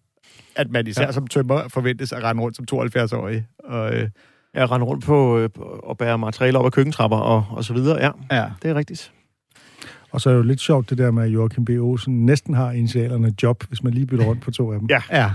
at 0.55 0.71
man 0.71 0.87
især 0.87 1.01
Ja. 1.01 1.07
ja. 1.07 1.11
som 1.11 1.27
tømmer 1.27 1.67
forventes 1.67 2.11
at 2.11 2.23
rende 2.23 2.41
rundt 2.41 2.55
som 2.57 2.65
72-årig. 2.71 3.45
Og, 3.63 3.95
øh, 3.95 4.09
Jeg 4.53 4.71
render 4.71 4.87
rundt 4.87 5.05
på 5.05 5.37
øh, 5.39 5.49
og 5.83 5.97
bærer 5.97 6.17
materialer 6.17 6.59
op 6.59 6.65
ad 6.65 6.71
køkkentrapper 6.71 7.17
og, 7.17 7.45
og 7.49 7.63
så 7.63 7.73
videre. 7.73 7.97
Ja, 8.05 8.11
ja. 8.41 8.45
det 8.61 8.69
er 8.71 8.75
rigtigt. 8.75 9.11
Og 10.11 10.21
så 10.21 10.29
er 10.29 10.33
det 10.33 10.37
jo 10.37 10.43
lidt 10.47 10.59
sjovt 10.61 10.89
det 10.89 10.97
der 10.97 11.11
med, 11.11 11.23
at 11.23 11.29
Joachim 11.29 11.65
B. 11.65 11.69
Olsen 11.69 12.25
næsten 12.25 12.53
har 12.53 12.71
initialerne 12.71 13.33
job, 13.43 13.63
hvis 13.67 13.83
man 13.83 13.93
lige 13.93 14.05
bytter 14.05 14.25
rundt 14.25 14.41
på 14.41 14.51
to 14.51 14.71
af 14.73 14.79
dem. 14.79 14.87
Ja. 14.89 15.01
Ja. 15.11 15.31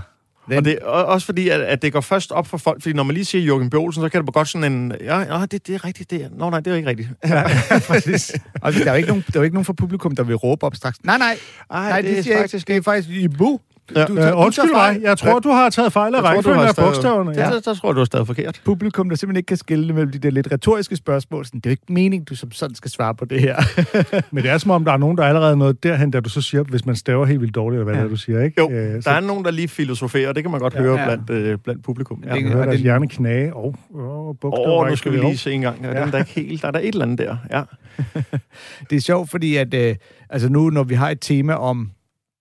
Den, 0.49 0.57
Og 0.57 0.65
det 0.65 0.77
er 0.81 0.85
også 0.85 1.25
fordi, 1.25 1.49
at, 1.49 1.61
at 1.61 1.81
det 1.81 1.93
går 1.93 2.01
først 2.01 2.31
op 2.31 2.47
for 2.47 2.57
folk, 2.57 2.81
fordi 2.81 2.95
når 2.95 3.03
man 3.03 3.13
lige 3.13 3.25
siger 3.25 3.43
Jørgen 3.43 3.69
B. 3.69 3.73
Olsen, 3.73 4.03
så 4.03 4.09
kan 4.09 4.25
det 4.25 4.33
godt 4.33 4.47
sådan 4.47 4.73
en, 4.73 4.93
ja, 5.01 5.19
ja 5.19 5.45
det, 5.45 5.67
det 5.67 5.75
er 5.75 5.85
rigtigt, 5.85 6.11
det 6.11 6.21
er, 6.21 6.29
nå 6.37 6.49
nej, 6.49 6.59
det 6.59 6.73
er 6.73 6.77
ikke 6.77 6.89
rigtigt. 6.89 7.09
Ja, 7.29 7.43
præcis. 7.87 8.33
Og 8.61 8.73
der 8.73 8.85
er 8.85 8.91
jo 8.91 8.97
ikke 8.97 9.09
nogen, 9.09 9.23
der 9.27 9.39
er 9.39 9.39
jo 9.39 9.43
ikke 9.43 9.55
nogen 9.55 9.65
fra 9.65 9.73
publikum, 9.73 10.15
der 10.15 10.23
vil 10.23 10.35
råbe 10.35 10.65
op 10.65 10.75
straks. 10.75 10.97
Nej, 11.03 11.17
nej, 11.17 11.37
Ej, 11.71 11.89
nej, 11.89 12.01
det, 12.01 12.15
det 12.15 12.23
siger 12.23 12.37
faktisk, 12.37 12.67
det 12.67 12.75
er 12.75 12.81
faktisk 12.81 13.09
Ibu. 13.09 13.59
Ja. 13.95 14.05
Du, 14.05 14.13
Øh, 14.17 14.31
undskyld 14.39 14.71
mig, 14.73 14.99
jeg 15.01 15.17
tror, 15.17 15.39
du 15.39 15.49
har 15.49 15.69
taget 15.69 15.93
fejl 15.93 16.15
af 16.15 16.21
du 16.21 16.27
rækkefølgen 16.27 16.61
af 16.67 16.75
bogstaverne. 16.75 17.29
Det, 17.31 17.37
ja. 17.37 17.43
der, 17.45 17.59
der 17.59 17.73
tror 17.73 17.89
jeg, 17.89 17.95
du 17.95 17.99
har 17.99 18.05
stadig 18.05 18.27
forkert. 18.27 18.61
Publikum, 18.65 19.09
der 19.09 19.15
simpelthen 19.15 19.37
ikke 19.39 19.47
kan 19.47 19.57
skille 19.57 19.93
mellem 19.93 20.11
de 20.11 20.19
der 20.19 20.29
lidt 20.29 20.51
retoriske 20.51 20.95
spørgsmål. 20.95 21.45
Sådan, 21.45 21.59
det 21.59 21.65
er 21.65 21.69
jo 21.69 21.71
ikke 21.71 21.93
meningen, 21.93 22.25
du 22.25 22.35
som 22.35 22.51
sådan 22.51 22.75
skal 22.75 22.91
svare 22.91 23.15
på 23.15 23.25
det 23.25 23.41
her. 23.41 23.55
Men 24.33 24.43
det 24.43 24.51
er 24.51 24.57
som 24.57 24.71
om, 24.71 24.85
der 24.85 24.91
er 24.91 24.97
nogen, 24.97 25.17
der 25.17 25.23
er 25.23 25.27
allerede 25.27 25.57
noget 25.57 25.83
derhen, 25.83 26.11
da 26.11 26.19
du 26.19 26.29
så 26.29 26.41
siger, 26.41 26.63
hvis 26.63 26.85
man 26.85 26.95
staver 26.95 27.25
helt 27.25 27.41
vildt 27.41 27.55
dårligt, 27.55 27.79
eller 27.79 27.83
hvad 27.83 27.93
ja. 27.95 27.99
det 27.99 28.05
er, 28.05 28.09
du 28.09 28.15
siger, 28.15 28.41
ikke? 28.43 28.61
Jo, 28.61 28.71
Øh, 28.71 29.03
der 29.03 29.11
er 29.11 29.19
nogen, 29.19 29.45
der 29.45 29.51
lige 29.51 29.67
filosoferer, 29.67 30.29
og 30.29 30.35
det 30.35 30.43
kan 30.43 30.51
man 30.51 30.59
godt 30.59 30.73
Ja. 30.73 30.79
høre 30.81 30.99
Ja. 30.99 31.05
blandt, 31.05 31.29
øh, 31.29 31.57
blandt 31.57 31.83
publikum. 31.83 32.23
Ja. 32.25 32.33
Jeg 32.33 32.37
kan 32.41 32.47
og 32.47 32.53
høre 32.53 32.61
den- 32.63 32.69
deres 32.69 32.81
hjerne 32.81 33.07
knage. 33.07 33.53
Og, 33.55 33.75
og 33.95 34.37
bogstaver. 34.41 34.69
Åh, 34.71 34.83
var 34.83 34.89
nu 34.89 34.95
skal 34.95 35.11
vi 35.11 35.17
lige 35.17 35.37
se 35.37 35.51
en 35.51 35.61
gang. 35.61 35.81
Ja, 35.81 35.87
Ja. 35.87 35.93
Den 35.99 36.07
er 36.07 36.11
der 36.11 36.17
ikke 36.17 36.31
helt. 36.31 36.61
Der 36.61 36.67
er 36.67 36.71
der 36.71 36.79
et 36.79 36.87
eller 36.87 37.05
andet 37.05 37.17
der. 37.19 37.37
Ja. 37.51 37.61
det 38.89 38.95
er 38.95 39.01
sjovt, 39.01 39.29
fordi 39.29 39.55
at, 39.55 39.73
øh, 39.73 39.95
altså 40.29 40.49
nu, 40.49 40.69
når 40.69 40.83
vi 40.83 40.93
har 40.95 41.09
et 41.09 41.17
tema 41.21 41.53
om 41.53 41.91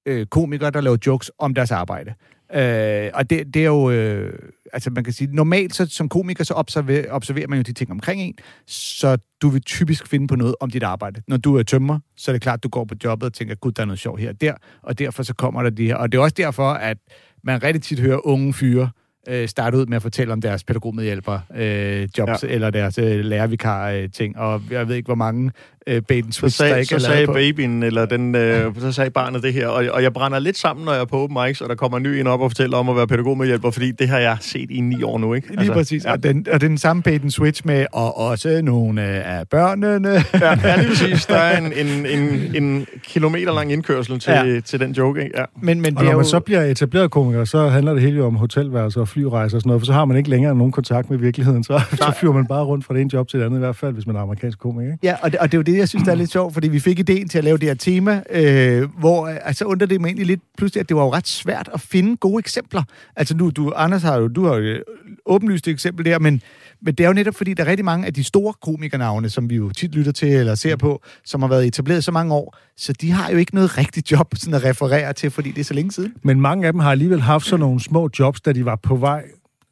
øh, 0.07 0.27
komikere, 0.27 0.71
der 0.71 0.81
laver 0.81 0.97
jokes 1.07 1.31
om 1.39 1.55
deres 1.55 1.71
arbejde, 1.71 2.15
øh, 2.55 3.11
og 3.15 3.31
det, 3.31 3.55
det 3.55 3.63
er 3.63 3.67
jo, 3.67 3.91
øh, 3.91 4.39
altså 4.73 4.91
man 4.91 5.05
kan 5.05 5.13
sige, 5.13 5.37
normalt 5.37 5.75
så, 5.75 5.87
som 5.87 6.09
komiker, 6.09 6.45
så 6.45 6.55
observerer, 6.55 7.11
observerer 7.11 7.49
man 7.49 7.59
jo 7.59 7.63
de 7.63 7.73
ting 7.73 7.91
omkring 7.91 8.21
en, 8.21 8.35
så 8.67 9.19
du 9.43 9.49
vil 9.49 9.63
typisk 9.63 10.07
finde 10.07 10.27
på 10.27 10.37
noget 10.37 10.55
om 10.61 10.71
dit 10.71 10.83
arbejde. 10.83 11.23
Når 11.29 11.37
du 11.37 11.57
er 11.57 11.63
tømmer, 11.63 11.99
så 12.17 12.31
er 12.31 12.33
det 12.33 12.43
klart, 12.43 12.59
at 12.59 12.63
du 12.63 12.69
går 12.69 12.85
på 12.85 12.95
jobbet 13.05 13.27
og 13.27 13.33
tænker, 13.33 13.55
gud, 13.55 13.73
der 13.73 13.83
er 13.83 13.87
noget 13.87 13.99
sjovt 13.99 14.21
her 14.21 14.29
og 14.29 14.41
der, 14.41 14.55
og 14.83 14.99
derfor 14.99 15.23
så 15.23 15.35
kommer 15.35 15.63
der 15.63 15.71
de 15.71 15.87
her. 15.87 15.97
Og 15.97 16.13
det 16.13 16.19
er 16.19 16.23
også 16.23 16.35
derfor, 16.37 16.71
at 16.71 16.99
man 17.45 17.63
rigtig 17.63 17.83
tit 17.83 18.01
hører 18.01 18.27
unge 18.27 18.53
fyre 18.53 18.91
øh, 19.29 19.49
starte 19.49 19.77
ud 19.77 19.87
med 19.87 19.97
at 19.97 20.03
fortælle 20.03 20.33
om 20.33 20.41
deres 20.41 20.65
pædagogmedhjælper 20.65 21.39
øh, 21.55 22.09
jobs, 22.19 22.43
ja. 22.43 22.49
eller 22.49 22.71
deres 22.71 22.99
øh, 22.99 23.25
lærervikar 23.25 23.91
øh, 23.91 24.11
ting, 24.11 24.39
og 24.39 24.63
jeg 24.71 24.89
ved 24.89 24.97
ikke, 24.97 25.07
hvor 25.07 25.15
mange 25.15 25.51
øh, 25.87 26.03
bait 26.03 26.25
and 26.25 26.33
Så 26.33 26.39
switch, 26.41 26.61
der 26.61 26.67
sagde, 26.67 26.81
ikke 26.81 26.89
så 26.89 26.95
er 26.95 26.99
sagde 27.01 27.27
på. 27.27 27.33
babyen, 27.33 27.83
eller 27.83 28.07
den, 28.07 28.35
øh, 28.35 28.75
så 28.81 28.93
sagde 28.93 29.11
barnet 29.11 29.43
det 29.43 29.53
her, 29.53 29.69
og, 29.69 29.85
og 29.93 30.03
jeg 30.03 30.13
brænder 30.13 30.39
lidt 30.39 30.59
sammen, 30.59 30.85
når 30.85 30.93
jeg 30.93 31.01
er 31.01 31.05
på 31.05 31.17
open 31.23 31.37
mics, 31.47 31.61
og 31.61 31.69
der 31.69 31.75
kommer 31.75 31.97
en 31.97 32.03
ny 32.03 32.19
ind 32.19 32.29
op 32.29 32.41
og 32.41 32.51
fortæller 32.51 32.77
om 32.77 32.89
at 32.89 32.97
være 32.97 33.07
pædagogmedhjælper, 33.07 33.71
fordi 33.71 33.91
det 33.91 34.09
har 34.09 34.19
jeg 34.19 34.37
set 34.41 34.71
i 34.71 34.81
ni 34.81 35.03
år 35.03 35.19
nu, 35.19 35.35
ikke? 35.35 35.49
Lige 35.49 35.59
altså, 35.59 35.73
præcis. 35.73 36.05
Ja. 36.05 36.13
Og, 36.13 36.23
den, 36.23 36.47
og 36.53 36.61
den 36.61 36.79
samme 36.79 37.03
bait 37.03 37.23
and 37.23 37.31
switch 37.31 37.63
med, 37.67 37.87
og 37.93 38.19
også 38.19 38.61
nogle 38.63 39.03
af 39.03 39.49
børnene. 39.49 40.25
Ja, 40.41 40.59
ja, 40.65 40.77
lige 40.77 40.89
præcis. 40.89 41.27
Der 41.27 41.37
er 41.37 41.59
en, 41.59 41.73
en, 41.87 42.07
en, 42.07 42.55
en 42.63 42.87
kilometer 43.05 43.55
lang 43.55 43.73
indkørsel 43.73 44.19
til, 44.21 44.33
ja. 44.33 44.61
Til 44.61 44.81
den 44.81 44.93
joke, 44.93 45.23
ikke? 45.25 45.39
Ja. 45.39 45.45
men, 45.63 45.81
men 45.81 45.97
Og 45.97 46.01
det 46.01 46.05
når 46.05 46.13
er 46.13 46.17
man 46.17 46.25
jo... 46.25 46.31
så 46.31 46.41
bliver 46.41 46.63
etableret 46.63 47.11
komiker, 47.11 47.45
så 47.45 47.69
handler 47.69 47.93
det 47.93 48.03
hele 48.03 48.17
jo 48.17 48.27
om 48.27 48.35
hotelværelser 48.37 49.01
og 49.01 49.09
flyrejser 49.09 49.57
og 49.57 49.61
sådan 49.61 49.69
noget, 49.69 49.81
for 49.81 49.87
så 49.87 49.93
har 49.93 50.05
man 50.05 50.17
ikke 50.17 50.31
længere 50.31 50.55
nogen 50.55 50.73
kontakt 50.73 51.11
med 51.11 51.19
virkeligheden. 51.19 51.65
Så, 51.65 51.81
så 51.93 52.13
flyver 52.19 52.35
man 52.35 52.47
bare 52.47 52.65
rundt 52.65 52.85
fra 52.85 52.95
det 52.95 53.01
ene 53.01 53.11
job 53.15 53.29
til 53.29 53.39
det 53.41 53.45
andet, 53.47 53.57
i 53.57 53.59
hvert 53.59 53.77
fald, 53.77 53.93
hvis 53.93 54.07
man 54.07 54.17
er 54.17 54.21
amerikansk 54.21 54.59
komiker. 54.59 54.93
Ikke? 54.93 55.07
Ja, 55.07 55.15
og 55.23 55.33
det, 55.33 55.41
og 55.41 55.53
det 55.53 55.55
er 55.55 55.59
jo 55.59 55.63
det, 55.63 55.74
jeg 55.79 55.89
synes, 55.89 56.05
der 56.05 56.13
er 56.13 56.17
lidt 56.17 56.31
sjovt, 56.31 56.55
fordi 56.55 56.69
vi 56.69 56.81
fik 56.81 56.99
ideen 56.99 57.29
til 57.29 57.39
at 57.39 57.45
lave 57.45 57.59
det 57.59 57.69
her 57.69 57.75
tema, 57.75 58.23
øh, 58.31 58.89
hvor 58.99 59.27
altså 59.27 59.65
undrer 59.65 59.87
det 59.87 60.01
mig 60.01 60.09
egentlig 60.09 60.27
lidt 60.27 60.41
pludselig, 60.59 60.81
at 60.81 60.89
det 60.89 60.97
var 60.97 61.03
jo 61.03 61.13
ret 61.13 61.29
svært 61.29 61.71
at 61.75 61.81
finde 61.81 62.17
gode 62.17 62.39
eksempler. 62.39 62.83
Altså 63.17 63.37
nu, 63.37 63.51
du, 63.51 63.73
Anders 63.77 64.03
har 64.03 64.19
jo, 64.19 64.29
du 64.29 64.45
har 64.47 64.55
jo 64.55 64.63
øh, 64.63 65.55
et 65.55 65.69
eksempel 65.69 66.05
der, 66.05 66.19
men, 66.19 66.43
men 66.83 66.95
det 66.95 67.05
er 67.05 67.09
jo 67.09 67.15
netop 67.15 67.35
fordi, 67.35 67.55
der 67.55 67.65
er 67.65 67.69
rigtig 67.69 67.85
mange 67.85 68.07
af 68.07 68.15
de 68.15 68.25
store 68.25 68.55
komikernavne, 68.63 69.31
som 69.31 69.51
vi 69.51 69.57
jo 69.57 69.71
tit 69.71 69.95
lytter 69.95 70.13
til 70.13 70.29
eller 70.29 70.55
ser 70.55 70.77
på, 70.77 71.03
som 71.25 71.43
har 71.43 71.49
været 71.49 71.67
etableret 71.67 72.05
så 72.05 72.13
mange 72.13 72.35
år, 72.35 72.57
så 72.77 72.93
de 72.93 73.11
har 73.11 73.31
jo 73.31 73.37
ikke 73.37 73.55
noget 73.55 73.79
rigtigt 73.79 74.13
job 74.13 74.35
sådan 74.37 74.55
at 74.55 74.65
referere 74.65 75.13
til, 75.13 75.31
fordi 75.31 75.51
det 75.51 75.61
er 75.61 75.65
så 75.65 75.75
længe 75.75 75.93
siden. 75.93 76.15
Men 76.23 76.41
mange 76.41 76.67
af 76.67 76.73
dem 76.73 76.81
har 76.81 76.91
alligevel 76.91 77.21
haft 77.21 77.47
sådan 77.47 77.61
nogle 77.61 77.81
små 77.81 78.11
jobs, 78.19 78.41
da 78.41 78.53
de 78.53 78.65
var 78.65 78.77
på 78.77 78.97
vej 78.97 79.25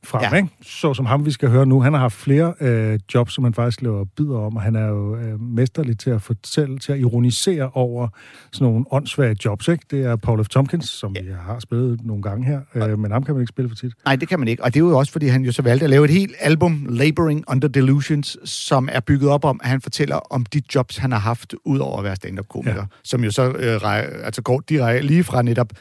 frem, 0.05 0.23
ja. 0.23 0.37
Ikke? 0.37 0.49
Så 0.63 0.95
som 0.95 1.07
ham, 1.07 1.27
vi 1.27 1.31
skal 1.31 1.49
høre 1.49 1.67
nu. 1.67 1.81
Han 1.81 1.93
har 1.93 2.01
haft 2.01 2.15
flere 2.15 2.55
øh, 2.61 2.99
jobs, 3.15 3.35
som 3.35 3.45
han 3.45 3.55
faktisk 3.55 3.83
laver 3.83 4.05
bidder 4.17 4.39
om, 4.39 4.57
og 4.57 4.63
han 4.63 4.77
er 4.77 4.87
jo 4.87 5.17
øh, 5.17 5.41
mesterlig 5.41 5.99
til 5.99 6.11
at 6.11 6.23
fortælle, 6.23 6.79
til 6.79 6.93
at 6.93 6.99
ironisere 6.99 7.71
over 7.75 8.09
sådan 8.53 8.73
nogle 8.73 8.85
åndssvage 8.91 9.37
jobs, 9.45 9.69
ikke? 9.69 9.85
Det 9.91 10.05
er 10.05 10.17
Paul 10.17 10.45
F. 10.45 10.49
Tompkins, 10.49 10.89
som 10.89 11.13
ja. 11.17 11.23
vi 11.23 11.29
har 11.47 11.59
spillet 11.59 12.01
nogle 12.05 12.23
gange 12.23 12.47
her, 12.47 12.61
øh, 12.75 12.99
men 12.99 13.11
ham 13.11 13.25
kan 13.25 13.35
man 13.35 13.43
ikke 13.43 13.49
spille 13.49 13.69
for 13.69 13.77
tit. 13.77 13.93
Nej, 14.05 14.17
det 14.17 14.29
kan 14.29 14.39
man 14.39 14.49
ikke. 14.49 14.65
Og 14.65 14.75
det 14.75 14.81
er 14.81 14.85
jo 14.85 14.99
også, 14.99 15.13
fordi 15.13 15.27
han 15.27 15.43
jo 15.43 15.53
så 15.53 15.63
valgte 15.63 15.85
at 15.85 15.91
lave 15.91 16.05
et 16.05 16.11
helt 16.11 16.35
album, 16.41 16.87
Laboring 16.89 17.45
Under 17.49 17.69
Delusions, 17.69 18.37
som 18.45 18.89
er 18.93 19.01
bygget 19.01 19.31
op 19.31 19.45
om, 19.45 19.61
at 19.63 19.69
han 19.69 19.81
fortæller 19.81 20.17
om 20.17 20.45
de 20.45 20.63
jobs, 20.75 20.97
han 20.97 21.13
har 21.13 21.19
haft, 21.19 21.55
ud 21.65 21.79
over 21.79 21.99
at 21.99 22.05
være 22.05 22.17
stand-up-komiker. 22.17 22.77
Ja. 22.77 22.85
Som 23.05 23.25
jo 23.25 23.31
så 23.31 23.51
øh, 23.51 23.81
altså 24.25 24.43
går 24.43 24.63
direkte 24.69 25.07
lige 25.07 25.25
fra 25.25 25.43
netop 25.43 25.73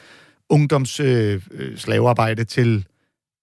ungdoms 0.48 1.00
øh, 1.00 1.40
øh, 1.50 1.76
slavearbejde 1.76 2.44
til, 2.44 2.86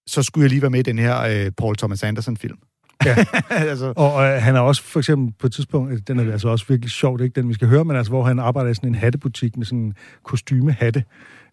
så 0.09 0.23
skulle 0.23 0.43
jeg 0.43 0.49
lige 0.49 0.61
være 0.61 0.71
med 0.71 0.79
i 0.79 0.83
den 0.83 0.99
her 0.99 1.21
øh, 1.21 1.51
Paul 1.51 1.75
Thomas 1.75 2.03
Anderson-film. 2.03 2.57
Ja. 3.05 3.15
altså, 3.49 3.93
Og, 3.95 4.13
og 4.13 4.41
han 4.41 4.55
er 4.55 4.59
også 4.59 4.83
for 4.83 4.99
eksempel 4.99 5.33
på 5.39 5.47
et 5.47 5.53
tidspunkt, 5.53 5.93
øh, 5.93 5.99
den 6.07 6.19
er 6.19 6.31
altså 6.31 6.49
også 6.49 6.65
virkelig 6.67 6.91
sjov, 6.91 7.17
det 7.17 7.21
er 7.21 7.25
ikke 7.25 7.41
den, 7.41 7.49
vi 7.49 7.53
skal 7.53 7.67
høre, 7.67 7.85
men 7.85 7.95
altså, 7.95 8.11
hvor 8.11 8.23
han 8.23 8.39
arbejder 8.39 8.69
i 8.69 8.73
sådan 8.73 8.89
en 8.89 8.95
hattebutik 8.95 9.57
med 9.57 9.65
sådan 9.65 9.79
en 9.79 9.93
kostymehatte. 10.23 11.03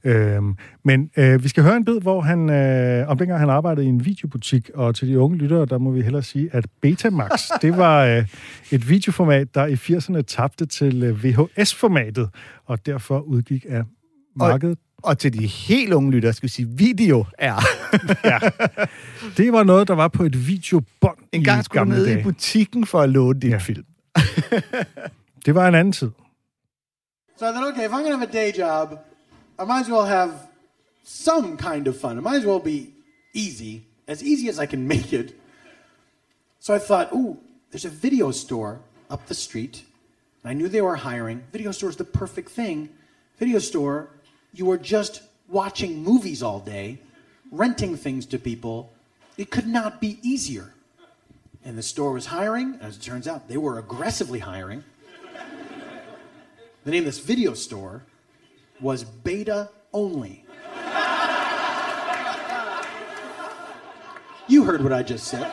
Øhm, 0.05 0.57
men 0.85 1.11
øh, 1.17 1.45
vi 1.45 1.49
skal 1.49 1.63
høre 1.63 1.77
en 1.77 1.85
bid, 1.85 2.01
hvor 2.01 2.21
han, 2.21 2.51
øh, 2.51 3.09
om 3.09 3.19
dengang 3.19 3.41
han 3.41 3.51
arbejdede 3.51 3.87
i 3.87 3.89
en 3.89 4.05
videobutik, 4.05 4.71
og 4.75 4.95
til 4.95 5.09
de 5.09 5.19
unge 5.19 5.39
lyttere, 5.39 5.67
der 5.67 5.79
må 5.79 5.91
vi 5.91 6.01
hellere 6.03 6.23
sige, 6.23 6.49
at 6.53 6.67
Betamax, 6.83 7.31
det 7.63 7.77
var 7.77 8.05
øh, 8.05 8.25
et 8.71 8.89
videoformat, 8.89 9.55
der 9.55 9.67
i 9.67 9.75
80'erne 9.75 10.21
tabte 10.21 10.67
til 10.67 11.03
øh, 11.03 11.25
VHS-formatet, 11.25 12.29
og 12.65 12.87
derfor 12.87 13.21
udgik 13.21 13.67
af 13.69 13.83
markedet. 14.37 14.79
Og 15.03 15.19
til 15.19 15.33
de 15.41 15.47
helt 15.47 15.93
unge 15.93 16.11
lyttere, 16.11 16.33
skal 16.33 16.43
vi 16.47 16.53
sige, 16.53 16.69
video 16.69 17.25
er. 17.39 17.57
Det 19.37 19.53
var 19.53 19.63
noget, 19.65 19.89
der 19.89 19.95
var 19.95 20.09
på 20.09 20.23
et 20.25 20.47
videobånd 20.47 21.19
En 21.33 21.45
gang 21.45 21.61
i 21.61 21.65
skulle 21.65 21.81
du 21.85 21.89
ned 21.91 22.07
dage. 22.07 22.21
i 22.21 22.23
butikken 22.23 22.87
for 22.87 23.01
at 23.01 23.09
låne 23.11 23.41
din 23.41 23.51
Ja. 23.51 23.59
film. 23.59 23.85
Det 25.47 25.55
var 25.55 25.69
en 25.69 25.75
anden 25.75 25.93
tid. 25.93 26.11
So 27.39 27.45
I 27.47 27.53
thought, 27.53 27.73
okay, 27.73 27.85
if 27.87 27.93
I'm 27.93 28.03
gonna 28.03 28.17
have 28.17 28.29
a 28.29 28.33
day 28.33 28.53
job, 28.59 28.99
I 29.61 29.65
might 29.67 29.81
as 29.87 29.91
well 29.91 30.07
have 30.07 30.31
some 31.05 31.57
kind 31.57 31.89
of 31.89 31.95
fun. 32.01 32.19
It 32.19 32.23
might 32.25 32.39
as 32.39 32.47
well 32.47 32.61
be 32.65 32.79
easy, 33.35 33.83
as 34.09 34.23
easy 34.23 34.49
as 34.49 34.59
I 34.59 34.67
can 34.67 34.89
make 34.89 35.13
it. 35.13 35.35
So 36.61 36.75
I 36.75 36.79
thought, 36.79 37.13
ooh, 37.13 37.37
there's 37.71 37.85
a 37.85 37.95
video 38.03 38.31
store 38.33 38.79
up 39.11 39.27
the 39.27 39.35
street. 39.35 39.85
I 40.45 40.53
knew 40.55 40.69
they 40.69 40.81
were 40.83 40.97
hiring. 40.97 41.43
Video 41.53 41.73
store 41.73 41.91
is 41.91 41.97
the 41.97 42.05
perfect 42.21 42.49
thing. 42.51 42.89
Video 43.39 43.59
store, 43.59 44.09
you 44.57 44.65
were 44.65 44.79
just 44.79 45.23
watching 45.49 46.03
movies 46.03 46.43
all 46.43 46.61
day, 46.61 46.99
renting 47.51 47.95
things 47.95 48.25
to 48.27 48.39
people. 48.39 48.91
It 49.37 49.51
could 49.51 49.67
not 49.67 50.01
be 50.01 50.19
easier. 50.23 50.73
And 51.63 51.77
the 51.77 51.83
store 51.83 52.13
was 52.13 52.27
hiring. 52.27 52.79
As 52.81 52.97
it 52.97 53.03
turns 53.03 53.29
out, 53.29 53.49
they 53.49 53.59
were 53.59 53.79
aggressively 53.79 54.39
hiring. 54.39 54.83
The 56.85 56.91
name 56.91 57.03
of 57.03 57.07
this 57.07 57.19
video 57.19 57.53
store 57.53 58.03
was 58.81 59.05
Beta 59.05 59.69
Only. 59.93 60.45
You 64.49 64.65
heard 64.65 64.83
what 64.83 64.93
I 64.93 65.03
just 65.03 65.27
said. 65.27 65.51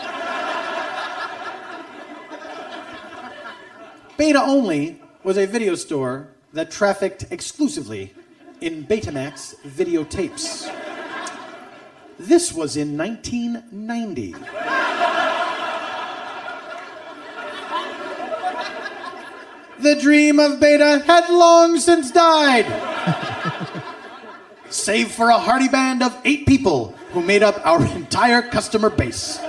Beta 4.18 4.40
Only 4.40 5.02
was 5.24 5.38
a 5.38 5.48
video 5.48 5.76
store 5.76 6.30
that 6.54 6.70
trafficked 6.70 7.26
exclusively 7.32 8.14
in 8.62 8.86
Betamax 8.86 9.56
videotapes. 9.66 10.70
This 12.20 12.54
was 12.54 12.78
in 12.78 12.98
1990. 12.98 14.36
The 19.80 19.96
dream 20.00 20.40
of 20.40 20.60
Beta 20.62 21.04
had 21.06 21.30
long 21.30 21.78
since 21.78 22.12
died. 22.12 22.66
Save 24.70 25.12
for 25.12 25.30
a 25.30 25.38
hearty 25.38 25.68
band 25.68 26.02
of 26.02 26.18
eight 26.24 26.46
people 26.48 26.96
who 27.12 27.22
made 27.22 27.44
up 27.44 27.60
our 27.66 27.86
entire 27.96 28.42
customer 28.42 28.90
base. 28.90 29.40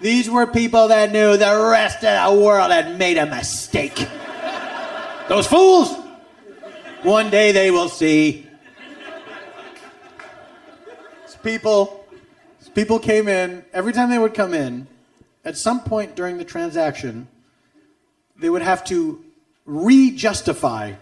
These 0.00 0.30
were 0.30 0.46
people 0.46 0.88
that 0.88 1.12
knew 1.12 1.36
the 1.36 1.68
rest 1.70 2.02
of 2.02 2.34
the 2.34 2.40
world 2.40 2.72
had 2.72 2.98
made 2.98 3.18
a 3.18 3.26
mistake. 3.26 4.08
Those 5.28 5.46
fools! 5.46 6.01
One 7.02 7.30
day 7.30 7.52
they 7.52 7.70
will 7.70 7.88
see. 7.88 8.46
People, 11.42 12.06
people 12.72 13.00
came 13.00 13.26
in, 13.26 13.64
every 13.72 13.92
time 13.92 14.10
they 14.10 14.18
would 14.18 14.32
come 14.32 14.54
in, 14.54 14.86
at 15.44 15.58
some 15.58 15.80
point 15.80 16.14
during 16.14 16.38
the 16.38 16.44
transaction, 16.44 17.26
they 18.36 18.48
would 18.48 18.62
have 18.62 18.84
to 18.84 19.24
re-justify 19.64 20.92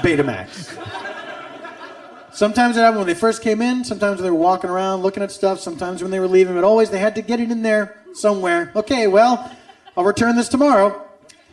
Betamax. 0.00 0.74
Sometimes 2.32 2.78
it 2.78 2.80
happened 2.80 3.00
when 3.00 3.06
they 3.06 3.14
first 3.14 3.42
came 3.42 3.60
in, 3.60 3.84
sometimes 3.84 4.22
they 4.22 4.30
were 4.30 4.36
walking 4.36 4.70
around 4.70 5.02
looking 5.02 5.22
at 5.22 5.30
stuff, 5.30 5.60
sometimes 5.60 6.00
when 6.00 6.10
they 6.10 6.20
were 6.20 6.28
leaving, 6.28 6.54
but 6.54 6.64
always 6.64 6.88
they 6.88 7.00
had 7.00 7.14
to 7.16 7.22
get 7.22 7.38
it 7.40 7.50
in 7.50 7.60
there 7.60 7.98
somewhere. 8.14 8.72
Okay, 8.74 9.08
well, 9.08 9.54
I'll 9.98 10.04
return 10.04 10.36
this 10.36 10.48
tomorrow. 10.48 11.04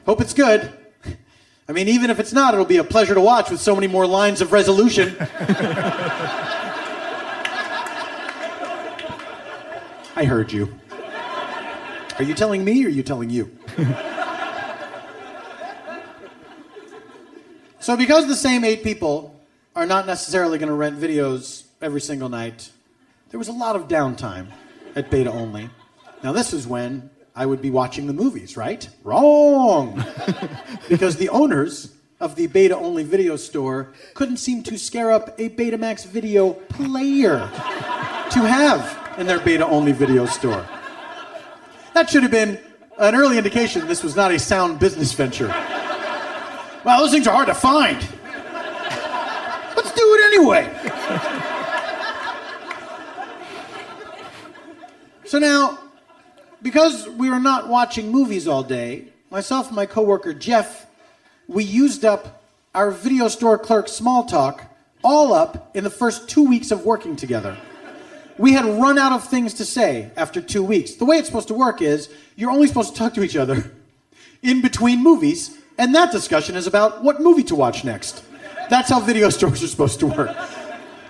Hope 0.05 0.21
it's 0.21 0.35
good. 0.35 0.71
I 1.67 1.71
mean, 1.71 1.87
even 1.87 2.11
if 2.11 2.19
it's 2.19 2.31
not, 2.31 2.53
it'll 2.53 2.63
be 2.63 2.77
a 2.77 2.83
pleasure 2.83 3.15
to 3.15 3.21
watch 3.21 3.49
with 3.49 3.59
so 3.59 3.73
many 3.73 3.87
more 3.87 4.05
lines 4.05 4.39
of 4.39 4.51
resolution. 4.51 5.15
I 10.15 10.25
heard 10.27 10.51
you. 10.51 10.71
Are 12.19 12.23
you 12.23 12.35
telling 12.35 12.63
me 12.63 12.85
or 12.85 12.87
are 12.87 12.91
you 12.91 13.01
telling 13.01 13.31
you? 13.31 13.49
so, 17.79 17.97
because 17.97 18.27
the 18.27 18.35
same 18.35 18.63
eight 18.63 18.83
people 18.83 19.35
are 19.75 19.87
not 19.87 20.05
necessarily 20.05 20.59
going 20.59 20.69
to 20.69 20.75
rent 20.75 20.99
videos 20.99 21.63
every 21.81 21.99
single 21.99 22.29
night, 22.29 22.69
there 23.31 23.39
was 23.39 23.47
a 23.47 23.53
lot 23.53 23.75
of 23.75 23.87
downtime 23.87 24.49
at 24.95 25.09
Beta 25.09 25.31
Only. 25.31 25.71
Now, 26.21 26.31
this 26.31 26.53
is 26.53 26.67
when 26.67 27.09
I 27.35 27.45
would 27.45 27.61
be 27.61 27.69
watching 27.69 28.07
the 28.07 28.13
movies, 28.13 28.55
right? 28.55 28.87
Wrong! 29.03 30.03
because 30.89 31.17
the 31.17 31.29
owners 31.29 31.93
of 32.21 32.35
the 32.35 32.47
Beta 32.47 32.77
Only 32.77 33.03
video 33.03 33.35
store 33.35 33.93
couldn't 34.13 34.37
seem 34.37 34.63
to 34.63 34.77
scare 34.79 35.11
up 35.11 35.37
a 35.37 35.49
Betamax 35.49 36.05
video 36.05 36.53
player 36.53 37.39
to 38.31 38.39
have 38.39 39.19
in 39.19 39.27
their 39.27 39.39
beta 39.39 39.65
only 39.65 39.91
video 39.91 40.25
store. 40.25 40.65
That 41.93 42.09
should 42.09 42.23
have 42.23 42.31
been 42.31 42.59
an 42.97 43.15
early 43.15 43.37
indication 43.37 43.85
this 43.87 44.03
was 44.03 44.15
not 44.15 44.31
a 44.31 44.39
sound 44.39 44.79
business 44.79 45.13
venture. 45.13 45.47
Well, 46.83 46.99
those 46.99 47.11
things 47.11 47.27
are 47.27 47.33
hard 47.33 47.47
to 47.47 47.53
find. 47.53 47.97
Let's 49.75 49.91
do 49.91 50.15
it 50.15 50.25
anyway. 50.33 50.69
so 55.25 55.39
now, 55.39 55.79
because 56.65 57.07
we 57.07 57.29
were 57.29 57.39
not 57.39 57.69
watching 57.69 58.11
movies 58.11 58.49
all 58.49 58.63
day, 58.63 59.05
myself 59.29 59.67
and 59.67 59.75
my 59.77 59.85
coworker 59.85 60.33
Jeff, 60.33 60.87
we 61.47 61.63
used 61.63 62.03
up 62.03 62.43
our 62.73 62.89
video 62.89 63.29
store 63.29 63.57
clerk 63.57 63.87
small 63.87 64.25
talk 64.25 64.65
all 65.01 65.33
up 65.33 65.69
in 65.77 65.83
the 65.83 65.89
first 65.89 66.27
two 66.27 66.43
weeks 66.43 66.71
of 66.71 66.83
working 66.83 67.15
together 67.15 67.55
we 68.37 68.53
had 68.53 68.65
run 68.65 68.97
out 68.97 69.11
of 69.11 69.27
things 69.27 69.53
to 69.55 69.65
say 69.65 70.11
after 70.17 70.41
two 70.41 70.63
weeks. 70.63 70.95
The 70.95 71.05
way 71.05 71.17
it's 71.17 71.27
supposed 71.27 71.47
to 71.49 71.53
work 71.53 71.81
is 71.81 72.09
you're 72.35 72.51
only 72.51 72.67
supposed 72.67 72.93
to 72.93 72.99
talk 72.99 73.13
to 73.13 73.23
each 73.23 73.35
other 73.35 73.71
in 74.41 74.61
between 74.61 75.01
movies, 75.01 75.57
and 75.77 75.95
that 75.95 76.11
discussion 76.11 76.55
is 76.55 76.67
about 76.67 77.03
what 77.03 77.21
movie 77.21 77.43
to 77.43 77.55
watch 77.55 77.83
next. 77.83 78.23
That's 78.69 78.89
how 78.89 78.99
video 78.99 79.29
stores 79.37 79.63
are 79.63 79.67
supposed 79.67 79.99
to 80.01 80.07
work. 80.07 80.35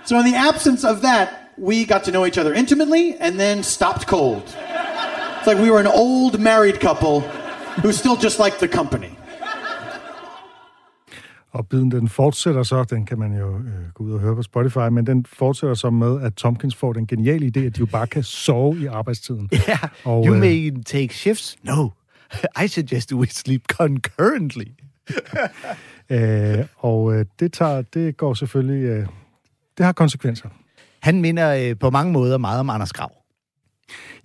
So, 0.04 0.18
in 0.18 0.24
the 0.24 0.36
absence 0.36 0.84
of 0.84 1.02
that, 1.02 1.52
we 1.58 1.84
got 1.84 2.04
to 2.04 2.12
know 2.12 2.26
each 2.26 2.38
other 2.38 2.54
intimately 2.54 3.16
and 3.16 3.40
then 3.40 3.62
stopped 3.62 4.06
cold. 4.06 4.54
It's 5.46 5.52
like 5.52 5.64
we 5.64 5.70
were 5.70 5.80
an 5.80 5.92
old 5.94 6.40
married 6.40 6.80
couple 6.80 7.20
who 7.82 7.92
still 7.92 8.16
just 8.22 8.38
liked 8.38 8.58
the 8.58 8.68
company. 8.68 9.10
Og 11.50 11.68
biden 11.68 11.90
den 11.90 12.08
fortsætter 12.08 12.62
så, 12.62 12.84
den 12.84 13.06
kan 13.06 13.18
man 13.18 13.32
jo 13.38 13.58
øh, 13.58 13.92
gå 13.94 14.04
ud 14.04 14.12
og 14.12 14.20
høre 14.20 14.34
på 14.34 14.42
Spotify, 14.42 14.88
men 14.92 15.06
den 15.06 15.26
fortsætter 15.28 15.74
så 15.74 15.90
med, 15.90 16.22
at 16.22 16.34
Tompkins 16.34 16.74
får 16.74 16.92
den 16.92 17.06
geniale 17.06 17.46
idé, 17.46 17.60
at 17.60 17.76
de 17.76 17.80
jo 17.80 17.86
bare 17.86 18.06
kan 18.06 18.22
sove 18.22 18.78
i 18.78 18.86
arbejdstiden. 18.86 19.50
Ja, 19.68 19.78
Og, 20.04 20.26
you 20.26 20.34
øh, 20.34 20.40
may 20.40 20.82
take 20.86 21.14
shifts. 21.14 21.56
No, 21.62 21.88
I 22.64 22.68
suggest 22.68 23.12
we 23.12 23.26
sleep 23.26 23.62
concurrently. 23.68 24.68
Øh, 26.10 26.64
og 26.76 27.14
øh, 27.14 27.24
det, 27.40 27.52
tager, 27.52 27.82
det 27.82 28.16
går 28.16 28.34
selvfølgelig... 28.34 28.84
Øh, 28.84 29.06
det 29.78 29.86
har 29.86 29.92
konsekvenser. 29.92 30.48
Han 31.00 31.20
minder 31.20 31.54
øh, 31.54 31.78
på 31.78 31.90
mange 31.90 32.12
måder 32.12 32.38
meget 32.38 32.60
om 32.60 32.70
Anders 32.70 32.92
Grav. 32.92 33.12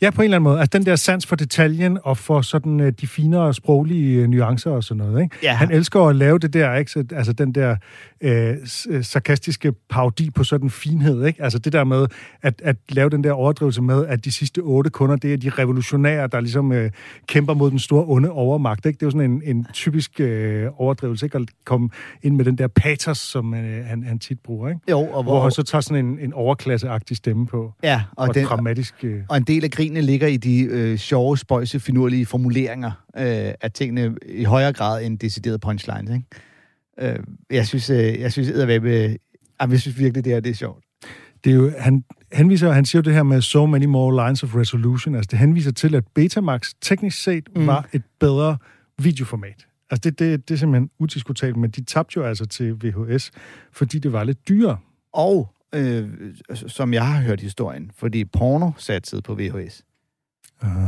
Ja, 0.02 0.10
på 0.10 0.22
en 0.22 0.24
eller 0.24 0.38
anden 0.38 0.44
måde. 0.44 0.60
Altså 0.60 0.78
den 0.78 0.86
der 0.86 0.96
sans 0.96 1.26
for 1.26 1.36
detaljen 1.36 1.98
og 2.04 2.18
for 2.18 2.42
sådan 2.42 2.80
øh, 2.80 2.94
de 3.02 3.08
finere 3.08 3.54
sproglige 3.54 4.22
øh, 4.22 4.28
nuancer 4.28 4.72
og 4.72 4.84
sådan 4.84 5.04
noget. 5.04 5.24
Ikke? 5.24 5.36
Ja. 5.44 5.54
Han 5.54 5.72
elsker 5.72 6.02
at 6.02 6.16
lave 6.16 6.40
det 6.40 6.54
der, 6.54 6.76
ikke? 6.76 6.92
Så, 6.92 7.04
altså 7.12 7.34
den 7.34 7.56
der 7.56 7.76
øh, 8.22 8.56
øh, 8.90 9.04
sarkastiske 9.04 9.74
parodi 9.90 10.30
på 10.30 10.44
sådan 10.44 10.70
finhed. 10.70 11.26
Ikke? 11.26 11.44
Altså 11.44 11.60
det 11.60 11.74
der 11.74 11.84
med 11.84 12.08
at, 12.42 12.62
at 12.64 12.76
lave 12.90 13.10
den 13.10 13.24
der 13.24 13.32
overdrivelse 13.32 13.82
med, 13.82 14.06
at 14.06 14.26
de 14.26 14.32
sidste 14.32 14.60
otte 14.60 14.90
kunder, 14.90 15.16
det 15.16 15.34
er 15.34 15.38
de 15.38 15.50
revolutionære, 15.50 16.28
der 16.28 16.40
ligesom 16.40 16.72
øh, 16.72 16.92
kæmper 17.28 17.54
mod 17.54 17.72
den 17.72 17.80
store 17.80 18.06
onde 18.08 18.32
overmagt. 18.32 18.86
Ikke? 18.86 18.98
Det 18.98 19.04
er 19.04 19.08
jo 19.08 19.12
sådan 19.12 19.32
en, 19.32 19.42
en 19.46 19.68
typisk 19.74 20.20
øh, 20.20 20.68
overdrivelse, 20.78 21.26
ikke? 21.26 21.38
at 21.38 21.44
komme 21.66 21.90
ind 22.24 22.36
med 22.36 22.46
den 22.46 22.58
der 22.58 22.68
patos, 22.68 23.18
som 23.18 23.54
øh, 23.54 23.86
han, 23.86 24.04
han 24.04 24.20
tit 24.20 24.40
bruger. 24.40 24.70
Ikke? 24.70 24.82
Jo, 24.90 25.00
og 25.00 25.24
Hvor 25.24 25.42
han 25.42 25.52
så 25.52 25.64
tager 25.64 25.82
sådan 25.82 26.06
en, 26.06 26.20
en 26.20 26.34
overklasseagtig 26.34 27.18
stemme 27.18 27.48
på. 27.48 27.74
Ja, 27.84 28.02
Og, 28.12 28.22
og, 28.22 28.28
og 28.28 28.36
den, 28.36 28.46
dramatisk... 28.46 28.96
Øh, 29.04 29.22
og 29.30 29.38
en 29.38 29.44
del 29.54 29.64
af 29.64 29.72
grinene 29.72 30.02
ligger 30.02 30.28
i 30.28 30.38
de 30.38 30.64
øh, 30.64 30.98
sjove, 30.98 31.38
spøjse, 31.38 31.80
finurlige 31.80 32.26
formuleringer 32.26 32.92
øh, 33.18 33.54
af 33.62 33.72
tingene 33.74 34.16
i 34.26 34.44
højere 34.44 34.74
grad 34.74 35.06
end 35.06 35.20
deciderede 35.20 35.60
punchlines. 35.60 36.12
Ikke? 36.16 37.14
Øh, 37.14 37.20
jeg 37.50 37.68
synes, 37.68 37.90
øh, 37.90 38.20
jeg 38.20 38.32
synes, 38.32 38.50
eddervæbe, 38.50 38.90
øh, 38.90 39.16
jeg 39.70 39.80
synes 39.80 40.00
virkelig, 40.00 40.26
det 40.26 40.34
her 40.34 40.40
det 40.40 40.50
er 40.50 40.54
sjovt. 40.54 40.84
det 41.44 41.52
er 41.52 41.56
jo, 41.56 41.72
han 41.80 42.04
henviser, 42.34 42.72
han 42.72 42.86
siger 42.86 43.00
jo 43.00 43.04
det 43.04 43.14
her 43.14 43.24
med 43.24 43.42
so 43.42 43.66
many 43.66 43.86
more 43.86 44.28
lines 44.28 44.44
of 44.44 44.56
resolution. 44.56 45.16
Altså, 45.16 45.28
det 45.32 45.40
henviser 45.40 45.72
til, 45.72 45.96
at 45.96 46.04
Betamax 46.16 46.74
teknisk 46.82 47.24
set 47.24 47.50
mm. 47.56 47.68
var 47.68 47.90
et 47.94 48.04
bedre 48.20 48.58
videoformat. 49.02 49.68
Altså, 49.90 50.10
det, 50.10 50.20
det, 50.20 50.50
det 50.50 50.54
er 50.54 50.58
simpelthen 50.58 50.90
udiskutabelt, 51.00 51.58
men 51.58 51.70
de 51.70 51.84
tabte 51.84 52.14
jo 52.18 52.24
altså 52.24 52.46
til 52.46 52.74
VHS, 52.74 53.32
fordi 53.72 54.00
det 54.00 54.14
var 54.14 54.24
lidt 54.24 54.50
dyrere. 54.50 54.78
Og, 55.14 55.51
øh, 55.76 56.10
som 56.54 56.94
jeg 56.94 57.08
har 57.08 57.22
hørt 57.22 57.42
historien, 57.42 57.92
fordi 57.96 58.26
porno 58.26 58.72
satsede 58.78 59.22
på 59.22 59.36
VHS. 59.36 59.84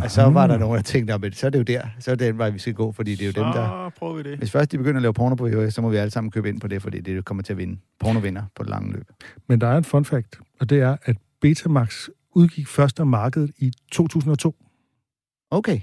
Og 0.04 0.12
så 0.12 0.24
var 0.24 0.48
der 0.48 0.58
nogen, 0.58 0.76
der 0.76 0.82
tænkte, 0.82 1.14
at 1.14 1.36
så 1.36 1.46
er 1.46 1.50
det 1.50 1.60
jo 1.60 1.64
der, 1.64 1.82
så 2.00 2.12
er 2.12 2.16
det 2.16 2.28
den 2.28 2.38
vej, 2.38 2.50
vi 2.50 2.60
skal 2.60 2.74
gå, 2.74 2.92
fordi 2.92 3.12
det 3.12 3.22
er 3.22 3.26
jo 3.26 3.32
så 3.32 3.44
dem, 3.44 3.54
der... 3.54 3.90
prøver 3.98 4.16
vi 4.16 4.24
det. 4.24 4.38
Hvis 4.38 4.52
først 4.52 4.72
de 4.72 4.78
begynder 4.78 4.98
at 4.98 5.02
lave 5.02 5.14
porno 5.14 5.36
på 5.36 5.48
VHS, 5.48 5.74
så 5.74 5.82
må 5.82 5.90
vi 5.90 5.98
alle 5.98 6.12
sammen 6.12 6.32
købe 6.32 6.50
ind 6.50 6.62
på 6.62 6.68
det, 6.68 6.82
fordi 6.82 7.02
det 7.02 7.26
kommer 7.26 7.44
til 7.44 7.54
at 7.54 7.58
vinde. 7.58 7.78
Porno 8.00 8.20
vinder 8.20 8.44
på 8.56 8.64
det 8.64 8.70
lange 8.70 8.94
løb. 8.94 9.08
Men 9.48 9.62
der 9.62 9.68
er 9.68 9.78
en 9.78 9.84
fun 9.84 10.06
fact, 10.06 10.40
og 10.60 10.70
det 10.70 10.82
er, 10.82 10.98
at 11.04 11.18
Betamax 11.42 12.08
udgik 12.36 12.68
først 12.68 13.00
af 13.00 13.06
markedet 13.06 13.52
i 13.58 13.72
2002. 13.92 14.56
Okay. 15.52 15.80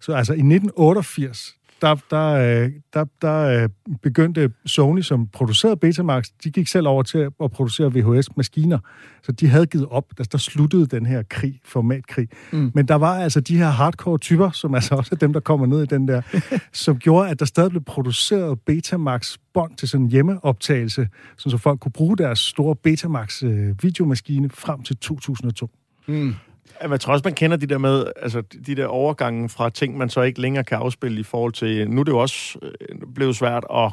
Så 0.00 0.12
altså 0.12 0.32
i 0.32 0.36
1988, 0.36 1.54
der, 1.82 1.94
der, 2.10 2.32
øh, 2.64 2.70
der, 2.94 3.04
der 3.22 3.62
øh, 3.62 3.68
begyndte 4.02 4.50
Sony, 4.66 5.00
som 5.00 5.26
producerede 5.26 5.76
Betamax, 5.76 6.28
de 6.44 6.50
gik 6.50 6.68
selv 6.68 6.88
over 6.88 7.02
til 7.02 7.18
at 7.18 7.50
producere 7.50 7.92
VHS-maskiner. 7.94 8.78
Så 9.22 9.32
de 9.32 9.48
havde 9.48 9.66
givet 9.66 9.86
op, 9.90 10.04
da 10.18 10.24
der 10.32 10.38
sluttede 10.38 10.86
den 10.86 11.06
her 11.06 11.22
krig, 11.30 11.60
formatkrig. 11.64 12.28
Mm. 12.52 12.70
Men 12.74 12.88
der 12.88 12.94
var 12.94 13.14
altså 13.14 13.40
de 13.40 13.58
her 13.58 13.68
hardcore-typer, 13.68 14.50
som 14.50 14.74
altså 14.74 14.94
også 14.94 15.08
er 15.12 15.16
dem, 15.16 15.32
der 15.32 15.40
kommer 15.40 15.66
ned 15.66 15.82
i 15.82 15.86
den 15.86 16.08
der, 16.08 16.22
som 16.72 16.98
gjorde, 16.98 17.30
at 17.30 17.40
der 17.40 17.46
stadig 17.46 17.70
blev 17.70 17.84
produceret 17.84 18.60
Betamax-bånd 18.60 19.76
til 19.76 19.88
sådan 19.88 20.04
en 20.04 20.10
hjemmeoptagelse, 20.10 21.08
så 21.36 21.58
folk 21.58 21.80
kunne 21.80 21.92
bruge 21.92 22.16
deres 22.16 22.38
store 22.38 22.76
Betamax-videomaskine 22.76 24.50
frem 24.50 24.82
til 24.82 24.96
2002. 24.96 25.70
Mm. 26.06 26.34
Ja, 26.82 26.90
Jeg 26.90 27.00
tror 27.00 27.12
også, 27.12 27.22
man 27.24 27.34
kender 27.34 27.56
de 27.56 27.66
der 27.66 27.78
med, 27.78 28.04
altså 28.22 28.42
de 28.66 28.74
der 28.74 28.86
overgange 28.86 29.48
fra 29.48 29.70
ting, 29.70 29.98
man 29.98 30.08
så 30.10 30.22
ikke 30.22 30.40
længere 30.40 30.64
kan 30.64 30.78
afspille 30.78 31.20
i 31.20 31.22
forhold 31.22 31.52
til... 31.52 31.90
Nu 31.90 32.00
er 32.00 32.04
det 32.04 32.12
jo 32.12 32.18
også 32.18 32.58
øh, 32.62 32.96
blevet 33.14 33.36
svært 33.36 33.64
at, 33.74 33.90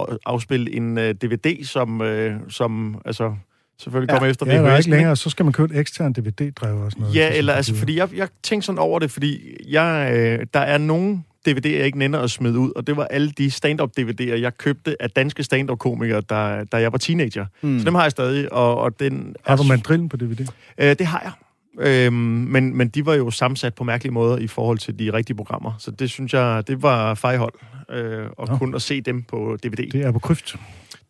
at 0.00 0.18
afspille 0.26 0.74
en 0.76 0.96
DVD, 0.96 1.64
som, 1.64 2.00
uh, 2.00 2.08
som 2.48 3.00
altså, 3.04 3.34
selvfølgelig 3.78 4.10
kommer 4.10 4.30
efter 4.30 4.46
Ja, 4.46 4.60
VHS. 4.76 4.86
ikke 4.86 4.96
længere, 4.96 5.16
så 5.16 5.30
skal 5.30 5.44
man 5.44 5.52
købe 5.52 5.74
et 5.74 5.80
ekstern 5.80 6.12
DVD-drev 6.12 6.76
og 6.76 6.90
sådan 6.90 7.02
noget. 7.02 7.16
Ja, 7.16 7.36
eller 7.36 7.52
altså, 7.52 7.74
fordi 7.74 7.96
jeg, 7.96 8.08
jeg 8.16 8.28
tænkte 8.42 8.66
sådan 8.66 8.78
over 8.78 8.98
det, 8.98 9.10
fordi 9.10 9.56
jeg, 9.68 10.10
øh, 10.16 10.46
der 10.54 10.60
er 10.60 10.78
nogle 10.78 11.22
DVD'er, 11.48 11.68
jeg 11.68 11.86
ikke 11.86 11.98
nænder 11.98 12.20
at 12.20 12.30
smide 12.30 12.58
ud, 12.58 12.72
og 12.76 12.86
det 12.86 12.96
var 12.96 13.04
alle 13.04 13.30
de 13.30 13.50
stand-up-DVD'er, 13.50 14.34
jeg 14.36 14.58
købte 14.58 15.02
af 15.02 15.10
danske 15.10 15.42
stand-up-komikere, 15.42 16.20
da, 16.20 16.64
da 16.72 16.76
jeg 16.76 16.92
var 16.92 16.98
teenager. 16.98 17.46
Mm. 17.62 17.78
Så 17.78 17.84
dem 17.84 17.94
har 17.94 18.02
jeg 18.02 18.10
stadig, 18.10 18.52
og, 18.52 18.78
og 18.78 19.00
den... 19.00 19.36
Har 19.46 19.56
du 19.56 19.62
mandrillen 19.62 20.08
på 20.08 20.16
DVD? 20.16 20.46
Øh, 20.78 20.88
det 20.98 21.06
har 21.06 21.20
jeg. 21.24 21.32
Øhm, 21.78 22.14
men, 22.14 22.76
men 22.76 22.88
de 22.88 23.06
var 23.06 23.14
jo 23.14 23.30
sammensat 23.30 23.74
på 23.74 23.84
mærkelige 23.84 24.12
måder 24.12 24.38
i 24.38 24.46
forhold 24.46 24.78
til 24.78 24.98
de 24.98 25.12
rigtige 25.12 25.36
programmer. 25.36 25.72
Så 25.78 25.90
det 25.90 26.10
synes 26.10 26.34
jeg, 26.34 26.64
det 26.66 26.82
var 26.82 27.14
fejhold. 27.14 27.54
Øh, 27.90 28.26
og 28.38 28.48
Nå. 28.48 28.56
kun 28.56 28.74
at 28.74 28.82
se 28.82 29.00
dem 29.00 29.22
på 29.22 29.56
DVD. 29.62 29.90
Det 29.90 30.02
er 30.02 30.12
på 30.12 30.18
kryft. 30.18 30.56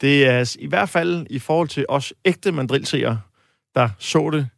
Det 0.00 0.26
er 0.26 0.56
i 0.58 0.66
hvert 0.66 0.88
fald 0.88 1.26
i 1.30 1.38
forhold 1.38 1.68
til 1.68 1.86
os 1.88 2.12
ægte 2.24 2.52
mandrilseere, 2.52 3.20
der 3.74 3.88
så 3.98 4.30
det 4.30 4.48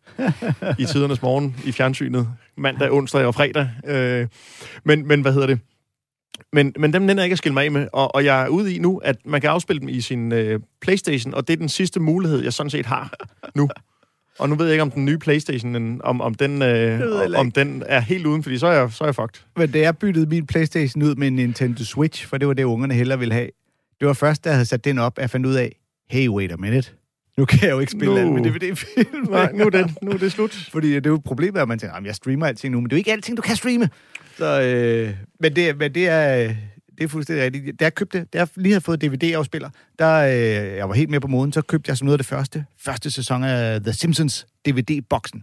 i 0.78 0.84
tidernes 0.92 1.22
morgen 1.22 1.56
i 1.64 1.72
fjernsynet, 1.72 2.28
mandag, 2.56 2.92
onsdag 2.92 3.24
og 3.26 3.34
fredag. 3.34 3.70
Øh, 3.86 4.28
men, 4.84 5.08
men 5.08 5.22
hvad 5.22 5.32
hedder 5.32 5.46
det? 5.46 5.60
Men, 6.52 6.74
men 6.78 6.92
dem 6.92 7.02
nænder 7.02 7.22
jeg 7.22 7.26
ikke 7.26 7.34
at 7.34 7.38
skille 7.38 7.54
mig 7.54 7.64
af 7.64 7.70
med, 7.70 7.88
og, 7.92 8.14
og 8.14 8.24
jeg 8.24 8.42
er 8.42 8.48
ude 8.48 8.74
i 8.74 8.78
nu, 8.78 8.98
at 8.98 9.16
man 9.24 9.40
kan 9.40 9.50
afspille 9.50 9.80
dem 9.80 9.88
i 9.88 10.00
sin 10.00 10.32
øh, 10.32 10.60
Playstation, 10.80 11.34
og 11.34 11.48
det 11.48 11.52
er 11.52 11.56
den 11.56 11.68
sidste 11.68 12.00
mulighed, 12.00 12.42
jeg 12.42 12.52
sådan 12.52 12.70
set 12.70 12.86
har 12.86 13.12
nu. 13.54 13.68
Og 14.38 14.48
nu 14.48 14.54
ved 14.54 14.66
jeg 14.66 14.74
ikke, 14.74 14.82
om 14.82 14.90
den 14.90 15.04
nye 15.04 15.18
Playstation, 15.18 16.00
om, 16.04 16.20
om, 16.20 16.34
den, 16.34 16.62
øh, 16.62 17.00
om 17.36 17.50
den 17.50 17.82
er 17.86 18.00
helt 18.00 18.26
uden, 18.26 18.42
fordi 18.42 18.58
så 18.58 18.66
er 18.66 18.72
jeg, 18.72 18.92
så 18.92 19.04
er 19.04 19.08
jeg 19.08 19.14
fucked. 19.14 19.40
Men 19.56 19.70
da 19.70 19.78
jeg 19.78 19.98
byttede 19.98 20.26
min 20.26 20.46
Playstation 20.46 21.02
ud 21.02 21.14
med 21.14 21.26
en 21.26 21.32
Nintendo 21.36 21.84
Switch, 21.84 22.26
for 22.26 22.38
det 22.38 22.48
var 22.48 22.54
det, 22.54 22.64
ungerne 22.64 22.94
hellere 22.94 23.18
ville 23.18 23.34
have, 23.34 23.48
det 24.00 24.08
var 24.08 24.14
først, 24.14 24.44
da 24.44 24.48
jeg 24.48 24.56
havde 24.56 24.66
sat 24.66 24.84
den 24.84 24.98
op, 24.98 25.18
at 25.18 25.22
jeg 25.22 25.30
fandt 25.30 25.46
ud 25.46 25.54
af, 25.54 25.76
hey, 26.10 26.28
wait 26.28 26.52
a 26.52 26.56
minute. 26.56 26.90
Nu 27.38 27.44
kan 27.44 27.62
jeg 27.62 27.70
jo 27.70 27.78
ikke 27.80 27.92
spille 27.92 28.14
Nu. 28.14 28.20
alt 28.20 28.30
med 28.44 28.50
DVD-film. 28.52 29.26
Nej, 29.30 29.52
nu 29.52 29.64
er, 29.64 29.70
det, 29.70 29.94
nu 30.02 30.10
er 30.10 30.16
det 30.18 30.32
slut. 30.32 30.54
Fordi 30.72 30.94
det 30.94 31.06
er 31.06 31.10
jo 31.10 31.20
problemet, 31.24 31.60
at 31.60 31.68
man 31.68 31.78
tænker, 31.78 31.94
"Jamen, 31.96 32.06
jeg 32.06 32.14
streamer 32.14 32.46
alting 32.46 32.72
nu, 32.72 32.80
men 32.80 32.84
det 32.90 32.92
er 32.92 32.96
jo 32.96 32.98
ikke 32.98 33.12
alting, 33.12 33.36
du 33.36 33.42
kan 33.42 33.56
streame. 33.56 33.90
Så, 34.38 34.62
øh, 34.62 35.14
men, 35.40 35.56
det, 35.56 35.78
men 35.78 35.94
det 35.94 36.08
er... 36.08 36.54
Det 36.98 37.04
er 37.04 37.08
fuldstændig 37.08 37.44
rigtigt. 37.44 37.80
Da 37.80 37.84
jeg 37.84 37.94
købte, 37.94 38.24
da 38.32 38.38
jeg 38.38 38.48
lige 38.56 38.72
havde 38.72 38.80
fået 38.80 39.02
DVD-afspiller, 39.02 39.70
der 39.98 40.16
øh, 40.16 40.76
jeg 40.76 40.88
var 40.88 40.94
helt 40.94 41.10
med 41.10 41.20
på 41.20 41.28
moden, 41.28 41.52
så 41.52 41.62
købte 41.62 41.88
jeg 41.88 41.96
som 41.96 42.06
noget 42.06 42.14
af 42.14 42.18
det 42.18 42.26
første, 42.26 42.64
første 42.78 43.10
sæson 43.10 43.44
af 43.44 43.80
The 43.80 43.92
Simpsons 43.92 44.46
DVD-boksen. 44.66 45.42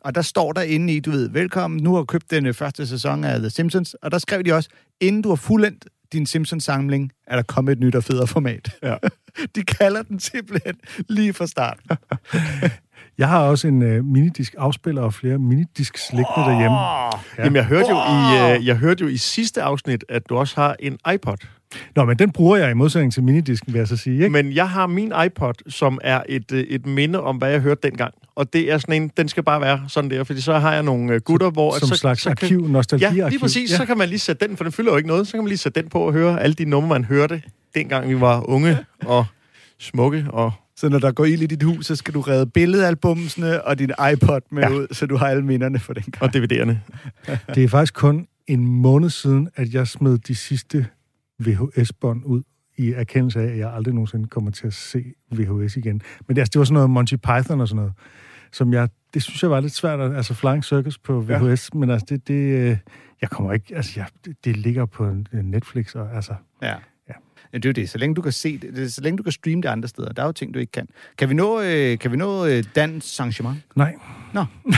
Og 0.00 0.14
der 0.14 0.22
står 0.22 0.52
der 0.52 0.62
inde 0.62 0.94
i, 0.94 1.00
du 1.00 1.10
ved, 1.10 1.28
velkommen, 1.28 1.82
nu 1.82 1.92
har 1.92 1.98
du 1.98 2.04
købt 2.04 2.30
den 2.30 2.46
øh, 2.46 2.54
første 2.54 2.86
sæson 2.86 3.24
af 3.24 3.38
The 3.38 3.50
Simpsons, 3.50 3.94
og 3.94 4.10
der 4.10 4.18
skrev 4.18 4.42
de 4.42 4.52
også, 4.52 4.68
inden 5.00 5.22
du 5.22 5.28
har 5.28 5.36
fuldendt 5.36 5.86
din 6.12 6.26
Simpsons-samling, 6.26 7.12
er 7.26 7.36
der 7.36 7.42
kommet 7.42 7.72
et 7.72 7.78
nyt 7.78 7.94
og 7.94 8.04
federe 8.04 8.26
format. 8.26 8.70
Ja. 8.82 8.96
De 9.56 9.62
kalder 9.62 10.02
den 10.02 10.20
simpelthen 10.20 10.74
lige 11.08 11.32
fra 11.32 11.46
start. 11.46 11.78
Jeg 13.18 13.28
har 13.28 13.40
også 13.40 13.68
en 13.68 13.82
øh, 13.82 14.04
minidisk 14.04 14.54
afspiller 14.58 15.02
og 15.02 15.14
flere 15.14 15.38
minidisks 15.38 16.12
liggende 16.12 16.50
derhjemme. 16.50 16.78
Ja. 16.78 17.10
Jamen, 17.38 17.56
jeg 17.56 17.64
hørte, 17.64 17.88
jo 17.90 17.96
i, 17.96 18.56
øh, 18.56 18.66
jeg 18.66 18.76
hørte 18.76 19.04
jo 19.04 19.08
i 19.08 19.16
sidste 19.16 19.62
afsnit, 19.62 20.04
at 20.08 20.28
du 20.28 20.36
også 20.36 20.60
har 20.60 20.76
en 20.80 20.98
iPod. 21.14 21.36
Nå, 21.96 22.04
men 22.04 22.18
den 22.18 22.32
bruger 22.32 22.56
jeg 22.56 22.70
i 22.70 22.74
modsætning 22.74 23.12
til 23.12 23.22
minidisken, 23.22 23.72
vil 23.72 23.78
jeg 23.78 23.88
så 23.88 23.96
sige. 23.96 24.14
Ikke? 24.14 24.28
Men 24.28 24.52
jeg 24.52 24.68
har 24.68 24.86
min 24.86 25.12
iPod, 25.26 25.54
som 25.70 25.98
er 26.02 26.22
et, 26.28 26.52
øh, 26.52 26.60
et 26.60 26.86
minde 26.86 27.22
om, 27.22 27.36
hvad 27.36 27.50
jeg 27.50 27.60
hørte 27.60 27.80
dengang. 27.82 28.14
Og 28.34 28.52
det 28.52 28.72
er 28.72 28.78
sådan 28.78 29.02
en, 29.02 29.10
den 29.16 29.28
skal 29.28 29.42
bare 29.42 29.60
være 29.60 29.80
sådan 29.88 30.10
der, 30.10 30.24
fordi 30.24 30.40
så 30.40 30.58
har 30.58 30.74
jeg 30.74 30.82
nogle 30.82 31.12
øh, 31.12 31.20
gutter, 31.20 31.50
hvor... 31.50 31.74
at 31.74 31.80
Som 31.80 31.88
så, 31.88 31.94
slags 31.94 32.22
så 32.22 32.30
arkiv, 32.30 32.62
kan, 32.62 32.70
nostalgiarkiv. 32.70 33.22
Ja, 33.22 33.28
lige 33.28 33.38
præcis. 33.38 33.70
Ja. 33.70 33.76
Så 33.76 33.86
kan 33.86 33.98
man 33.98 34.08
lige 34.08 34.18
sætte 34.18 34.48
den, 34.48 34.56
for 34.56 34.64
den 34.64 34.72
fylder 34.72 34.90
jo 34.90 34.96
ikke 34.96 35.08
noget. 35.08 35.26
Så 35.26 35.32
kan 35.32 35.40
man 35.40 35.48
lige 35.48 35.58
sætte 35.58 35.82
den 35.82 35.90
på 35.90 36.00
og 36.00 36.12
høre 36.12 36.42
alle 36.42 36.54
de 36.54 36.64
numre, 36.64 36.88
man 36.88 37.04
hørte, 37.04 37.42
dengang 37.74 38.08
vi 38.08 38.20
var 38.20 38.48
unge 38.48 38.78
og 39.06 39.26
smukke 39.78 40.26
og 40.28 40.52
Så 40.78 40.88
når 40.88 40.98
der 40.98 41.12
går 41.12 41.24
ild 41.24 41.42
i 41.42 41.46
dit 41.46 41.62
hus, 41.62 41.86
så 41.86 41.96
skal 41.96 42.14
du 42.14 42.20
redde 42.20 42.46
billedalbumsene 42.46 43.64
og 43.64 43.78
din 43.78 43.90
iPod 44.12 44.40
med 44.50 44.62
ja. 44.62 44.70
Ud, 44.70 44.86
så 44.92 45.06
du 45.06 45.16
har 45.16 45.26
alle 45.26 45.44
minderne 45.44 45.78
for 45.78 45.92
den 45.92 46.02
gang. 46.02 46.22
og 46.22 46.30
DVD'erne. 46.36 46.74
Det 47.54 47.64
er 47.64 47.68
faktisk 47.68 47.94
kun 47.94 48.26
en 48.46 48.66
måned 48.66 49.10
siden, 49.10 49.48
at 49.56 49.74
jeg 49.74 49.88
smed 49.88 50.18
de 50.18 50.34
sidste 50.34 50.86
VHS-bånd 51.40 52.24
ud 52.24 52.42
i 52.76 52.92
erkendelse 52.92 53.40
af, 53.40 53.44
at 53.52 53.58
jeg 53.58 53.72
aldrig 53.74 53.94
nogensinde 53.94 54.28
kommer 54.28 54.50
til 54.50 54.66
at 54.66 54.72
se 54.74 55.04
VHS 55.32 55.76
igen. 55.76 56.02
Men 56.26 56.36
det, 56.36 56.40
altså, 56.42 56.50
det 56.52 56.58
var 56.58 56.64
sådan 56.64 56.74
noget 56.74 56.90
Monty 56.90 57.14
Python 57.14 57.60
og 57.60 57.68
sådan 57.68 57.76
noget, 57.76 57.92
som 58.52 58.72
jeg, 58.72 58.88
det 59.14 59.22
synes 59.22 59.42
jeg 59.42 59.50
var 59.50 59.60
lidt 59.60 59.74
svært, 59.74 60.00
at- 60.00 60.16
altså 60.16 60.34
Flying 60.34 60.64
Circus 60.64 60.98
på 60.98 61.20
VHS, 61.20 61.70
ja. 61.74 61.78
men 61.78 61.90
altså 61.90 62.06
det, 62.08 62.28
det, 62.28 62.34
øh, 62.34 62.76
jeg 63.20 63.30
kommer 63.30 63.52
ikke, 63.52 63.76
altså 63.76 63.92
jeg, 63.96 64.06
det, 64.24 64.44
det 64.44 64.56
ligger 64.56 64.86
på 64.86 65.14
Netflix, 65.32 65.94
og 65.94 66.14
altså, 66.16 66.34
Ja. 66.62 66.74
Det 67.52 67.64
er 67.64 67.68
jo 67.68 67.72
det. 67.72 67.90
Så 67.90 67.98
længe 67.98 68.14
du 68.14 68.22
kan 68.22 68.32
se 68.32 68.58
det, 68.58 68.76
det 68.76 68.92
så 68.92 69.00
længe 69.00 69.16
du 69.18 69.22
kan 69.22 69.32
streame 69.32 69.62
det 69.62 69.68
andre 69.68 69.88
steder. 69.88 70.12
Der 70.12 70.22
er 70.22 70.26
jo 70.26 70.32
ting, 70.32 70.54
du 70.54 70.58
ikke 70.58 70.72
kan. 70.72 70.88
Kan 71.18 71.28
vi 71.28 71.34
nå, 71.34 71.60
øh, 71.60 71.98
kan 71.98 72.12
vi 72.12 72.16
nå 72.16 72.46
øh, 72.46 72.64
dans 72.76 73.20
arrangement? 73.20 73.58
nej. 73.76 73.94
Nå. 74.32 74.44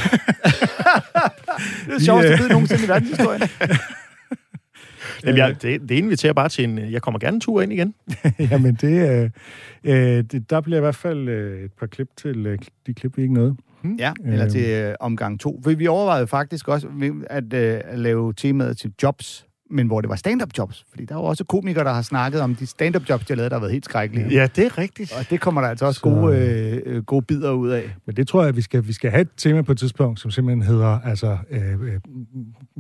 det 1.86 1.94
er 1.94 2.00
sjovt, 2.00 2.24
øh, 2.24 2.30
at 2.32 2.38
det 2.38 2.48
nogensinde 2.50 2.84
i 2.84 2.88
verdenshistorien. 2.88 3.42
Jamen, 5.24 5.36
jeg, 5.36 5.62
det, 5.62 5.80
det 5.80 5.90
inviterer 5.90 6.32
bare 6.32 6.48
til 6.48 6.64
en... 6.64 6.78
øh, 6.78 6.92
Jeg 6.92 7.02
kommer 7.02 7.18
gerne 7.20 7.34
en 7.34 7.40
tur 7.40 7.62
ind 7.62 7.72
igen. 7.72 7.94
Jamen 8.50 8.74
det, 8.74 9.10
øh, 9.10 9.30
øh, 9.84 10.24
det, 10.24 10.50
der 10.50 10.60
bliver 10.60 10.76
i 10.78 10.80
hvert 10.80 10.96
fald 10.96 11.28
øh, 11.28 11.64
et 11.64 11.72
par 11.72 11.86
klip 11.86 12.08
til 12.16 12.46
øh, 12.46 12.58
de 12.86 12.94
klip, 12.94 13.16
vi 13.16 13.22
ikke 13.22 13.34
nåede. 13.34 13.56
Ja, 13.98 14.12
eller 14.24 14.48
til 14.48 14.70
øh, 14.70 14.94
omgang 15.00 15.40
to. 15.40 15.60
For 15.64 15.70
vi 15.70 15.86
overvejede 15.86 16.26
faktisk 16.26 16.68
også 16.68 16.88
at, 17.30 17.52
øh, 17.54 17.80
at 17.84 17.98
lave 17.98 18.32
temaet 18.32 18.78
til 18.78 18.92
jobs, 19.02 19.46
men 19.70 19.86
hvor 19.86 20.00
det 20.00 20.10
var 20.10 20.16
stand-up 20.16 20.48
jobs. 20.58 20.86
Fordi 20.90 21.04
der 21.04 21.14
er 21.14 21.18
jo 21.18 21.24
også 21.24 21.44
komikere, 21.44 21.84
der 21.84 21.92
har 21.92 22.02
snakket 22.02 22.40
om 22.40 22.54
de 22.54 22.66
stand-up 22.66 23.02
jobs, 23.08 23.24
de 23.26 23.32
har 23.32 23.36
lavet, 23.36 23.50
der 23.50 23.56
har 23.56 23.60
været 23.60 23.72
helt 23.72 23.84
skrækkelige. 23.84 24.28
Ja, 24.30 24.48
det 24.56 24.66
er 24.66 24.78
rigtigt. 24.78 25.12
Og 25.18 25.30
det 25.30 25.40
kommer 25.40 25.60
der 25.60 25.68
altså 25.68 25.86
også 25.86 25.98
Så- 26.00 26.10
gode, 26.10 26.36
øh, 26.38 26.82
øh, 26.96 27.02
gode 27.04 27.22
bidder 27.24 27.52
ud 27.52 27.68
af. 27.68 27.96
Men 28.06 28.16
det 28.16 28.28
tror 28.28 28.44
jeg, 28.44 28.56
vi 28.56 28.60
skal, 28.62 28.86
vi 28.86 28.92
skal 28.92 29.10
have 29.10 29.20
et 29.22 29.28
tema 29.36 29.62
på 29.62 29.72
et 29.72 29.78
tidspunkt, 29.78 30.20
som 30.20 30.30
simpelthen 30.30 30.62
hedder 30.62 31.00
altså, 31.04 31.38
øh, 31.50 31.80
øh, 31.82 32.00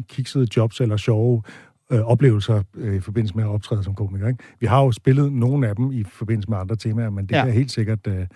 kiksede 0.08 0.46
jobs 0.56 0.80
eller 0.80 0.96
sjove 0.96 1.42
øh, 1.92 2.00
oplevelser 2.00 2.62
øh, 2.76 2.94
i 2.96 3.00
forbindelse 3.00 3.34
med 3.36 3.44
at 3.44 3.50
optræde 3.50 3.84
som 3.84 3.94
komiker. 3.94 4.28
Ikke? 4.28 4.44
Vi 4.60 4.66
har 4.66 4.82
jo 4.82 4.92
spillet 4.92 5.32
nogle 5.32 5.68
af 5.68 5.76
dem 5.76 5.92
i 5.92 6.04
forbindelse 6.04 6.50
med 6.50 6.58
andre 6.58 6.76
temaer, 6.76 7.10
men 7.10 7.26
det 7.26 7.32
Ja. 7.36 7.46
er 7.46 7.50
helt 7.50 7.70
sikkert, 7.72 8.06
øh, 8.06 8.26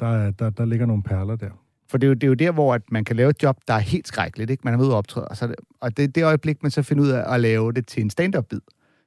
der, 0.00 0.06
er- 0.06 0.30
der, 0.30 0.50
der 0.50 0.64
ligger 0.64 0.86
nogle 0.86 1.02
perler 1.02 1.36
der. 1.36 1.50
For 1.94 1.98
det 1.98 2.06
er, 2.06 2.08
jo, 2.08 2.14
det 2.14 2.22
er 2.24 2.28
jo 2.28 2.34
der, 2.34 2.50
hvor 2.50 2.74
at 2.74 2.82
man 2.90 3.04
kan 3.04 3.16
lave 3.16 3.30
et 3.30 3.42
job, 3.42 3.56
der 3.68 3.74
er 3.74 3.78
helt 3.78 4.08
skrækkeligt. 4.08 4.50
Ikke? 4.50 4.60
Man 4.64 4.74
er 4.74 4.78
ude 4.78 4.90
og 4.90 4.98
optræde, 4.98 5.28
og, 5.28 5.36
så 5.36 5.46
det, 5.46 5.54
og 5.80 5.96
det 5.96 6.14
det 6.14 6.24
øjeblik, 6.24 6.62
man 6.62 6.70
så 6.70 6.82
finder 6.82 7.04
ud 7.04 7.08
af 7.08 7.34
at 7.34 7.40
lave 7.40 7.72
det 7.72 7.86
til 7.86 8.02
en 8.02 8.10
stand-up-bid. 8.10 8.60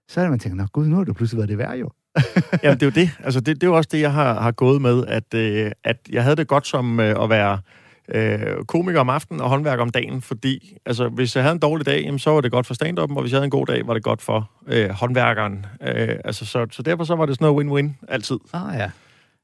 Så 0.07 0.19
er 0.19 0.23
det, 0.23 0.31
man 0.31 0.39
tænker, 0.39 0.57
nå 0.57 0.65
gud, 0.73 0.87
nu 0.87 0.95
har 0.95 1.03
det 1.03 1.15
pludselig 1.15 1.37
været 1.37 1.49
det 1.49 1.57
værd 1.57 1.77
jo. 1.77 1.89
Jamen, 2.63 2.79
det 2.79 2.83
er 2.83 2.87
jo 2.87 2.91
det. 2.91 3.09
Altså, 3.23 3.39
det, 3.39 3.55
det 3.55 3.63
er 3.63 3.67
jo 3.67 3.75
også 3.77 3.89
det, 3.91 4.01
jeg 4.01 4.13
har, 4.13 4.41
har 4.41 4.51
gået 4.51 4.81
med, 4.81 5.05
at, 5.07 5.33
øh, 5.33 5.71
at 5.83 5.97
jeg 6.09 6.23
havde 6.23 6.35
det 6.35 6.47
godt 6.47 6.67
som 6.67 6.99
øh, 6.99 7.23
at 7.23 7.29
være 7.29 7.59
øh, 8.13 8.65
komiker 8.67 8.99
om 8.99 9.09
aftenen 9.09 9.41
og 9.41 9.49
håndværker 9.49 9.81
om 9.81 9.89
dagen, 9.89 10.21
fordi 10.21 10.77
altså, 10.85 11.07
hvis 11.07 11.35
jeg 11.35 11.43
havde 11.43 11.53
en 11.53 11.59
dårlig 11.59 11.85
dag, 11.85 12.01
jamen, 12.01 12.19
så 12.19 12.29
var 12.29 12.41
det 12.41 12.51
godt 12.51 12.67
for 12.67 12.73
stand 12.73 12.99
og 12.99 13.21
hvis 13.21 13.31
jeg 13.31 13.37
havde 13.37 13.45
en 13.45 13.51
god 13.51 13.65
dag, 13.65 13.87
var 13.87 13.93
det 13.93 14.03
godt 14.03 14.21
for 14.21 14.51
øh, 14.67 14.89
håndværkeren. 14.89 15.65
Øh, 15.81 16.15
altså, 16.25 16.45
så, 16.45 16.67
så 16.71 16.81
derfor 16.81 17.03
så 17.03 17.15
var 17.15 17.25
det 17.25 17.35
sådan 17.35 17.53
noget 17.53 17.63
win-win 17.63 18.05
altid. 18.07 18.39
Ah 18.53 18.79
ja. 18.79 18.89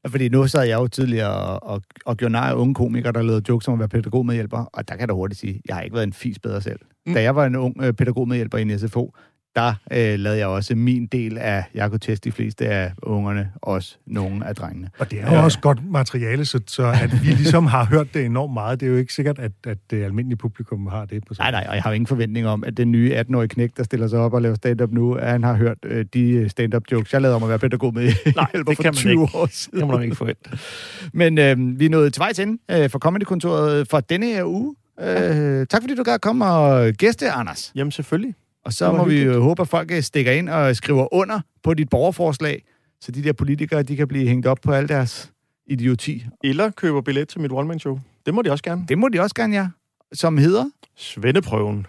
Fordi 0.08 0.30
nu 0.30 0.48
sad 0.48 0.64
jeg 0.64 0.80
jo 0.80 0.88
tidligere 0.88 1.30
og, 1.30 1.64
og, 1.64 1.82
og 2.06 2.18
gjorde 2.18 2.32
nej 2.32 2.50
af 2.50 2.54
unge 2.54 2.74
komikere, 2.74 3.12
der 3.12 3.22
lavede 3.22 3.44
jokes 3.50 3.68
om 3.68 3.74
at 3.74 3.80
være 3.80 3.88
pædagogmedhjælper, 3.88 4.58
og 4.74 4.88
der 4.88 4.94
kan 4.94 5.00
jeg 5.00 5.08
da 5.08 5.14
hurtigt 5.14 5.40
sige, 5.40 5.62
jeg 5.68 5.76
har 5.76 5.82
ikke 5.82 5.94
været 5.94 6.08
en 6.08 6.14
fis 6.14 6.40
bedre 6.40 6.62
selv. 6.62 6.80
Mm. 7.06 7.14
Da 7.14 7.22
jeg 7.22 7.36
var 7.36 7.46
en 7.46 7.56
ung 7.56 7.84
øh, 7.84 7.94
pædagogmedhjælper 7.94 8.58
i 8.58 8.62
en 8.62 8.80
SFO, 8.80 9.14
der 9.56 9.74
øh, 9.92 10.20
lavede 10.20 10.40
jeg 10.40 10.48
også 10.48 10.76
min 10.76 11.06
del 11.06 11.38
af, 11.38 11.64
jeg 11.74 11.90
kunne 11.90 12.00
teste 12.00 12.30
de 12.30 12.32
fleste 12.34 12.68
af 12.68 12.92
ungerne, 13.04 13.52
også 13.62 13.96
nogle 14.06 14.48
af 14.48 14.56
drengene. 14.56 14.90
Og 15.00 15.12
det 15.12 15.22
er 15.22 15.36
jo 15.36 15.44
også 15.44 15.60
godt 15.60 15.92
materiale, 15.92 16.46
så, 16.46 16.60
så 16.68 16.84
at 17.04 17.24
vi 17.24 17.28
ligesom 17.42 17.66
har 17.66 17.86
hørt 17.86 18.14
det 18.14 18.26
enormt 18.26 18.54
meget. 18.54 18.80
Det 18.80 18.86
er 18.86 18.92
jo 18.92 18.98
ikke 18.98 19.14
sikkert, 19.14 19.40
at, 19.40 19.52
at 19.68 19.78
det 19.92 20.04
almindelige 20.04 20.38
publikum 20.38 20.88
har 20.88 21.06
det 21.06 21.24
på 21.28 21.34
sig. 21.34 21.44
Nej, 21.44 21.52
nej, 21.52 21.66
og 21.70 21.76
jeg 21.76 21.84
har 21.84 21.90
jo 21.90 21.94
ingen 21.94 22.08
forventning 22.08 22.48
om, 22.48 22.64
at 22.64 22.78
den 22.78 22.92
nye 22.92 23.16
18-årige 23.20 23.48
knæk, 23.48 23.78
der 23.78 23.84
stiller 23.84 24.08
sig 24.08 24.20
op 24.20 24.34
og 24.34 24.42
laver 24.42 24.56
stand-up 24.56 24.92
nu, 24.92 25.14
at 25.14 25.30
han 25.30 25.44
har 25.44 25.54
hørt 25.54 25.78
øh, 25.86 26.06
de 26.14 26.50
stand-up 26.50 26.84
jokes, 26.92 27.14
jeg 27.14 27.22
lavede 27.22 27.36
om 27.36 27.44
at 27.44 27.50
være 27.50 27.60
pædagog 27.60 27.94
med 27.94 28.04
Nej, 28.36 28.48
det 28.54 28.64
for 28.66 28.74
kan 28.74 28.86
man 28.86 28.94
20 28.94 29.12
ikke. 29.12 29.24
år 29.34 29.48
siden. 29.52 29.80
Det 29.80 29.88
må 29.88 29.94
man 29.94 30.04
ikke 30.04 30.16
forvente. 30.16 30.50
Men 31.14 31.38
øh, 31.38 31.80
vi 31.80 31.86
er 31.86 31.90
nået 31.90 32.14
til 32.14 32.20
vejs 32.20 32.40
ende 32.40 32.58
øh, 32.72 32.90
for 32.90 33.00
Comedy-kontoret 33.00 33.88
for 33.90 34.00
denne 34.00 34.26
her 34.26 34.44
uge. 34.46 34.76
Øh, 35.02 35.68
tak 35.68 35.82
fordi 35.82 35.96
du 35.96 36.04
gad 36.04 36.20
komme 36.20 36.46
og 36.46 36.94
gæste, 36.94 37.32
Anders. 37.32 37.72
Jamen 37.76 37.92
selvfølgelig. 37.92 38.36
Og 38.66 38.74
så 38.74 38.92
må 38.92 39.06
vi 39.06 39.12
hyggeligt. 39.12 39.36
jo 39.36 39.42
håbe, 39.44 39.62
at 39.62 39.68
folk 39.68 39.92
øh, 39.92 40.02
stikker 40.04 40.32
ind 40.32 40.50
og 40.50 40.76
skriver 40.76 41.14
under 41.14 41.40
på 41.64 41.74
dit 41.74 41.90
borgerforslag, 41.90 42.64
så 43.02 43.12
de 43.12 43.24
der 43.24 43.34
politikere, 43.34 43.84
de 43.84 43.96
kan 43.96 44.08
blive 44.08 44.28
hængt 44.28 44.46
op 44.46 44.58
på 44.64 44.72
al 44.72 44.88
deres 44.90 45.32
idioti. 45.68 46.26
Eller 46.44 46.70
køber 46.70 47.02
billet 47.02 47.28
til 47.28 47.42
mit 47.42 47.52
one-man-show. 47.52 48.00
Det 48.26 48.34
må 48.34 48.42
de 48.42 48.52
også 48.52 48.64
gerne. 48.64 48.86
Det 48.90 48.98
må 48.98 49.10
de 49.10 49.20
også 49.20 49.36
gerne, 49.36 49.56
ja. 49.56 49.68
Som 50.14 50.38
hedder 50.38 50.66
Svendeprøven. 50.98 51.88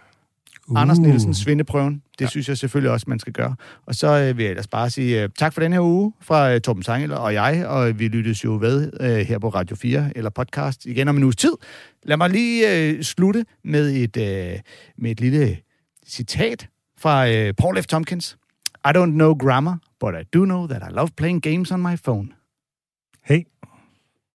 uh. 0.69 0.81
Anders 0.81 0.99
Nielsen 0.99 1.35
Svindeprøven. 1.35 2.03
Det 2.19 2.25
ja. 2.25 2.27
synes 2.27 2.49
jeg 2.49 2.59
selvfølgelig 2.59 2.91
også, 2.91 3.05
man 3.09 3.19
skal 3.19 3.33
gøre. 3.33 3.55
Og 3.87 3.95
så 3.95 4.07
øh, 4.07 4.37
vil 4.37 4.43
jeg 4.43 4.51
ellers 4.51 4.67
bare 4.67 4.91
sige 4.91 5.23
øh, 5.23 5.29
tak 5.39 5.53
for 5.53 5.61
den 5.61 5.73
her 5.73 5.81
uge 5.81 6.13
fra 6.21 6.53
øh, 6.55 6.61
Torben 6.61 6.83
Sangel 6.83 7.13
og 7.13 7.35
jeg, 7.35 7.67
og 7.67 7.99
vi 7.99 8.09
lyttes 8.09 8.45
jo 8.45 8.59
ved 8.61 8.91
øh, 9.01 9.09
her 9.17 9.39
på 9.39 9.49
Radio 9.49 9.77
4 9.77 10.11
eller 10.17 10.31
podcast 10.31 10.87
igen 10.87 11.09
om 11.09 11.17
en 11.17 11.23
uges 11.23 11.37
tid. 11.37 11.53
Lad 12.03 12.17
mig 12.17 12.31
lige 12.31 12.77
øh, 12.91 13.03
slutte 13.03 13.47
med 13.65 13.93
et, 13.93 14.17
øh, 14.17 14.59
med 14.99 15.11
et 15.11 15.21
lille 15.21 15.57
citat 16.07 16.69
fra 16.99 17.29
øh, 17.29 17.55
Paul 17.55 17.83
F. 17.83 17.87
Tompkins. 17.87 18.37
I 18.85 18.93
don't 18.93 19.15
know 19.17 19.35
grammar, 19.35 19.79
but 20.01 20.15
I 20.15 20.23
do 20.35 20.45
know 20.45 20.67
that 20.67 20.83
I 20.83 20.93
love 20.93 21.09
playing 21.17 21.43
games 21.43 21.71
on 21.71 21.81
my 21.81 21.97
phone. 21.97 22.35
Hey, 23.23 23.45